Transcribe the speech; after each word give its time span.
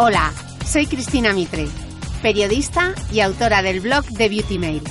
Hola, 0.00 0.32
soy 0.64 0.86
Cristina 0.86 1.32
Mitre, 1.32 1.66
periodista 2.22 2.94
y 3.10 3.18
autora 3.18 3.62
del 3.62 3.80
blog 3.80 4.04
de 4.04 4.28
Beauty 4.28 4.56
Mail. 4.56 4.84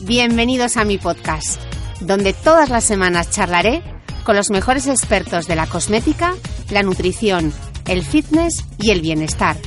Bienvenidos 0.00 0.78
a 0.78 0.84
mi 0.84 0.96
podcast, 0.96 1.60
donde 2.00 2.32
todas 2.32 2.70
las 2.70 2.84
semanas 2.84 3.30
charlaré 3.30 3.82
con 4.24 4.36
los 4.36 4.48
mejores 4.48 4.86
expertos 4.86 5.48
de 5.48 5.54
la 5.54 5.66
cosmética, 5.66 6.34
la 6.70 6.82
nutrición, 6.82 7.52
el 7.88 8.02
fitness 8.02 8.64
y 8.78 8.90
el 8.90 9.02
bienestar, 9.02 9.58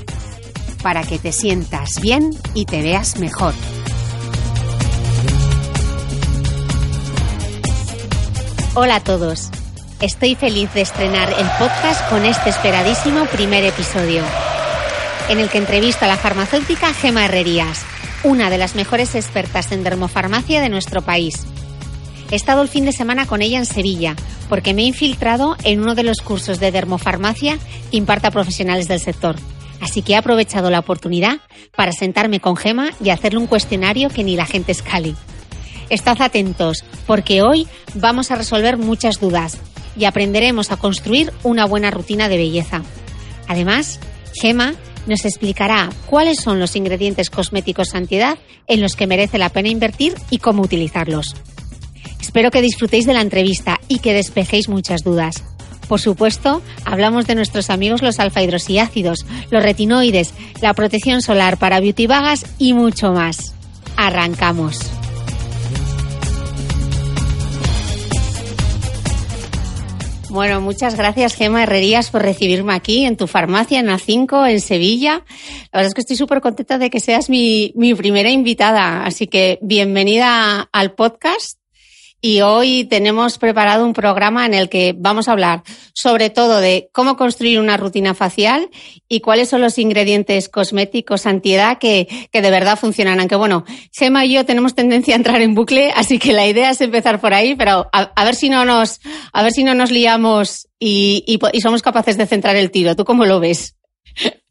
para 0.81 1.03
que 1.03 1.19
te 1.19 1.31
sientas 1.31 2.01
bien 2.01 2.31
y 2.55 2.65
te 2.65 2.81
veas 2.81 3.19
mejor. 3.19 3.53
Hola 8.73 8.95
a 8.95 9.03
todos. 9.03 9.51
Estoy 9.99 10.33
feliz 10.33 10.73
de 10.73 10.81
estrenar 10.81 11.29
el 11.37 11.47
podcast 11.59 12.09
con 12.09 12.25
este 12.25 12.49
esperadísimo 12.49 13.25
primer 13.25 13.63
episodio 13.63 14.23
en 15.31 15.39
el 15.39 15.49
que 15.49 15.59
entrevisto 15.59 16.03
a 16.03 16.09
la 16.09 16.17
farmacéutica 16.17 16.93
Gema 16.93 17.23
Herrerías, 17.23 17.85
una 18.25 18.49
de 18.49 18.57
las 18.57 18.75
mejores 18.75 19.15
expertas 19.15 19.71
en 19.71 19.81
dermofarmacia 19.81 20.59
de 20.59 20.67
nuestro 20.67 21.03
país. 21.03 21.45
He 22.31 22.35
estado 22.35 22.61
el 22.61 22.67
fin 22.67 22.83
de 22.83 22.91
semana 22.91 23.25
con 23.25 23.41
ella 23.41 23.57
en 23.57 23.65
Sevilla, 23.65 24.17
porque 24.49 24.73
me 24.73 24.81
he 24.81 24.87
infiltrado 24.87 25.55
en 25.63 25.79
uno 25.79 25.95
de 25.95 26.03
los 26.03 26.19
cursos 26.19 26.59
de 26.59 26.73
dermofarmacia 26.73 27.57
que 27.89 27.97
imparta 27.97 28.29
profesionales 28.29 28.89
del 28.89 28.99
sector. 28.99 29.37
Así 29.79 30.01
que 30.01 30.13
he 30.13 30.15
aprovechado 30.17 30.69
la 30.69 30.79
oportunidad 30.79 31.39
para 31.77 31.93
sentarme 31.93 32.41
con 32.41 32.57
Gema 32.57 32.89
y 33.01 33.09
hacerle 33.09 33.39
un 33.39 33.47
cuestionario 33.47 34.09
que 34.09 34.25
ni 34.25 34.35
la 34.35 34.45
gente 34.45 34.73
escale. 34.73 35.15
Estad 35.89 36.21
atentos, 36.21 36.83
porque 37.07 37.41
hoy 37.41 37.69
vamos 37.93 38.31
a 38.31 38.35
resolver 38.35 38.77
muchas 38.77 39.21
dudas 39.21 39.57
y 39.95 40.03
aprenderemos 40.03 40.71
a 40.71 40.77
construir 40.77 41.31
una 41.43 41.63
buena 41.63 41.89
rutina 41.89 42.27
de 42.27 42.35
belleza. 42.35 42.81
Además, 43.47 44.01
Gema 44.33 44.75
nos 45.07 45.25
explicará 45.25 45.89
cuáles 46.07 46.39
son 46.39 46.59
los 46.59 46.75
ingredientes 46.75 47.29
cosméticos 47.29 47.95
antiedad 47.95 48.37
en 48.67 48.81
los 48.81 48.95
que 48.95 49.07
merece 49.07 49.37
la 49.37 49.49
pena 49.49 49.69
invertir 49.69 50.13
y 50.29 50.37
cómo 50.37 50.61
utilizarlos. 50.63 51.35
Espero 52.19 52.51
que 52.51 52.61
disfrutéis 52.61 53.05
de 53.05 53.13
la 53.13 53.21
entrevista 53.21 53.79
y 53.87 53.99
que 53.99 54.13
despejéis 54.13 54.69
muchas 54.69 55.03
dudas. 55.03 55.43
Por 55.87 55.99
supuesto, 55.99 56.61
hablamos 56.85 57.27
de 57.27 57.35
nuestros 57.35 57.69
amigos 57.69 58.01
los 58.01 58.19
alfa 58.19 58.41
hidroxiácidos, 58.41 59.25
los 59.49 59.61
retinoides, 59.61 60.33
la 60.61 60.73
protección 60.73 61.21
solar 61.21 61.57
para 61.57 61.81
beauty 61.81 62.07
vagas 62.07 62.45
y 62.57 62.73
mucho 62.73 63.11
más. 63.11 63.53
Arrancamos. 63.97 64.79
Bueno, 70.31 70.61
muchas 70.61 70.95
gracias, 70.95 71.35
Gema 71.35 71.63
Herrerías, 71.63 72.09
por 72.09 72.21
recibirme 72.21 72.73
aquí 72.73 73.03
en 73.03 73.17
tu 73.17 73.27
farmacia 73.27 73.81
en 73.81 73.87
A5, 73.87 74.49
en 74.49 74.61
Sevilla. 74.61 75.25
La 75.73 75.79
verdad 75.79 75.87
es 75.87 75.93
que 75.93 75.99
estoy 75.99 76.15
súper 76.15 76.39
contenta 76.39 76.77
de 76.77 76.89
que 76.89 77.01
seas 77.01 77.29
mi, 77.29 77.73
mi 77.75 77.93
primera 77.95 78.29
invitada. 78.29 79.03
Así 79.03 79.27
que 79.27 79.59
bienvenida 79.61 80.69
al 80.71 80.93
podcast. 80.93 81.60
Y 82.23 82.41
hoy 82.41 82.83
tenemos 82.83 83.39
preparado 83.39 83.83
un 83.83 83.93
programa 83.93 84.45
en 84.45 84.53
el 84.53 84.69
que 84.69 84.93
vamos 84.95 85.27
a 85.27 85.31
hablar 85.31 85.63
sobre 85.93 86.29
todo 86.29 86.61
de 86.61 86.89
cómo 86.93 87.17
construir 87.17 87.59
una 87.59 87.77
rutina 87.77 88.13
facial 88.13 88.69
y 89.09 89.21
cuáles 89.21 89.49
son 89.49 89.61
los 89.61 89.79
ingredientes 89.79 90.47
cosméticos 90.47 91.25
antiedad 91.25 91.79
que, 91.79 92.07
que 92.31 92.41
de 92.43 92.51
verdad 92.51 92.77
funcionan. 92.77 93.19
Aunque 93.19 93.35
bueno, 93.35 93.65
Gemma 93.91 94.23
y 94.25 94.33
yo 94.33 94.45
tenemos 94.45 94.75
tendencia 94.75 95.15
a 95.15 95.17
entrar 95.17 95.41
en 95.41 95.55
bucle, 95.55 95.91
así 95.95 96.19
que 96.19 96.31
la 96.31 96.45
idea 96.45 96.69
es 96.69 96.81
empezar 96.81 97.19
por 97.19 97.33
ahí, 97.33 97.55
pero 97.55 97.89
a, 97.91 98.23
ver 98.23 98.35
si 98.35 98.49
no 98.49 98.65
nos, 98.65 99.01
a 99.33 99.41
ver 99.41 99.51
si 99.51 99.63
no 99.63 99.73
nos 99.73 99.89
liamos 99.89 100.67
y, 100.79 101.23
y, 101.25 101.39
y 101.57 101.61
somos 101.61 101.81
capaces 101.81 102.17
de 102.17 102.27
centrar 102.27 102.55
el 102.55 102.69
tiro. 102.69 102.95
¿Tú 102.95 103.03
cómo 103.03 103.25
lo 103.25 103.39
ves? 103.39 103.75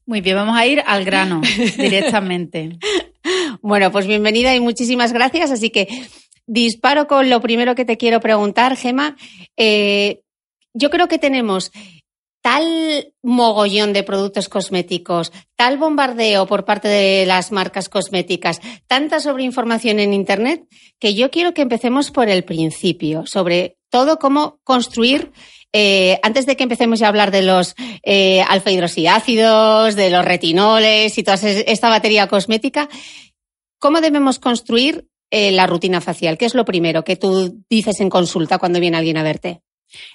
Muy 0.07 0.23
bien, 0.23 0.35
vamos 0.35 0.57
a 0.59 0.67
ir 0.67 0.83
al 0.85 1.05
grano 1.05 1.41
directamente. 1.77 2.79
bueno, 3.63 3.93
pues 3.93 4.09
bienvenida 4.09 4.53
y 4.57 4.59
muchísimas 4.59 5.13
gracias. 5.13 5.53
Así 5.53 5.71
que 5.71 5.87
disparo 6.51 7.07
con 7.07 7.31
lo 7.31 7.41
primero 7.41 7.77
que 7.77 7.85
te 7.85 7.97
quiero 7.97 8.21
preguntar, 8.21 8.77
Gema. 8.77 9.17
Eh, 9.57 10.21
yo 10.75 10.91
creo 10.91 11.07
que 11.07 11.19
tenemos 11.19 11.71
tal 12.43 13.13
mogollón 13.23 13.93
de 13.93 14.03
productos 14.03 14.49
cosméticos, 14.49 15.31
tal 15.57 15.79
bombardeo 15.79 16.47
por 16.47 16.65
parte 16.65 16.89
de 16.89 17.25
las 17.27 17.53
marcas 17.53 17.89
cosméticas, 17.89 18.61
tanta 18.89 19.21
sobreinformación 19.21 20.01
en 20.01 20.13
Internet, 20.13 20.65
que 20.99 21.15
yo 21.15 21.31
quiero 21.31 21.55
que 21.55 21.63
empecemos 21.63 22.11
por 22.11 22.29
el 22.29 22.43
principio, 22.43 23.27
sobre 23.27 23.77
todo 23.91 24.19
cómo 24.19 24.59
construir 24.65 25.33
eh, 25.73 26.19
antes 26.25 26.47
de 26.47 26.57
que 26.57 26.65
empecemos 26.65 27.01
a 27.03 27.09
hablar 27.09 27.31
de 27.31 27.43
los 27.43 27.77
eh, 28.03 28.43
alfa 28.49 28.73
hidroxiácidos, 28.73 29.95
de 29.95 30.11
los 30.11 30.25
retinoles 30.25 31.17
y 31.17 31.23
toda 31.23 31.37
esta 31.37 31.89
batería 31.89 32.27
cosmética, 32.27 32.89
¿cómo 33.79 34.01
debemos 34.01 34.41
construir 34.41 35.10
eh, 35.31 35.53
la 35.53 35.67
rutina 35.67 36.01
facial? 36.01 36.39
¿Qué 36.39 36.45
es 36.45 36.55
lo 36.55 36.65
primero 36.65 37.05
que 37.05 37.17
tú 37.17 37.63
dices 37.69 38.01
en 38.01 38.11
consulta 38.11 38.59
cuando 38.59 38.81
viene 38.81 38.97
alguien 38.97 39.17
a 39.17 39.23
verte? 39.23 39.63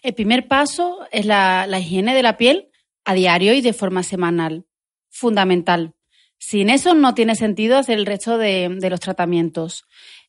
El 0.02 0.14
primer 0.14 0.48
paso 0.48 1.00
es 1.12 1.26
la, 1.26 1.68
higiene 1.80 2.16
de 2.16 2.24
la 2.24 2.38
piel 2.38 2.70
a 3.04 3.14
diario 3.14 3.54
y 3.54 3.62
de 3.62 3.74
forma 3.74 4.04
semanal. 4.04 4.66
Fundamental. 5.10 5.94
Sin 6.38 6.70
eso 6.70 6.94
no 6.94 7.14
tiene 7.14 7.36
sentido 7.36 7.78
hacer 7.78 7.98
el 7.98 8.06
resto 8.06 8.38
de, 8.38 8.78
los 8.90 9.00
tratamientos. 9.00 9.86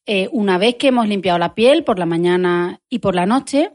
Eh, 0.06 0.29
una 0.31 0.59
vez 0.59 0.77
que 0.77 0.88
hemos 0.88 1.09
limpiado 1.09 1.38
la 1.38 1.55
piel 1.55 1.83
por 1.83 1.99
la 1.99 2.06
mañana 2.06 2.81
y 2.88 3.00
por 3.00 3.15
la 3.15 3.27
noche, 3.27 3.73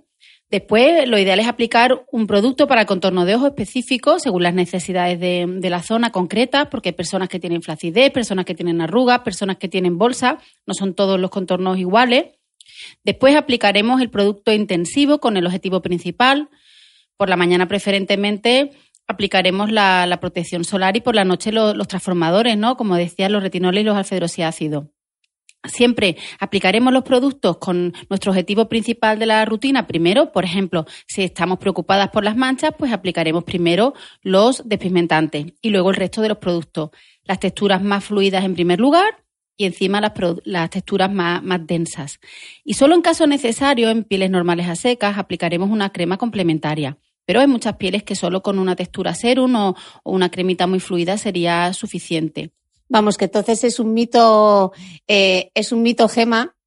Después, 0.52 1.08
lo 1.08 1.18
ideal 1.18 1.40
es 1.40 1.48
aplicar 1.48 2.04
un 2.12 2.28
producto 2.28 2.68
para 2.68 2.82
el 2.82 2.88
contorno 2.88 3.24
de 3.24 3.36
ojo 3.36 3.48
específico 3.48 4.20
según 4.20 4.44
las 4.44 4.54
necesidades 4.54 5.18
de, 5.18 5.70
la 5.70 5.82
zona 5.82 6.12
concreta, 6.12 6.70
porque 6.70 6.90
hay 6.90 6.94
personas 6.94 7.30
que 7.30 7.40
tienen 7.40 7.62
flacidez, 7.62 8.12
personas 8.12 8.44
que 8.44 8.54
tienen 8.54 8.82
arrugas, 8.82 9.22
personas 9.22 9.56
que 9.56 9.70
tienen 9.70 9.98
bolsa, 9.98 10.40
no 10.66 10.74
son 10.74 10.94
todos 10.94 11.18
los 11.18 11.32
contornos 11.32 11.80
iguales. 11.80 12.26
Después 13.06 13.38
aplicaremos 13.38 14.02
el 14.02 14.10
producto 14.10 14.52
intensivo 14.52 15.20
con 15.20 15.38
el 15.38 15.46
objetivo 15.46 15.82
principal, 15.82 16.50
Por 17.16 17.30
la 17.30 17.38
mañana 17.38 17.68
preferentemente 17.68 18.72
aplicaremos 19.08 19.72
la, 19.72 20.18
protección 20.20 20.66
solar 20.66 20.98
y 20.98 21.02
por 21.02 21.16
la 21.16 21.24
noche 21.24 21.54
los 21.54 21.88
transformadores, 21.88 22.58
¿no? 22.58 22.76
Como 22.76 22.98
decía, 22.98 23.30
los 23.30 23.42
retinoles 23.42 23.84
y 23.84 23.86
los 23.86 23.96
alfa 23.96 24.16
Siempre 25.64 26.18
aplicaremos 26.40 26.92
los 26.92 27.04
productos 27.04 27.58
con 27.58 27.94
nuestro 28.10 28.32
objetivo 28.32 28.68
principal 28.68 29.20
de 29.20 29.28
la 29.28 29.46
rutina. 29.46 29.86
Primero, 29.86 30.32
por 30.32 30.44
ejemplo, 30.44 30.86
si 31.08 31.22
estamos 31.22 31.60
preocupadas 31.60 32.10
por 32.10 32.24
las 32.24 32.36
manchas, 32.36 32.74
pues 32.78 32.92
aplicaremos 32.92 33.44
primero 33.44 33.94
los 34.24 34.68
despigmentantes 34.68 35.54
y 35.62 35.70
luego 35.70 35.92
el 35.92 35.98
resto 35.98 36.22
de 36.22 36.30
los 36.30 36.40
productos. 36.40 36.90
Las 37.26 37.40
texturas 37.40 37.84
más 37.84 38.04
fluidas 38.04 38.44
en 38.44 38.56
primer 38.56 38.80
lugar 38.80 39.24
y 39.56 39.66
encima 39.66 40.02
las, 40.02 40.70
texturas 40.72 41.12
más, 41.12 41.42
densas. 41.68 42.20
Y 42.64 42.74
solo 42.74 42.96
en 42.96 43.04
caso 43.04 43.28
necesario, 43.28 43.92
en 43.92 44.04
pieles 44.04 44.32
normales 44.32 44.68
a 44.68 44.76
secas, 44.76 45.20
aplicaremos 45.20 45.70
una 45.70 45.92
crema 45.92 46.18
complementaria. 46.18 46.98
Pero 47.26 47.40
hay 47.40 47.48
muchas 47.48 47.76
pieles 47.76 48.02
que 48.02 48.16
solo 48.16 48.42
con 48.42 48.58
una 48.58 48.76
textura 48.76 49.14
serum 49.14 49.56
o 49.56 49.76
una 50.04 50.32
cremita 50.32 50.66
muy 50.66 50.80
fluida 50.80 51.20
sería 51.20 51.72
suficiente. 51.74 52.52
Vamos, 52.92 53.18
que 53.18 53.24
entonces 53.26 53.64
es 53.64 53.80
un 53.80 53.94
mito, 53.94 54.74
eh, 55.08 55.50
es 55.54 55.72
un 55.72 55.82
mito 55.82 56.10
gema 56.10 56.58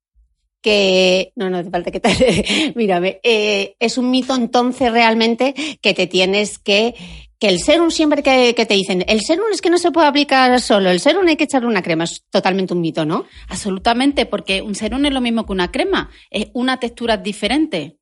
que 0.62 1.34
no, 1.36 1.50
no 1.50 1.58
hace 1.58 1.68
falta 1.68 1.90
que 1.90 2.00
te 2.00 2.72
mírame, 2.76 3.20
eh, 3.22 3.76
es 3.78 3.98
un 3.98 4.10
mito 4.10 4.34
entonces 4.34 4.90
realmente 4.90 5.54
que 5.82 5.92
te 5.92 6.06
tienes 6.06 6.58
que 6.58 6.94
que 7.38 7.48
el 7.48 7.58
serum 7.60 7.90
siempre 7.90 8.22
que, 8.22 8.54
que, 8.54 8.64
te 8.64 8.72
dicen, 8.72 9.04
el 9.06 9.20
serum 9.20 9.48
es 9.52 9.60
que 9.60 9.68
no 9.68 9.76
se 9.76 9.90
puede 9.90 10.06
aplicar 10.06 10.58
solo, 10.62 10.88
el 10.88 11.00
serum 11.00 11.26
hay 11.26 11.36
que 11.36 11.44
echarle 11.44 11.68
una 11.68 11.82
crema, 11.82 12.04
es 12.04 12.24
totalmente 12.30 12.72
un 12.72 12.80
mito, 12.80 13.04
¿no? 13.04 13.26
Absolutamente, 13.48 14.24
porque 14.24 14.62
un 14.62 14.74
serum 14.74 15.04
es 15.04 15.12
lo 15.12 15.20
mismo 15.20 15.44
que 15.44 15.52
una 15.52 15.70
crema, 15.70 16.08
es 16.30 16.46
una 16.54 16.80
textura 16.80 17.18
diferente. 17.18 17.98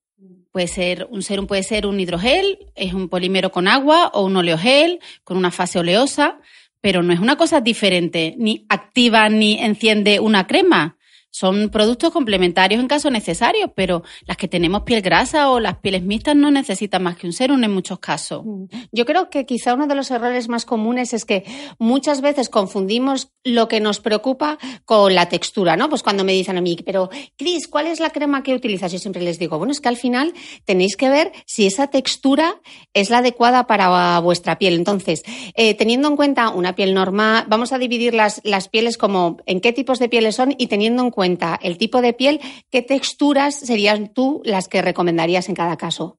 Puede 0.52 0.68
ser, 0.68 1.08
un 1.10 1.22
serum 1.22 1.46
puede 1.46 1.64
ser 1.64 1.86
un 1.86 1.98
hidrogel, 1.98 2.58
es 2.76 2.92
un 2.92 3.08
polímero 3.08 3.50
con 3.50 3.66
agua 3.66 4.12
o 4.14 4.22
un 4.22 4.36
oleogel 4.36 5.00
con 5.24 5.38
una 5.38 5.50
fase 5.50 5.80
oleosa 5.80 6.38
pero 6.82 7.02
no 7.02 7.14
es 7.14 7.20
una 7.20 7.36
cosa 7.36 7.62
diferente, 7.62 8.34
ni 8.36 8.66
activa 8.68 9.30
ni 9.30 9.58
enciende 9.58 10.20
una 10.20 10.46
crema. 10.46 10.98
Son 11.34 11.70
productos 11.70 12.12
complementarios 12.12 12.78
en 12.78 12.88
caso 12.88 13.10
necesario, 13.10 13.72
pero 13.74 14.02
las 14.26 14.36
que 14.36 14.48
tenemos 14.48 14.82
piel 14.82 15.00
grasa 15.00 15.50
o 15.50 15.60
las 15.60 15.78
pieles 15.78 16.02
mixtas 16.02 16.36
no 16.36 16.50
necesitan 16.50 17.02
más 17.02 17.16
que 17.16 17.26
un 17.26 17.32
serum 17.32 17.64
en 17.64 17.72
muchos 17.72 17.98
casos. 18.00 18.42
Mm. 18.44 18.64
Yo 18.92 19.06
creo 19.06 19.30
que 19.30 19.46
quizá 19.46 19.72
uno 19.72 19.86
de 19.86 19.94
los 19.94 20.10
errores 20.10 20.50
más 20.50 20.66
comunes 20.66 21.14
es 21.14 21.24
que 21.24 21.44
muchas 21.78 22.20
veces 22.20 22.50
confundimos 22.50 23.32
lo 23.44 23.66
que 23.66 23.80
nos 23.80 23.98
preocupa 24.00 24.58
con 24.84 25.14
la 25.14 25.30
textura, 25.30 25.74
¿no? 25.74 25.88
Pues 25.88 26.02
cuando 26.02 26.22
me 26.22 26.32
dicen 26.32 26.58
a 26.58 26.60
mí, 26.60 26.76
pero 26.84 27.08
Cris, 27.38 27.66
¿cuál 27.66 27.86
es 27.86 27.98
la 27.98 28.10
crema 28.10 28.42
que 28.42 28.54
utilizas? 28.54 28.92
Yo 28.92 28.98
siempre 28.98 29.22
les 29.22 29.38
digo, 29.38 29.56
bueno, 29.56 29.72
es 29.72 29.80
que 29.80 29.88
al 29.88 29.96
final 29.96 30.34
tenéis 30.66 30.98
que 30.98 31.08
ver 31.08 31.32
si 31.46 31.64
esa 31.64 31.86
textura 31.86 32.60
es 32.92 33.08
la 33.08 33.18
adecuada 33.18 33.66
para 33.66 34.18
vuestra 34.18 34.58
piel. 34.58 34.74
Entonces, 34.74 35.22
eh, 35.54 35.72
teniendo 35.72 36.08
en 36.08 36.16
cuenta 36.16 36.50
una 36.50 36.74
piel 36.74 36.92
normal, 36.92 37.46
vamos 37.48 37.72
a 37.72 37.78
dividir 37.78 38.12
las, 38.12 38.42
las 38.44 38.68
pieles 38.68 38.98
como 38.98 39.38
en 39.46 39.62
qué 39.62 39.72
tipos 39.72 39.98
de 39.98 40.10
pieles 40.10 40.36
son 40.36 40.54
y 40.58 40.66
teniendo 40.66 41.02
en 41.02 41.10
cuenta 41.10 41.21
cuenta 41.22 41.56
el 41.62 41.78
tipo 41.78 42.02
de 42.02 42.14
piel, 42.14 42.40
¿qué 42.68 42.82
texturas 42.82 43.54
serían 43.54 44.12
tú 44.12 44.42
las 44.44 44.66
que 44.66 44.82
recomendarías 44.82 45.48
en 45.48 45.54
cada 45.54 45.76
caso? 45.76 46.18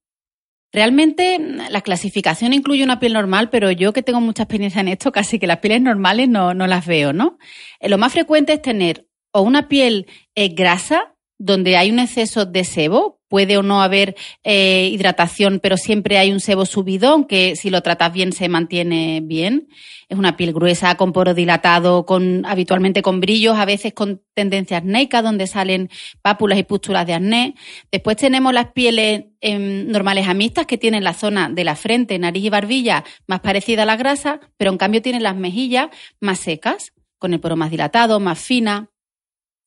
Realmente 0.71 1.38
la 1.69 1.81
clasificación 1.81 2.53
incluye 2.53 2.85
una 2.85 3.01
piel 3.01 3.11
normal, 3.11 3.50
pero 3.50 3.69
yo 3.69 3.91
que 3.91 4.01
tengo 4.01 4.21
mucha 4.21 4.44
experiencia 4.44 4.79
en 4.79 4.88
esto, 4.88 5.11
casi 5.11 5.39
que 5.39 5.45
las 5.45 5.57
pieles 5.57 5.81
normales 5.81 6.29
no, 6.29 6.53
las 6.53 6.85
veo, 6.85 7.11
¿no? 7.11 7.38
Eh, 7.81 7.89
lo 7.89 7.97
más 7.97 8.13
frecuente 8.13 8.53
es 8.53 8.61
tener 8.61 9.09
o 9.33 9.41
una 9.41 9.67
piel 9.67 10.07
eh, 10.35 10.47
grasa, 10.55 11.12
donde 11.44 11.75
hay 11.75 11.92
un 11.92 12.00
exceso 12.00 12.45
de 12.45 12.63
sebo, 12.63 13.19
puede 13.28 13.57
o 13.57 13.63
no 13.63 13.81
haber 13.81 14.16
eh, 14.45 14.90
hidratación, 14.94 15.60
pero 15.62 15.75
siempre 15.75 16.18
hay 16.18 16.31
un 16.31 16.40
sebo 16.40 16.66
subido, 16.66 17.28
que 17.28 17.57
si 17.57 17.69
lo 17.69 17.81
tratas 17.81 18.13
bien 18.13 18.31
se 18.31 18.48
mantiene 18.48 19.19
bien. 19.22 19.68
Es 20.07 20.18
una 20.18 20.38
piel 20.38 20.54
gruesa, 20.54 20.95
con 20.95 21.12
poro 21.12 21.34
dilatado, 21.34 22.06
con, 22.06 22.45
habitualmente 22.45 23.01
con 23.01 23.19
brillos, 23.19 23.57
a 23.57 23.66
veces 23.66 23.94
con 23.94 24.22
tendencia 24.34 24.78
acnéica, 24.78 25.22
donde 25.22 25.48
salen 25.48 25.90
pápulas 26.22 26.60
y 26.60 26.63
pústulas 26.63 27.06
de 27.07 27.16
acné. 27.16 27.56
Después 27.92 28.16
tenemos 28.16 28.54
las 28.54 28.72
pieles 28.72 29.25
em, 29.42 29.88
normales 29.92 30.30
a 30.30 30.34
mixtas, 30.34 30.66
que 30.66 30.78
tienen 30.78 31.04
la 31.04 31.13
zona 31.13 31.50
de 31.50 31.66
la 31.66 31.75
frente, 31.75 32.18
nariz 32.19 32.46
y 32.46 32.50
barbilla 32.50 33.04
más 33.28 33.42
parecida 33.42 33.84
a 33.84 33.86
la 33.86 33.98
grasa, 33.98 34.39
pero 34.56 34.72
en 34.72 34.78
cambio 34.78 35.01
tienen 35.01 35.24
las 35.24 35.36
mejillas 35.36 35.89
más 36.22 36.39
secas, 36.39 36.94
con 37.18 37.34
el 37.34 37.42
poro 37.42 37.57
más 37.57 37.69
dilatado, 37.69 38.22
más 38.22 38.39
fina. 38.39 38.93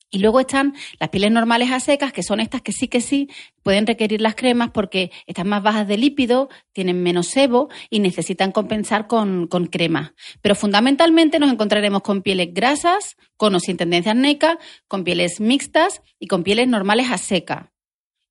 Y 0.08 0.20
luego 0.20 0.40
están 0.40 0.74
las 1.00 1.08
pieles 1.08 1.32
normales 1.32 1.72
a 1.72 1.80
secas, 1.80 2.12
que 2.12 2.22
son 2.22 2.38
estas 2.38 2.62
que 2.62 2.72
sí 2.72 2.86
que 2.86 3.00
sí 3.00 3.28
pueden 3.62 3.86
requerir 3.86 4.20
las 4.20 4.36
cremas 4.36 4.70
porque 4.70 5.10
están 5.26 5.48
más 5.48 5.62
bajas 5.62 5.88
de 5.88 5.98
lípido, 5.98 6.48
tienen 6.72 7.02
menos 7.02 7.26
sebo 7.26 7.68
y 7.90 7.98
necesitan 7.98 8.52
compensar 8.52 9.08
con, 9.08 9.48
con 9.48 9.66
crema. 9.66 10.14
Pero 10.42 10.54
fundamentalmente 10.54 11.40
nos 11.40 11.52
encontraremos 11.52 12.02
con 12.02 12.22
pieles 12.22 12.54
grasas, 12.54 13.16
con 13.36 13.54
o 13.56 13.60
sin 13.60 13.76
tendencia 13.76 14.12
acnéica, 14.12 14.58
con 14.86 15.02
pieles 15.02 15.40
mixtas 15.40 16.02
y 16.20 16.28
con 16.28 16.44
pieles 16.44 16.68
normales 16.68 17.10
a 17.10 17.18
seca. 17.18 17.72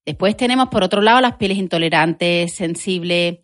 Después 0.06 0.38
tenemos, 0.38 0.70
por 0.70 0.84
otro 0.84 1.02
lado, 1.02 1.20
las 1.20 1.36
pieles 1.36 1.58
intolerantes, 1.58 2.54
sensibles 2.54 3.40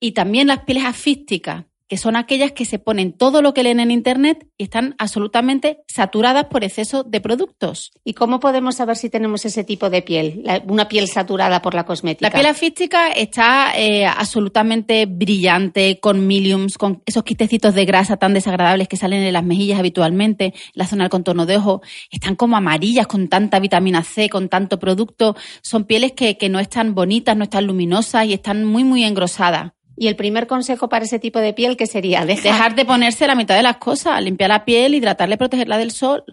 y 0.00 0.12
también 0.12 0.48
las 0.48 0.64
pieles 0.64 0.84
afísticas, 0.84 1.66
que 1.90 1.96
son 1.96 2.14
aquellas 2.14 2.52
que 2.52 2.64
se 2.64 2.78
ponen 2.78 3.12
todo 3.12 3.42
lo 3.42 3.52
que 3.52 3.64
leen 3.64 3.80
en 3.80 3.90
Internet 3.90 4.46
y 4.56 4.62
están 4.62 4.94
absolutamente 4.98 5.80
saturadas 5.88 6.44
por 6.44 6.62
exceso 6.62 7.02
de 7.02 7.20
productos. 7.20 7.90
¿Y 8.04 8.14
cómo 8.14 8.38
podemos 8.38 8.76
saber 8.76 8.96
si 8.96 9.10
tenemos 9.10 9.44
ese 9.44 9.64
tipo 9.64 9.90
de 9.90 10.00
piel, 10.00 10.44
una 10.68 10.86
piel 10.86 11.08
saturada 11.08 11.60
por 11.62 11.74
la 11.74 11.84
cosmética? 11.84 12.28
La 12.28 12.32
piel 12.32 12.46
afística 12.46 13.08
está 13.10 13.72
eh, 13.76 14.06
absolutamente 14.06 15.06
brillante, 15.06 15.98
con 15.98 16.28
miliums, 16.28 16.78
con 16.78 17.02
esos 17.06 17.24
quitecitos 17.24 17.74
de 17.74 17.84
grasa 17.84 18.18
tan 18.18 18.34
desagradables 18.34 18.86
que 18.86 18.96
salen 18.96 19.24
en 19.24 19.32
las 19.32 19.44
mejillas 19.44 19.80
habitualmente, 19.80 20.54
la 20.74 20.86
zona 20.86 21.02
del 21.02 21.10
contorno 21.10 21.44
de 21.44 21.56
ojo. 21.56 21.82
Están 22.12 22.36
como 22.36 22.56
amarillas 22.56 23.08
con 23.08 23.26
tanta 23.26 23.58
vitamina 23.58 24.04
C, 24.04 24.28
con 24.28 24.48
tanto 24.48 24.78
producto. 24.78 25.34
Son 25.60 25.86
pieles 25.86 26.12
que, 26.12 26.38
que 26.38 26.50
no 26.50 26.60
están 26.60 26.94
bonitas, 26.94 27.36
no 27.36 27.42
están 27.42 27.66
luminosas 27.66 28.26
y 28.26 28.32
están 28.32 28.64
muy, 28.64 28.84
muy 28.84 29.02
engrosadas. 29.02 29.72
Y 30.00 30.08
el 30.08 30.16
primer 30.16 30.46
consejo 30.46 30.88
para 30.88 31.04
ese 31.04 31.18
tipo 31.18 31.40
de 31.40 31.52
piel, 31.52 31.76
que 31.76 31.84
sería? 31.84 32.24
Dejar... 32.24 32.74
de 32.74 32.86
ponerse 32.86 33.26
la 33.26 33.34
mitad 33.34 33.54
de 33.54 33.62
las 33.62 33.76
cosas, 33.76 34.22
limpiar 34.22 34.48
la 34.48 34.64
piel, 34.64 34.94
hidratarla 34.94 35.34
y 35.34 35.36
protegerla 35.36 35.76
del 35.76 35.90
sol, 35.90 36.24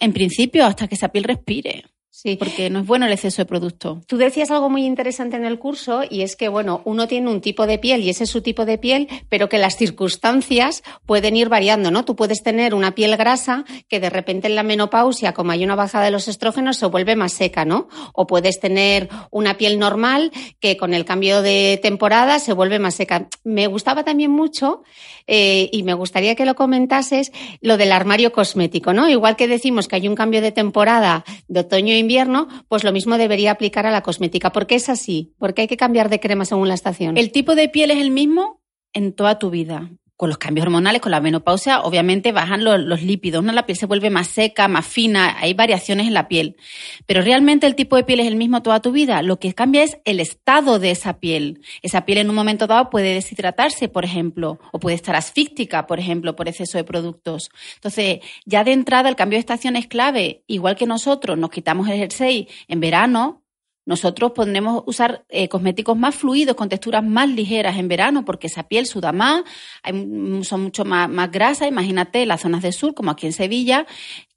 en 0.00 0.12
principio, 0.12 0.66
hasta 0.66 0.88
que 0.88 0.96
esa 0.96 1.10
piel 1.10 1.22
respire. 1.22 1.84
Sí. 2.12 2.36
Porque 2.36 2.70
no 2.70 2.80
es 2.80 2.86
bueno 2.86 3.06
el 3.06 3.12
exceso 3.12 3.42
de 3.42 3.46
producto. 3.46 4.02
Tú 4.06 4.16
decías 4.16 4.50
algo 4.50 4.68
muy 4.68 4.84
interesante 4.84 5.36
en 5.36 5.44
el 5.44 5.60
curso 5.60 6.02
y 6.08 6.22
es 6.22 6.34
que, 6.34 6.48
bueno, 6.48 6.82
uno 6.84 7.06
tiene 7.06 7.30
un 7.30 7.40
tipo 7.40 7.68
de 7.68 7.78
piel 7.78 8.02
y 8.02 8.10
ese 8.10 8.24
es 8.24 8.30
su 8.30 8.42
tipo 8.42 8.64
de 8.64 8.78
piel, 8.78 9.08
pero 9.28 9.48
que 9.48 9.58
las 9.58 9.76
circunstancias 9.76 10.82
pueden 11.06 11.36
ir 11.36 11.48
variando, 11.48 11.92
¿no? 11.92 12.04
Tú 12.04 12.16
puedes 12.16 12.42
tener 12.42 12.74
una 12.74 12.96
piel 12.96 13.16
grasa 13.16 13.64
que 13.88 14.00
de 14.00 14.10
repente 14.10 14.48
en 14.48 14.56
la 14.56 14.64
menopausia, 14.64 15.32
como 15.32 15.52
hay 15.52 15.62
una 15.62 15.76
bajada 15.76 16.04
de 16.04 16.10
los 16.10 16.26
estrógenos, 16.26 16.78
se 16.78 16.86
vuelve 16.86 17.14
más 17.14 17.32
seca, 17.32 17.64
¿no? 17.64 17.88
O 18.12 18.26
puedes 18.26 18.58
tener 18.58 19.08
una 19.30 19.56
piel 19.56 19.78
normal 19.78 20.32
que 20.58 20.76
con 20.76 20.94
el 20.94 21.04
cambio 21.04 21.42
de 21.42 21.78
temporada 21.80 22.40
se 22.40 22.52
vuelve 22.52 22.80
más 22.80 22.96
seca. 22.96 23.28
Me 23.44 23.68
gustaba 23.68 24.02
también 24.02 24.32
mucho 24.32 24.82
eh, 25.28 25.68
y 25.72 25.84
me 25.84 25.94
gustaría 25.94 26.34
que 26.34 26.44
lo 26.44 26.56
comentases 26.56 27.30
lo 27.60 27.76
del 27.76 27.92
armario 27.92 28.32
cosmético, 28.32 28.92
¿no? 28.92 29.08
Igual 29.08 29.36
que 29.36 29.46
decimos 29.46 29.86
que 29.86 29.94
hay 29.94 30.08
un 30.08 30.16
cambio 30.16 30.42
de 30.42 30.50
temporada 30.50 31.24
de 31.46 31.60
otoño 31.60 31.94
e 31.94 31.99
invierno, 32.00 32.48
pues 32.68 32.84
lo 32.84 32.92
mismo 32.92 33.18
debería 33.18 33.52
aplicar 33.52 33.86
a 33.86 33.90
la 33.90 34.02
cosmética. 34.02 34.50
¿Por 34.50 34.66
qué 34.66 34.74
es 34.74 34.88
así? 34.88 35.34
Porque 35.38 35.62
hay 35.62 35.68
que 35.68 35.76
cambiar 35.76 36.08
de 36.08 36.20
crema 36.20 36.44
según 36.44 36.68
la 36.68 36.74
estación. 36.74 37.16
El 37.16 37.32
tipo 37.32 37.54
de 37.54 37.68
piel 37.68 37.90
es 37.90 37.98
el 37.98 38.10
mismo 38.10 38.60
en 38.92 39.12
toda 39.12 39.38
tu 39.38 39.50
vida 39.50 39.90
con 40.20 40.28
los 40.28 40.36
cambios 40.36 40.66
hormonales, 40.66 41.00
con 41.00 41.12
la 41.12 41.20
menopausia, 41.22 41.80
obviamente 41.80 42.30
bajan 42.30 42.62
los, 42.62 43.00
lípidos, 43.02 43.42
¿no? 43.42 43.52
La 43.52 43.64
piel 43.64 43.78
se 43.78 43.86
vuelve 43.86 44.10
más 44.10 44.26
seca, 44.26 44.68
más 44.68 44.86
fina, 44.86 45.38
hay 45.40 45.54
variaciones 45.54 46.08
en 46.08 46.12
la 46.12 46.28
piel. 46.28 46.56
Pero 47.06 47.22
realmente 47.22 47.66
el 47.66 47.74
tipo 47.74 47.96
de 47.96 48.04
piel 48.04 48.20
es 48.20 48.26
el 48.26 48.36
mismo 48.36 48.60
toda 48.60 48.80
tu 48.80 48.92
vida. 48.92 49.22
Lo 49.22 49.38
que 49.38 49.54
cambia 49.54 49.82
es 49.82 49.96
el 50.04 50.20
estado 50.20 50.78
de 50.78 50.90
esa 50.90 51.20
piel. 51.20 51.62
Esa 51.80 52.04
piel 52.04 52.18
en 52.18 52.28
un 52.28 52.36
momento 52.36 52.66
dado 52.66 52.90
puede 52.90 53.14
deshidratarse, 53.14 53.88
por 53.88 54.04
ejemplo, 54.04 54.58
o 54.72 54.78
puede 54.78 54.94
estar 54.94 55.16
asfíctica, 55.16 55.86
por 55.86 55.98
ejemplo, 55.98 56.36
por 56.36 56.48
exceso 56.48 56.76
de 56.76 56.84
productos. 56.84 57.48
Entonces, 57.76 58.18
ya 58.44 58.62
de 58.62 58.72
entrada 58.72 59.08
el 59.08 59.16
cambio 59.16 59.38
de 59.38 59.40
estación 59.40 59.74
es 59.74 59.86
clave. 59.86 60.44
Igual 60.46 60.76
que 60.76 60.84
nosotros 60.84 61.38
nos 61.38 61.48
quitamos 61.48 61.88
el 61.88 61.96
jersey 61.96 62.46
en 62.68 62.80
verano, 62.80 63.40
nosotros 63.90 64.30
podremos 64.30 64.84
usar 64.86 65.24
eh, 65.28 65.48
cosméticos 65.48 65.98
más 65.98 66.14
fluidos, 66.14 66.54
con 66.54 66.68
texturas 66.68 67.02
más 67.02 67.28
ligeras 67.28 67.76
en 67.76 67.88
verano, 67.88 68.24
porque 68.24 68.46
esa 68.46 68.68
piel 68.68 68.86
suda 68.86 69.10
más, 69.10 69.42
son 70.42 70.62
mucho 70.62 70.84
más, 70.84 71.08
más 71.08 71.28
grasas. 71.32 71.66
Imagínate 71.66 72.24
las 72.24 72.42
zonas 72.42 72.62
del 72.62 72.72
sur, 72.72 72.94
como 72.94 73.10
aquí 73.10 73.26
en 73.26 73.32
Sevilla, 73.32 73.88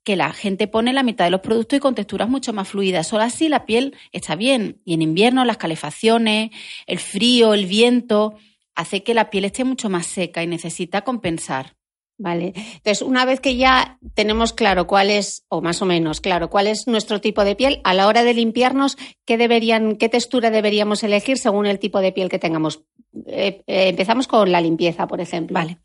que 0.03 0.15
la 0.15 0.33
gente 0.33 0.67
pone 0.67 0.91
la 0.91 1.03
mitad 1.03 1.25
de 1.25 1.29
los 1.29 1.41
productos 1.41 1.77
y 1.77 1.79
con 1.79 1.93
texturas 1.93 2.27
mucho 2.27 2.51
más 2.51 2.67
fluidas. 2.67 3.05
Solo 3.05 3.25
así 3.25 3.48
la 3.48 3.67
piel 3.67 3.95
está 4.12 4.36
bien. 4.36 4.81
Y 4.86 4.95
en 4.95 5.03
invierno 5.03 5.45
las 5.45 5.57
calefacciones, 5.57 6.50
el 6.88 6.98
frío, 6.98 7.53
el 7.53 7.67
viento, 7.67 8.33
hace 8.74 9.03
que 9.03 9.13
la 9.13 9.29
piel 9.29 9.45
esté 9.45 9.65
mucho 9.65 9.88
más 9.88 10.07
seca 10.07 10.41
y 10.41 10.48
necesita 10.48 11.03
compensar. 11.03 11.75
Vale. 12.17 12.53
Entonces, 12.55 13.01
una 13.01 13.25
vez 13.25 13.39
que 13.39 13.55
ya 13.55 13.98
tenemos 14.13 14.53
claro 14.53 14.88
cuál 14.88 15.10
es, 15.10 15.46
o 15.50 15.62
más 15.62 15.82
o 15.82 15.86
menos 15.86 16.22
claro, 16.22 16.50
cuál 16.50 16.67
es 16.67 16.88
nuestro 16.88 17.20
tipo 17.20 17.43
de 17.43 17.55
piel, 17.55 17.82
a 17.84 17.93
la 17.93 18.08
hora 18.08 18.24
de 18.24 18.34
limpiarnos, 18.34 18.98
¿qué 19.25 19.38
deberían, 19.38 19.96
qué 19.98 20.10
textura 20.10 20.51
deberíamos 20.51 21.03
elegir 21.03 21.38
según 21.38 21.65
el 21.65 21.79
tipo 21.79 22.00
de 22.01 22.12
piel 22.12 22.29
que 22.29 22.39
tengamos? 22.39 22.84
Eh, 23.25 23.63
eh, 23.67 23.89
empezamos 23.89 24.27
con 24.27 24.51
la 24.51 24.62
limpieza, 24.62 25.08
por 25.08 25.22
ejemplo. 25.22 25.55
Vale. 25.55 25.79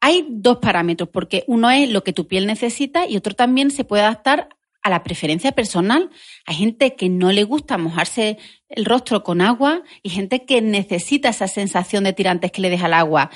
Hay 0.00 0.26
dos 0.28 0.58
parámetros, 0.58 1.08
porque 1.08 1.44
uno 1.46 1.70
es 1.70 1.88
lo 1.88 2.04
que 2.04 2.12
tu 2.12 2.26
piel 2.26 2.46
necesita 2.46 3.06
y 3.08 3.16
otro 3.16 3.34
también 3.34 3.70
se 3.70 3.84
puede 3.84 4.02
adaptar 4.02 4.50
a 4.82 4.90
la 4.90 5.02
preferencia 5.02 5.52
personal. 5.52 6.10
Hay 6.44 6.56
gente 6.56 6.94
que 6.94 7.08
no 7.08 7.32
le 7.32 7.42
gusta 7.42 7.78
mojarse 7.78 8.36
el 8.68 8.84
rostro 8.84 9.24
con 9.24 9.40
agua 9.40 9.82
y 10.02 10.10
gente 10.10 10.44
que 10.44 10.60
necesita 10.60 11.30
esa 11.30 11.48
sensación 11.48 12.04
de 12.04 12.12
tirantes 12.12 12.52
que 12.52 12.60
le 12.60 12.68
deja 12.68 12.86
el 12.86 12.92
agua. 12.92 13.30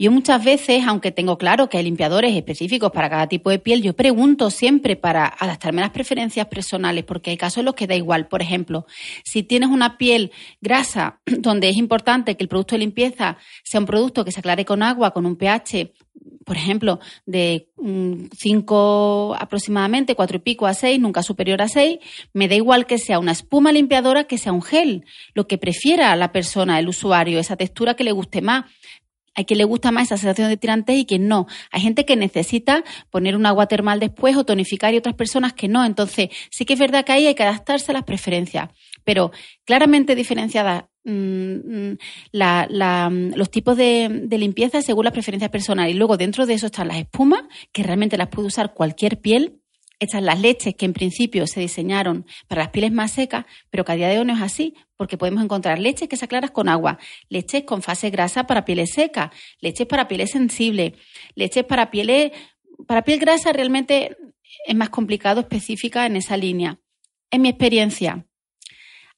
Yo 0.00 0.10
muchas 0.10 0.42
veces, 0.42 0.82
aunque 0.86 1.12
tengo 1.12 1.36
claro 1.36 1.68
que 1.68 1.76
hay 1.76 1.84
limpiadores 1.84 2.34
específicos 2.34 2.90
para 2.90 3.10
cada 3.10 3.26
tipo 3.26 3.50
de 3.50 3.58
piel, 3.58 3.82
yo 3.82 3.92
pregunto 3.92 4.48
siempre 4.48 4.96
para 4.96 5.26
adaptarme 5.26 5.82
a 5.82 5.84
las 5.84 5.90
preferencias 5.92 6.46
personales, 6.46 7.04
porque 7.04 7.28
hay 7.28 7.36
casos 7.36 7.58
en 7.58 7.66
los 7.66 7.74
que 7.74 7.86
da 7.86 7.94
igual. 7.94 8.26
Por 8.26 8.40
ejemplo, 8.40 8.86
si 9.24 9.42
tienes 9.42 9.68
una 9.68 9.98
piel 9.98 10.32
grasa, 10.62 11.20
donde 11.26 11.68
es 11.68 11.76
importante 11.76 12.34
que 12.34 12.42
el 12.42 12.48
producto 12.48 12.76
de 12.76 12.78
limpieza 12.78 13.36
sea 13.62 13.80
un 13.80 13.84
producto 13.84 14.24
que 14.24 14.32
se 14.32 14.40
aclare 14.40 14.64
con 14.64 14.82
agua, 14.82 15.10
con 15.10 15.26
un 15.26 15.36
pH, 15.36 15.92
por 16.46 16.56
ejemplo, 16.56 16.98
de 17.26 17.68
5 17.76 19.36
mm, 19.36 19.42
aproximadamente, 19.42 20.14
4 20.14 20.36
y 20.38 20.40
pico 20.40 20.66
a 20.66 20.74
6, 20.74 20.98
nunca 20.98 21.22
superior 21.22 21.60
a 21.60 21.68
6, 21.68 21.98
me 22.32 22.48
da 22.48 22.54
igual 22.54 22.86
que 22.86 22.98
sea 22.98 23.18
una 23.18 23.32
espuma 23.32 23.70
limpiadora 23.70 24.24
que 24.24 24.38
sea 24.38 24.52
un 24.52 24.62
gel, 24.62 25.04
lo 25.34 25.46
que 25.46 25.58
prefiera 25.58 26.16
la 26.16 26.32
persona, 26.32 26.78
el 26.78 26.88
usuario, 26.88 27.38
esa 27.38 27.56
textura 27.56 27.94
que 27.94 28.04
le 28.04 28.12
guste 28.12 28.40
más. 28.40 28.64
Hay 29.34 29.44
quien 29.44 29.58
le 29.58 29.64
gusta 29.64 29.92
más 29.92 30.04
esa 30.04 30.16
sensación 30.16 30.48
de 30.48 30.56
tirante 30.56 30.94
y 30.94 31.06
quien 31.06 31.28
no. 31.28 31.46
Hay 31.70 31.80
gente 31.80 32.04
que 32.04 32.16
necesita 32.16 32.84
poner 33.10 33.36
un 33.36 33.46
agua 33.46 33.66
termal 33.66 34.00
después 34.00 34.36
o 34.36 34.44
tonificar 34.44 34.92
y 34.92 34.96
otras 34.96 35.14
personas 35.14 35.52
que 35.52 35.68
no. 35.68 35.84
Entonces, 35.84 36.30
sí 36.50 36.64
que 36.64 36.74
es 36.74 36.80
verdad 36.80 37.04
que 37.04 37.12
ahí 37.12 37.26
hay 37.26 37.34
que 37.34 37.44
adaptarse 37.44 37.92
a 37.92 37.94
las 37.94 38.04
preferencias, 38.04 38.70
pero 39.04 39.30
claramente 39.64 40.14
diferenciadas 40.14 40.84
mm, 41.04 41.12
mm, 41.12 41.96
mm, 42.32 43.34
los 43.36 43.50
tipos 43.50 43.76
de, 43.76 44.08
de, 44.24 44.38
limpieza 44.38 44.82
según 44.82 45.04
las 45.04 45.12
preferencias 45.12 45.50
personales. 45.50 45.94
Y 45.94 45.98
luego 45.98 46.16
dentro 46.16 46.44
de 46.46 46.54
eso 46.54 46.66
están 46.66 46.88
las 46.88 46.98
espumas, 46.98 47.42
que 47.72 47.82
realmente 47.82 48.18
las 48.18 48.28
puede 48.28 48.48
usar 48.48 48.74
cualquier 48.74 49.20
piel. 49.20 49.60
Estas 50.00 50.22
las 50.22 50.40
leches 50.40 50.74
que 50.74 50.86
en 50.86 50.94
principio 50.94 51.46
se 51.46 51.60
diseñaron 51.60 52.26
para 52.48 52.62
las 52.62 52.70
pieles 52.70 52.90
más 52.90 53.12
secas, 53.12 53.44
pero 53.70 53.84
que 53.84 53.92
a 53.92 53.96
día 53.96 54.08
de 54.08 54.18
hoy 54.18 54.24
no 54.24 54.32
es 54.34 54.40
así, 54.40 54.74
porque 54.96 55.18
podemos 55.18 55.44
encontrar 55.44 55.78
leches 55.78 56.08
que 56.08 56.16
se 56.16 56.24
aclaran 56.24 56.50
con 56.50 56.68
agua, 56.68 56.98
leches 57.28 57.64
con 57.64 57.82
fase 57.82 58.10
grasa 58.10 58.44
para 58.44 58.64
pieles 58.64 58.92
secas, 58.92 59.30
leches 59.60 59.86
para 59.86 60.08
pieles 60.08 60.30
sensibles, 60.30 60.94
leches 61.34 61.64
para 61.64 61.90
pieles, 61.90 62.32
para 62.86 63.02
piel 63.02 63.20
grasa 63.20 63.52
realmente 63.52 64.16
es 64.66 64.74
más 64.74 64.88
complicado 64.88 65.40
específica 65.40 66.06
en 66.06 66.16
esa 66.16 66.36
línea. 66.36 66.80
En 67.30 67.42
mi 67.42 67.50
experiencia, 67.50 68.26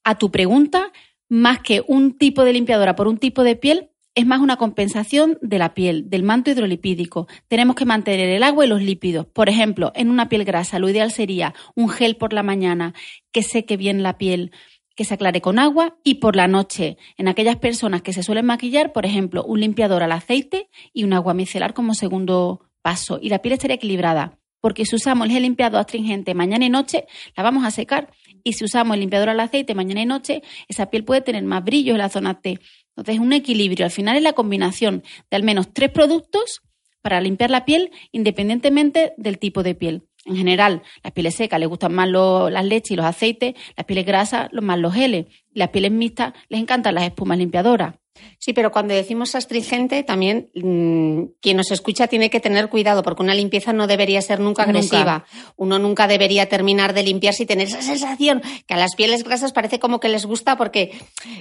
a 0.04 0.18
tu 0.18 0.30
pregunta, 0.30 0.92
más 1.28 1.60
que 1.60 1.82
un 1.86 2.18
tipo 2.18 2.44
de 2.44 2.52
limpiadora 2.52 2.94
por 2.96 3.08
un 3.08 3.18
tipo 3.18 3.44
de 3.44 3.56
piel, 3.56 3.91
es 4.14 4.26
más 4.26 4.40
una 4.40 4.56
compensación 4.56 5.38
de 5.40 5.58
la 5.58 5.74
piel, 5.74 6.10
del 6.10 6.22
manto 6.22 6.50
hidrolipídico. 6.50 7.28
Tenemos 7.48 7.76
que 7.76 7.84
mantener 7.84 8.28
el 8.28 8.42
agua 8.42 8.64
y 8.64 8.68
los 8.68 8.82
lípidos. 8.82 9.26
Por 9.26 9.48
ejemplo, 9.48 9.92
en 9.94 10.10
una 10.10 10.28
piel 10.28 10.44
grasa, 10.44 10.78
lo 10.78 10.88
ideal 10.88 11.10
sería 11.10 11.54
un 11.74 11.88
gel 11.88 12.16
por 12.16 12.32
la 12.32 12.42
mañana 12.42 12.94
que 13.30 13.42
seque 13.42 13.76
bien 13.76 14.02
la 14.02 14.18
piel, 14.18 14.52
que 14.94 15.04
se 15.04 15.14
aclare 15.14 15.40
con 15.40 15.58
agua 15.58 15.96
y 16.04 16.16
por 16.16 16.36
la 16.36 16.46
noche, 16.46 16.98
en 17.16 17.28
aquellas 17.28 17.56
personas 17.56 18.02
que 18.02 18.12
se 18.12 18.22
suelen 18.22 18.44
maquillar, 18.44 18.92
por 18.92 19.06
ejemplo, 19.06 19.44
un 19.44 19.60
limpiador 19.60 20.02
al 20.02 20.12
aceite 20.12 20.68
y 20.92 21.04
un 21.04 21.14
agua 21.14 21.32
micelar 21.32 21.72
como 21.72 21.94
segundo 21.94 22.68
paso. 22.82 23.18
Y 23.20 23.30
la 23.30 23.40
piel 23.40 23.54
estaría 23.54 23.76
equilibrada, 23.76 24.38
porque 24.60 24.84
si 24.84 24.94
usamos 24.94 25.30
el 25.30 25.42
limpiador 25.42 25.80
astringente 25.80 26.34
mañana 26.34 26.66
y 26.66 26.70
noche, 26.70 27.06
la 27.34 27.42
vamos 27.42 27.64
a 27.64 27.70
secar. 27.70 28.10
Y 28.44 28.52
si 28.52 28.64
usamos 28.64 28.94
el 28.94 29.00
limpiador 29.00 29.30
al 29.30 29.40
aceite 29.40 29.74
mañana 29.74 30.02
y 30.02 30.06
noche, 30.06 30.42
esa 30.68 30.90
piel 30.90 31.04
puede 31.04 31.22
tener 31.22 31.44
más 31.44 31.64
brillo 31.64 31.92
en 31.92 31.98
la 31.98 32.10
zona 32.10 32.40
T 32.40 32.60
entonces, 32.96 33.20
un 33.20 33.32
equilibrio. 33.32 33.86
Al 33.86 33.90
final 33.90 34.16
es 34.16 34.22
la 34.22 34.34
combinación 34.34 35.02
de 35.30 35.36
al 35.36 35.42
menos 35.42 35.72
tres 35.72 35.90
productos 35.90 36.62
para 37.00 37.20
limpiar 37.20 37.50
la 37.50 37.64
piel 37.64 37.90
independientemente 38.12 39.12
del 39.16 39.38
tipo 39.38 39.62
de 39.62 39.74
piel. 39.74 40.08
En 40.24 40.36
general, 40.36 40.82
las 41.02 41.12
pieles 41.12 41.34
secas 41.34 41.58
les 41.58 41.68
gustan 41.68 41.92
más 41.92 42.08
las 42.08 42.64
leches 42.64 42.92
y 42.92 42.96
los 42.96 43.06
aceites, 43.06 43.54
las 43.76 43.86
pieles 43.86 44.06
grasas 44.06 44.50
más 44.52 44.78
los 44.78 44.94
geles, 44.94 45.26
las 45.52 45.70
pieles 45.70 45.90
mixtas 45.90 46.32
les 46.48 46.60
encantan 46.60 46.94
las 46.94 47.04
espumas 47.04 47.38
limpiadoras. 47.38 47.96
Sí, 48.38 48.52
pero 48.52 48.70
cuando 48.72 48.94
decimos 48.94 49.34
astringente, 49.34 50.02
también 50.02 50.50
mm, 50.54 51.38
quien 51.40 51.56
nos 51.56 51.70
escucha 51.70 52.08
tiene 52.08 52.28
que 52.28 52.40
tener 52.40 52.68
cuidado, 52.68 53.02
porque 53.02 53.22
una 53.22 53.34
limpieza 53.34 53.72
no 53.72 53.86
debería 53.86 54.20
ser 54.20 54.40
nunca 54.40 54.64
agresiva. 54.64 55.24
Uno 55.56 55.78
nunca 55.78 56.06
debería 56.06 56.48
terminar 56.48 56.92
de 56.92 57.04
limpiarse 57.04 57.44
y 57.44 57.46
tener 57.46 57.68
esa 57.68 57.82
sensación 57.82 58.42
que 58.66 58.74
a 58.74 58.76
las 58.76 58.94
pieles 58.96 59.24
grasas 59.24 59.52
parece 59.52 59.78
como 59.78 60.00
que 60.00 60.08
les 60.08 60.26
gusta 60.26 60.56
porque 60.56 60.92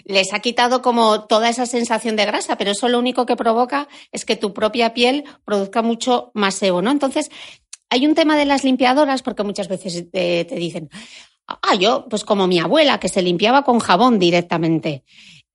les 0.06 0.34
ha 0.34 0.40
quitado 0.40 0.82
como 0.82 1.26
toda 1.26 1.50
esa 1.50 1.66
sensación 1.66 2.16
de 2.16 2.26
grasa, 2.26 2.58
pero 2.58 2.72
eso 2.72 2.88
lo 2.88 3.00
único 3.00 3.26
que 3.26 3.36
provoca 3.36 3.88
es 4.12 4.24
que 4.24 4.36
tu 4.36 4.54
propia 4.54 4.94
piel 4.94 5.26
produzca 5.44 5.82
mucho 5.82 6.32
más 6.34 6.56
sebo, 6.56 6.82
¿no? 6.82 6.92
Entonces, 6.92 7.32
hay 7.90 8.08
un 8.08 8.16
tema 8.16 8.38
de 8.38 8.46
las 8.46 8.64
limpiadoras, 8.64 9.22
porque 9.22 9.44
muchas 9.44 9.68
veces 9.68 10.10
te, 10.10 10.46
te 10.46 10.56
dicen, 10.56 10.90
ah, 11.48 11.76
yo, 11.76 12.06
pues 12.10 12.24
como 12.24 12.48
mi 12.48 12.60
abuela, 12.60 13.00
que 13.00 13.10
se 13.10 13.22
limpiaba 13.22 13.64
con 13.64 13.80
jabón 13.80 14.20
directamente. 14.20 15.04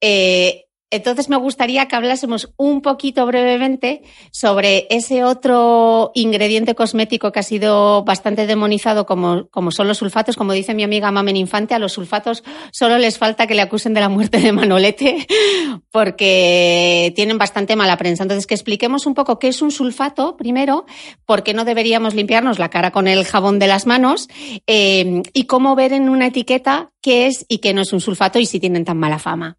Eh, 0.00 0.65
entonces 0.90 1.28
me 1.28 1.36
gustaría 1.36 1.88
que 1.88 1.96
hablásemos 1.96 2.52
un 2.56 2.80
poquito 2.80 3.26
brevemente 3.26 4.02
sobre 4.30 4.86
ese 4.88 5.24
otro 5.24 6.12
ingrediente 6.14 6.76
cosmético 6.76 7.32
que 7.32 7.40
ha 7.40 7.42
sido 7.42 8.04
bastante 8.04 8.46
demonizado 8.46 9.04
como, 9.04 9.48
como 9.48 9.72
son 9.72 9.88
los 9.88 9.98
sulfatos. 9.98 10.36
Como 10.36 10.52
dice 10.52 10.74
mi 10.74 10.84
amiga 10.84 11.10
Mamen 11.10 11.36
Infante, 11.36 11.74
a 11.74 11.80
los 11.80 11.94
sulfatos 11.94 12.44
solo 12.70 12.98
les 12.98 13.18
falta 13.18 13.48
que 13.48 13.56
le 13.56 13.62
acusen 13.62 13.94
de 13.94 14.00
la 14.00 14.08
muerte 14.08 14.38
de 14.38 14.52
Manolete 14.52 15.26
porque 15.90 17.12
tienen 17.16 17.36
bastante 17.36 17.74
mala 17.74 17.96
prensa. 17.96 18.22
Entonces 18.22 18.46
que 18.46 18.54
expliquemos 18.54 19.06
un 19.06 19.14
poco 19.14 19.40
qué 19.40 19.48
es 19.48 19.62
un 19.62 19.72
sulfato 19.72 20.36
primero, 20.36 20.86
por 21.24 21.42
qué 21.42 21.52
no 21.52 21.64
deberíamos 21.64 22.14
limpiarnos 22.14 22.60
la 22.60 22.70
cara 22.70 22.92
con 22.92 23.08
el 23.08 23.24
jabón 23.24 23.58
de 23.58 23.66
las 23.66 23.86
manos 23.86 24.28
eh, 24.68 25.22
y 25.32 25.44
cómo 25.46 25.74
ver 25.74 25.92
en 25.92 26.08
una 26.08 26.26
etiqueta 26.26 26.92
qué 27.02 27.26
es 27.26 27.44
y 27.48 27.58
qué 27.58 27.74
no 27.74 27.82
es 27.82 27.92
un 27.92 28.00
sulfato 28.00 28.38
y 28.38 28.46
si 28.46 28.60
tienen 28.60 28.84
tan 28.84 28.98
mala 28.98 29.18
fama. 29.18 29.58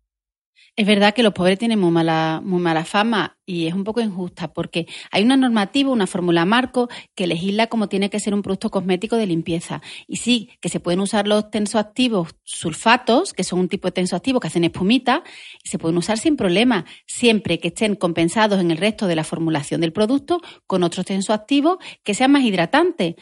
Es 0.78 0.86
verdad 0.86 1.16
que 1.16 1.24
los 1.24 1.34
pobres 1.34 1.58
tienen 1.58 1.80
muy 1.80 1.90
mala, 1.90 2.40
muy 2.44 2.62
mala 2.62 2.86
fama 2.86 3.40
y 3.48 3.66
es 3.66 3.74
un 3.74 3.84
poco 3.84 4.00
injusta 4.00 4.54
porque 4.54 4.86
hay 5.10 5.24
una 5.24 5.36
normativa, 5.36 5.90
una 5.90 6.06
fórmula 6.06 6.46
marco 6.46 6.88
que 7.16 7.26
legisla 7.26 7.66
cómo 7.66 7.90
tiene 7.90 8.12
que 8.12 8.20
ser 8.20 8.36
un 8.36 8.44
producto 8.44 8.70
cosmético 8.70 9.16
de 9.16 9.26
limpieza. 9.26 9.82
Y 10.06 10.18
sí, 10.18 10.52
que 10.62 10.70
se 10.70 10.80
pueden 10.80 11.00
usar 11.00 11.28
los 11.28 11.50
tensoactivos 11.50 12.36
sulfatos, 12.44 13.34
que 13.34 13.44
son 13.44 13.58
un 13.58 13.70
tipo 13.70 13.88
de 13.88 13.94
tensoactivo 13.94 14.40
que 14.40 14.50
hacen 14.50 14.66
espumita, 14.66 15.24
y 15.64 15.70
se 15.70 15.80
pueden 15.80 15.98
usar 15.98 16.20
sin 16.20 16.38
problema, 16.38 16.86
siempre 17.08 17.58
que 17.58 17.70
estén 17.70 17.96
compensados 17.96 18.62
en 18.62 18.70
el 18.70 18.78
resto 18.78 19.08
de 19.08 19.16
la 19.16 19.24
formulación 19.24 19.82
del 19.82 19.94
producto 19.94 20.42
con 20.68 20.84
otros 20.84 21.08
tensoactivos 21.08 21.78
que 22.04 22.14
sean 22.14 22.34
más 22.34 22.44
hidratantes 22.44 23.16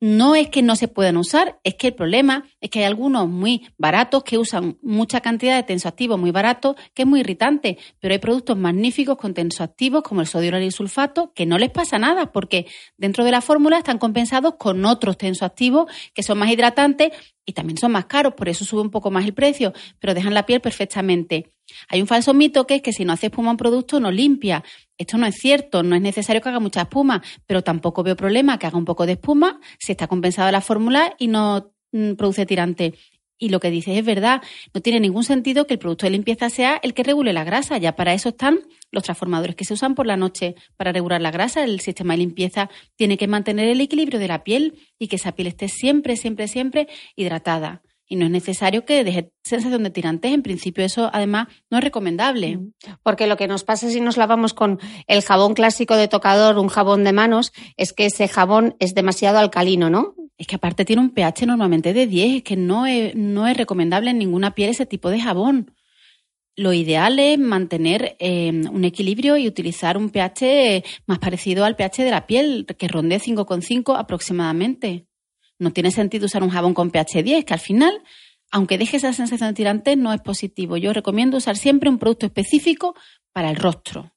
no 0.00 0.34
es 0.34 0.48
que 0.48 0.62
no 0.62 0.76
se 0.76 0.88
puedan 0.88 1.16
usar, 1.16 1.58
es 1.64 1.74
que 1.74 1.88
el 1.88 1.94
problema 1.94 2.44
es 2.60 2.70
que 2.70 2.80
hay 2.80 2.84
algunos 2.84 3.28
muy 3.28 3.68
baratos 3.78 4.24
que 4.24 4.38
usan 4.38 4.78
mucha 4.82 5.20
cantidad 5.20 5.56
de 5.56 5.62
tensoactivos 5.62 6.18
muy 6.18 6.30
baratos, 6.30 6.76
que 6.94 7.02
es 7.02 7.08
muy 7.08 7.20
irritante, 7.20 7.78
pero 8.00 8.12
hay 8.12 8.18
productos 8.18 8.56
magníficos 8.56 9.16
con 9.16 9.34
tensoactivos 9.34 10.02
como 10.02 10.20
el 10.20 10.26
sodio 10.26 10.48
y 10.58 10.70
sulfato 10.70 11.32
que 11.34 11.46
no 11.46 11.58
les 11.58 11.70
pasa 11.70 11.98
nada 11.98 12.32
porque 12.32 12.66
dentro 12.96 13.24
de 13.24 13.30
la 13.30 13.40
fórmula 13.40 13.78
están 13.78 13.98
compensados 13.98 14.54
con 14.58 14.84
otros 14.86 15.18
tensoactivos 15.18 15.92
que 16.14 16.22
son 16.22 16.38
más 16.38 16.50
hidratantes 16.50 17.12
y 17.48 17.54
también 17.54 17.78
son 17.78 17.92
más 17.92 18.04
caros, 18.04 18.34
por 18.34 18.50
eso 18.50 18.66
sube 18.66 18.82
un 18.82 18.90
poco 18.90 19.10
más 19.10 19.24
el 19.24 19.32
precio, 19.32 19.72
pero 19.98 20.12
dejan 20.12 20.34
la 20.34 20.44
piel 20.44 20.60
perfectamente. 20.60 21.54
Hay 21.88 22.02
un 22.02 22.06
falso 22.06 22.34
mito 22.34 22.66
que 22.66 22.74
es 22.74 22.82
que 22.82 22.92
si 22.92 23.06
no 23.06 23.14
hace 23.14 23.28
espuma 23.28 23.50
un 23.50 23.56
producto 23.56 24.00
no 24.00 24.10
limpia. 24.10 24.62
Esto 24.98 25.16
no 25.16 25.24
es 25.24 25.36
cierto, 25.36 25.82
no 25.82 25.96
es 25.96 26.02
necesario 26.02 26.42
que 26.42 26.50
haga 26.50 26.60
mucha 26.60 26.82
espuma, 26.82 27.22
pero 27.46 27.62
tampoco 27.62 28.02
veo 28.02 28.16
problema 28.16 28.58
que 28.58 28.66
haga 28.66 28.76
un 28.76 28.84
poco 28.84 29.06
de 29.06 29.12
espuma 29.12 29.60
si 29.78 29.92
está 29.92 30.08
compensada 30.08 30.52
la 30.52 30.60
fórmula 30.60 31.14
y 31.18 31.28
no 31.28 31.72
mm, 31.92 32.16
produce 32.16 32.44
tirante. 32.44 32.92
Y 33.38 33.50
lo 33.50 33.60
que 33.60 33.70
dices 33.70 33.96
es 33.96 34.04
verdad, 34.04 34.42
no 34.74 34.80
tiene 34.80 35.00
ningún 35.00 35.24
sentido 35.24 35.66
que 35.66 35.74
el 35.74 35.78
producto 35.78 36.06
de 36.06 36.10
limpieza 36.10 36.50
sea 36.50 36.78
el 36.82 36.92
que 36.92 37.04
regule 37.04 37.32
la 37.32 37.44
grasa, 37.44 37.78
ya 37.78 37.94
para 37.94 38.12
eso 38.12 38.30
están 38.30 38.60
los 38.90 39.04
transformadores 39.04 39.54
que 39.54 39.64
se 39.64 39.74
usan 39.74 39.94
por 39.94 40.06
la 40.06 40.16
noche 40.16 40.56
para 40.76 40.92
regular 40.92 41.20
la 41.20 41.30
grasa. 41.30 41.62
El 41.62 41.80
sistema 41.80 42.14
de 42.14 42.18
limpieza 42.18 42.68
tiene 42.96 43.16
que 43.16 43.28
mantener 43.28 43.68
el 43.68 43.80
equilibrio 43.80 44.18
de 44.18 44.28
la 44.28 44.44
piel 44.44 44.78
y 44.98 45.08
que 45.08 45.16
esa 45.16 45.32
piel 45.32 45.48
esté 45.48 45.68
siempre, 45.68 46.16
siempre, 46.16 46.48
siempre 46.48 46.88
hidratada 47.16 47.82
y 48.08 48.16
no 48.16 48.24
es 48.24 48.30
necesario 48.30 48.84
que 48.84 49.04
deje 49.04 49.30
sensación 49.44 49.82
de 49.82 49.90
tirantes. 49.90 50.32
En 50.32 50.42
principio 50.42 50.84
eso 50.84 51.10
además 51.12 51.48
no 51.70 51.78
es 51.78 51.84
recomendable. 51.84 52.58
Porque 53.02 53.26
lo 53.26 53.36
que 53.36 53.46
nos 53.46 53.64
pasa 53.64 53.90
si 53.90 54.00
nos 54.00 54.16
lavamos 54.16 54.54
con 54.54 54.80
el 55.06 55.22
jabón 55.22 55.54
clásico 55.54 55.94
de 55.94 56.08
tocador, 56.08 56.58
un 56.58 56.68
jabón 56.68 57.04
de 57.04 57.12
manos, 57.12 57.52
es 57.76 57.92
que 57.92 58.06
ese 58.06 58.26
jabón 58.26 58.74
es 58.78 58.94
demasiado 58.94 59.38
alcalino, 59.38 59.90
¿no? 59.90 60.14
Es 60.38 60.46
que 60.46 60.56
aparte 60.56 60.84
tiene 60.84 61.02
un 61.02 61.10
pH 61.10 61.46
normalmente 61.46 61.92
de 61.92 62.06
10, 62.06 62.36
es 62.36 62.42
que 62.42 62.56
no 62.56 62.86
es, 62.86 63.14
no 63.14 63.46
es 63.46 63.56
recomendable 63.56 64.10
en 64.10 64.18
ninguna 64.18 64.54
piel 64.54 64.70
ese 64.70 64.86
tipo 64.86 65.10
de 65.10 65.20
jabón. 65.20 65.72
lo 66.56 66.72
ideal 66.72 67.20
es 67.20 67.38
mantener 67.38 68.16
eh, 68.18 68.50
un 68.50 68.84
equilibrio 68.84 69.36
y 69.36 69.46
utilizar 69.46 69.96
un 69.96 70.10
pH 70.10 70.82
más 71.06 71.18
parecido 71.20 71.64
al 71.64 71.76
pH 71.76 72.02
de 72.02 72.10
la 72.10 72.26
piel, 72.26 72.66
que 72.66 72.88
ronde 72.88 73.20
5,5 73.20 73.96
aproximadamente. 73.96 75.06
No 75.58 75.72
tiene 75.72 75.90
sentido 75.90 76.26
usar 76.26 76.42
un 76.42 76.50
jabón 76.50 76.74
con 76.74 76.90
pH 76.90 77.22
10, 77.22 77.44
que 77.44 77.54
al 77.54 77.60
final, 77.60 78.02
aunque 78.50 78.78
deje 78.78 78.98
esa 78.98 79.12
sensación 79.12 79.50
de 79.50 79.54
tirante, 79.54 79.96
no 79.96 80.12
es 80.12 80.20
positivo. 80.20 80.76
Yo 80.76 80.92
recomiendo 80.92 81.36
usar 81.36 81.56
siempre 81.56 81.90
un 81.90 81.98
producto 81.98 82.26
específico 82.26 82.94
para 83.32 83.50
el 83.50 83.56
rostro. 83.56 84.12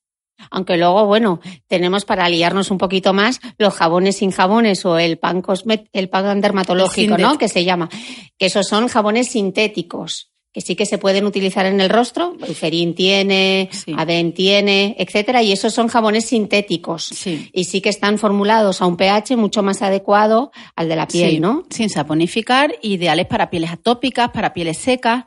Aunque 0.50 0.78
luego, 0.78 1.06
bueno, 1.06 1.40
tenemos 1.68 2.06
para 2.06 2.28
liarnos 2.28 2.72
un 2.72 2.80
poquito 2.80 3.14
más 3.14 3.40
los 3.60 3.76
jabones 3.76 4.18
sin 4.18 4.32
jabones 4.32 4.86
o 4.86 4.98
el 4.98 5.20
pan, 5.20 5.44
el 5.94 6.10
pan 6.10 6.42
dermatológico, 6.42 7.18
¿no? 7.18 7.38
Que 7.38 7.48
se 7.48 7.64
llama. 7.64 7.90
Que 8.40 8.48
esos 8.48 8.68
son 8.68 8.88
jabones 8.88 9.30
sintéticos 9.30 10.31
que 10.54 10.62
sí 10.62 10.76
que 10.76 10.86
se 10.86 10.98
pueden 10.98 11.26
utilizar 11.26 11.66
en 11.66 11.80
el 11.80 11.90
rostro, 11.90 12.36
Ferín 12.54 12.94
tiene, 12.94 13.70
sí. 13.72 13.96
tiene, 14.36 14.96
etcétera, 15.00 15.42
y 15.42 15.54
esos 15.54 15.74
son 15.74 15.88
jabones 15.88 16.26
sintéticos. 16.26 17.12
Y 17.54 17.64
sí 17.64 17.80
que 17.80 17.90
están 17.90 18.18
formulados 18.18 18.82
a 18.82 18.86
un 18.86 18.98
pH 18.98 19.38
mucho 19.38 19.64
más 19.64 19.82
adecuado 19.82 20.52
al 20.76 20.90
de 20.90 20.96
la 20.98 21.08
piel, 21.08 21.40
¿no? 21.40 21.64
Sin 21.70 21.90
saponificar, 21.90 22.76
ideales 22.82 23.28
para 23.28 23.50
pieles 23.50 23.72
atópicas, 23.72 24.32
para 24.32 24.54
pieles 24.54 24.78
secas, 24.78 25.24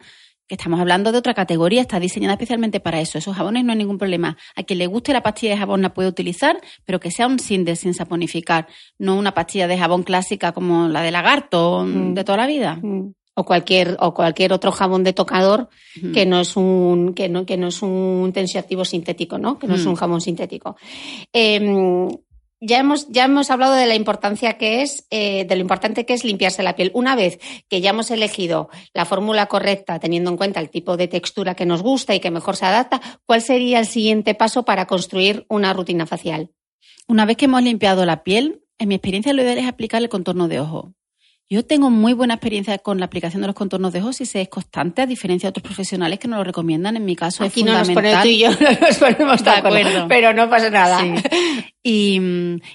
que 0.46 0.56
estamos 0.56 0.78
hablando 0.78 1.10
de 1.10 1.16
otra 1.16 1.32
categoría, 1.32 1.80
está 1.80 1.98
diseñada 1.98 2.34
especialmente 2.34 2.78
para 2.78 3.00
eso. 3.00 3.16
Esos 3.16 3.34
jabones 3.34 3.64
no 3.64 3.72
hay 3.72 3.78
ningún 3.78 3.96
problema. 3.96 4.36
A 4.54 4.62
quien 4.62 4.78
le 4.78 4.86
guste 4.86 5.14
la 5.14 5.22
pastilla 5.22 5.52
de 5.52 5.58
jabón 5.58 5.80
la 5.80 5.94
puede 5.94 6.10
utilizar, 6.10 6.60
pero 6.84 7.00
que 7.00 7.10
sea 7.10 7.26
un 7.26 7.38
Cinder 7.38 7.78
sin 7.78 7.94
saponificar, 7.94 8.68
no 8.98 9.16
una 9.16 9.32
pastilla 9.32 9.68
de 9.68 9.78
jabón 9.78 10.02
clásica 10.02 10.52
como 10.52 10.88
la 10.88 11.00
de 11.00 11.12
lagarto 11.12 11.86
mm. 11.86 12.12
de 12.12 12.24
toda 12.24 12.36
la 12.36 12.46
vida. 12.46 12.78
Mm 12.82 13.14
o 13.34 13.44
cualquier 13.44 13.96
o 14.00 14.14
cualquier 14.14 14.52
otro 14.52 14.72
jabón 14.72 15.04
de 15.04 15.12
tocador 15.12 15.68
que 16.12 16.26
no 16.26 16.40
es 16.40 16.56
un 16.56 17.14
que 17.14 17.28
no 17.28 17.44
que 17.46 17.56
no 17.56 17.68
es 17.68 17.82
un 17.82 18.32
tensioactivo 18.32 18.84
sintético 18.84 19.38
no 19.38 19.58
que 19.58 19.66
no 19.66 19.74
es 19.74 19.86
un 19.86 19.96
jabón 19.96 20.20
sintético 20.20 20.76
em, 21.32 22.08
ya 22.66 22.78
hemos, 22.78 23.08
ya 23.08 23.24
hemos 23.24 23.50
hablado 23.50 23.74
de 23.74 23.86
la 23.86 23.94
importancia 23.94 24.54
que 24.54 24.82
es, 24.82 25.06
eh, 25.10 25.44
de 25.44 25.54
lo 25.54 25.60
importante 25.60 26.06
que 26.06 26.14
es 26.14 26.24
limpiarse 26.24 26.62
la 26.62 26.76
piel. 26.76 26.90
Una 26.94 27.14
vez 27.14 27.38
que 27.68 27.80
ya 27.80 27.90
hemos 27.90 28.10
elegido 28.10 28.70
la 28.94 29.04
fórmula 29.04 29.46
correcta, 29.46 29.98
teniendo 29.98 30.30
en 30.30 30.36
cuenta 30.36 30.60
el 30.60 30.70
tipo 30.70 30.96
de 30.96 31.08
textura 31.08 31.54
que 31.54 31.66
nos 31.66 31.82
gusta 31.82 32.14
y 32.14 32.20
que 32.20 32.30
mejor 32.30 32.56
se 32.56 32.66
adapta, 32.66 33.00
¿cuál 33.26 33.42
sería 33.42 33.78
el 33.80 33.86
siguiente 33.86 34.34
paso 34.34 34.64
para 34.64 34.86
construir 34.86 35.44
una 35.48 35.72
rutina 35.72 36.06
facial? 36.06 36.50
Una 37.06 37.26
vez 37.26 37.36
que 37.36 37.44
hemos 37.44 37.62
limpiado 37.62 38.06
la 38.06 38.22
piel, 38.22 38.62
en 38.78 38.88
mi 38.88 38.94
experiencia 38.94 39.34
lo 39.34 39.42
ideal 39.42 39.58
es 39.58 39.66
aplicar 39.66 40.00
el 40.00 40.08
contorno 40.08 40.48
de 40.48 40.60
ojo. 40.60 40.94
Yo 41.50 41.64
tengo 41.64 41.90
muy 41.90 42.14
buena 42.14 42.34
experiencia 42.34 42.78
con 42.78 42.98
la 42.98 43.04
aplicación 43.04 43.42
de 43.42 43.48
los 43.48 43.54
contornos 43.54 43.92
de 43.92 44.00
ojos 44.00 44.20
y 44.22 44.26
se 44.26 44.40
es 44.40 44.48
constante, 44.48 45.02
a 45.02 45.06
diferencia 45.06 45.46
de 45.46 45.50
otros 45.50 45.62
profesionales 45.62 46.18
que 46.18 46.26
nos 46.26 46.38
lo 46.38 46.44
recomiendan. 46.44 46.96
En 46.96 47.04
mi 47.04 47.16
caso 47.16 47.44
Aquí 47.44 47.60
es 47.60 47.66
no 47.66 47.84
fundamental. 47.84 48.14
Nos 48.14 48.22
tú 48.22 48.28
y 48.28 48.38
yo 48.38 48.50
no 48.60 48.86
nos 48.86 48.98
ponemos 48.98 49.44
de, 49.44 49.50
acuerdo, 49.50 50.08
pero 50.08 50.32
no 50.32 50.48
pasa 50.48 50.70
nada. 50.70 51.00
Y, 51.86 52.18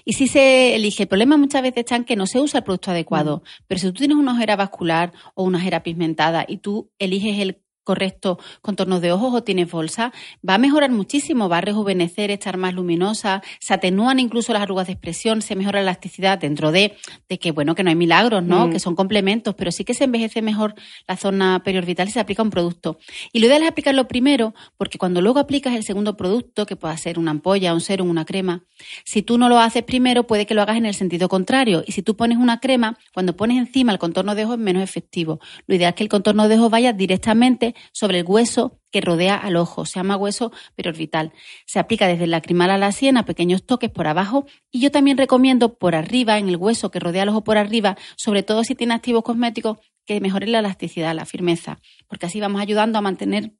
y 0.06 0.14
sí 0.14 0.28
se 0.28 0.76
elige. 0.76 1.02
El 1.02 1.10
problema 1.10 1.36
muchas 1.36 1.64
veces 1.64 1.80
está 1.80 1.96
en 1.96 2.04
que 2.04 2.16
no 2.16 2.28
se 2.28 2.40
usa 2.40 2.60
el 2.60 2.64
producto 2.64 2.92
adecuado. 2.92 3.38
Mm. 3.38 3.64
Pero 3.66 3.80
si 3.80 3.88
tú 3.88 3.94
tienes 3.94 4.18
una 4.18 4.34
ojera 4.34 4.56
vascular 4.56 5.14
o 5.34 5.46
una 5.46 5.58
ojera 5.58 5.82
pigmentada 5.82 6.46
y 6.48 6.58
tú 6.58 6.92
eliges 7.00 7.40
el 7.40 7.58
correcto 7.90 8.38
contorno 8.62 9.00
de 9.00 9.12
ojos 9.12 9.34
o 9.34 9.42
tienes 9.42 9.72
bolsa, 9.72 10.14
va 10.48 10.54
a 10.54 10.58
mejorar 10.60 10.92
muchísimo, 10.92 11.50
va 11.50 11.58
a 11.58 11.62
rejuvenecer, 11.62 12.30
estar 12.30 12.56
más 12.56 12.76
luminosa, 12.76 13.42
se 13.60 13.74
atenúan 13.74 14.20
incluso 14.20 14.54
las 14.54 14.62
arrugas 14.62 14.86
de 14.86 14.94
expresión, 14.94 15.42
se 15.42 15.56
mejora 15.56 15.80
la 15.80 15.90
elasticidad 15.90 16.38
dentro 16.38 16.72
de, 16.72 16.96
de 17.28 17.40
que, 17.40 17.52
bueno, 17.52 17.74
que 17.74 17.84
no 17.84 17.90
hay 17.90 17.96
milagros, 17.96 18.44
¿no? 18.44 18.68
Mm. 18.68 18.72
Que 18.74 18.80
son 18.80 18.96
complementos, 18.96 19.56
pero 19.56 19.72
sí 19.72 19.84
que 19.84 19.96
se 19.96 20.04
envejece 20.04 20.44
mejor 20.44 20.76
la 21.08 21.18
zona 21.18 21.64
periorbital 21.64 22.06
si 22.06 22.14
se 22.14 22.20
aplica 22.20 22.44
un 22.44 22.52
producto. 22.52 23.00
Y 23.34 23.40
lo 23.40 23.48
ideal 23.48 23.64
es 23.64 23.70
aplicarlo 23.70 24.08
primero, 24.08 24.54
porque 24.78 25.00
cuando 25.00 25.20
luego 25.20 25.40
aplicas 25.40 25.74
el 25.74 25.84
segundo 25.84 26.16
producto, 26.16 26.68
que 26.68 26.76
pueda 26.76 26.96
ser 26.96 27.18
una 27.18 27.32
ampolla, 27.32 27.74
un 27.74 27.82
serum, 27.82 28.08
una 28.08 28.24
crema, 28.24 28.66
si 29.04 29.24
tú 29.24 29.40
no 29.40 29.50
lo 29.50 29.58
haces 29.58 29.82
primero, 29.82 30.28
puede 30.28 30.46
que 30.46 30.54
lo 30.54 30.62
hagas 30.62 30.78
en 30.78 30.86
el 30.86 30.94
sentido 30.94 31.28
contrario. 31.28 31.84
Y 31.88 31.94
si 31.94 32.04
tú 32.04 32.16
pones 32.16 32.38
una 32.38 32.60
crema, 32.60 33.00
cuando 33.16 33.36
pones 33.36 33.58
encima 33.58 33.92
el 33.92 33.98
contorno 33.98 34.36
de 34.36 34.46
ojos 34.46 34.58
es 34.58 34.64
menos 34.64 34.84
efectivo. 34.84 35.40
Lo 35.66 35.74
ideal 35.74 35.90
es 35.90 35.96
que 35.96 36.04
el 36.04 36.10
contorno 36.10 36.48
de 36.48 36.56
ojos 36.56 36.70
vaya 36.70 36.94
directamente 36.94 37.74
sobre 37.92 38.20
el 38.20 38.26
hueso 38.26 38.80
que 38.92 39.02
rodea 39.02 39.36
al 39.36 39.56
ojo. 39.56 39.86
Se 39.86 40.00
llama 40.00 40.18
hueso 40.18 40.52
periorbital. 40.76 41.34
Se 41.66 41.80
aplica 41.80 42.08
desde 42.08 42.26
el 42.26 42.32
lacrimal 42.32 42.72
a 42.72 42.78
la 42.78 42.92
sien 42.92 43.18
a 43.18 43.26
pequeños 43.26 43.66
toques 43.66 43.90
por 43.90 44.08
abajo 44.08 44.46
y 44.72 44.80
yo 44.82 44.92
también 44.92 45.18
recomiendo 45.18 45.78
por 45.78 45.96
arriba, 45.96 46.38
en 46.38 46.50
el 46.50 46.58
hueso 46.58 46.92
que 46.92 47.00
rodea 47.00 47.24
al 47.24 47.30
ojo 47.30 47.44
por 47.44 47.58
arriba, 47.58 47.98
sobre 48.16 48.44
todo 48.44 48.64
si 48.64 48.76
tiene 48.76 48.94
activos 48.94 49.24
cosméticos, 49.24 49.78
que 50.06 50.20
mejoren 50.22 50.52
la 50.52 50.60
elasticidad, 50.60 51.14
la 51.14 51.26
firmeza, 51.26 51.80
porque 52.08 52.26
así 52.26 52.40
vamos 52.40 52.62
ayudando 52.62 52.98
a 52.98 53.02
mantener 53.02 53.54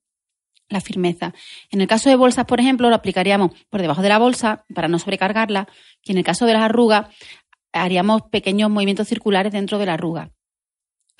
la 0.68 0.82
firmeza. 0.82 1.34
En 1.70 1.82
el 1.82 1.88
caso 1.88 2.10
de 2.10 2.16
bolsas, 2.16 2.46
por 2.46 2.60
ejemplo, 2.60 2.90
lo 2.90 2.96
aplicaríamos 2.96 3.52
por 3.70 3.82
debajo 3.82 4.02
de 4.02 4.10
la 4.10 4.18
bolsa 4.18 4.66
para 4.74 4.88
no 4.88 5.00
sobrecargarla 5.00 5.68
y 6.04 6.12
en 6.12 6.18
el 6.18 6.24
caso 6.24 6.46
de 6.46 6.54
las 6.54 6.64
arrugas 6.64 7.08
haríamos 7.72 8.24
pequeños 8.32 8.70
movimientos 8.70 9.08
circulares 9.08 9.52
dentro 9.52 9.78
de 9.78 9.86
la 9.86 9.94
arruga. 9.94 10.32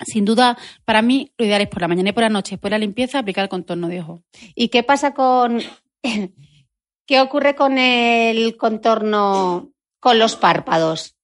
Sin 0.04 0.24
duda, 0.24 0.56
para 0.84 1.02
mí, 1.02 1.32
lo 1.38 1.44
ideal 1.44 1.62
es 1.62 1.68
por 1.68 1.82
la 1.82 1.88
mañana 1.88 2.10
y 2.10 2.12
por 2.12 2.22
la 2.22 2.28
noche, 2.28 2.52
después 2.52 2.70
de 2.70 2.76
la 2.76 2.78
limpieza, 2.78 3.18
aplicar 3.18 3.44
el 3.44 3.48
contorno 3.48 3.88
de 3.88 4.00
ojo. 4.00 4.22
¿Y 4.54 4.68
qué 4.68 4.82
pasa 4.82 5.14
con. 5.14 5.60
¿Qué 7.06 7.20
ocurre 7.20 7.56
con 7.56 7.76
el 7.76 8.56
contorno 8.56 9.72
con 9.98 10.18
los 10.18 10.36
párpados? 10.36 11.16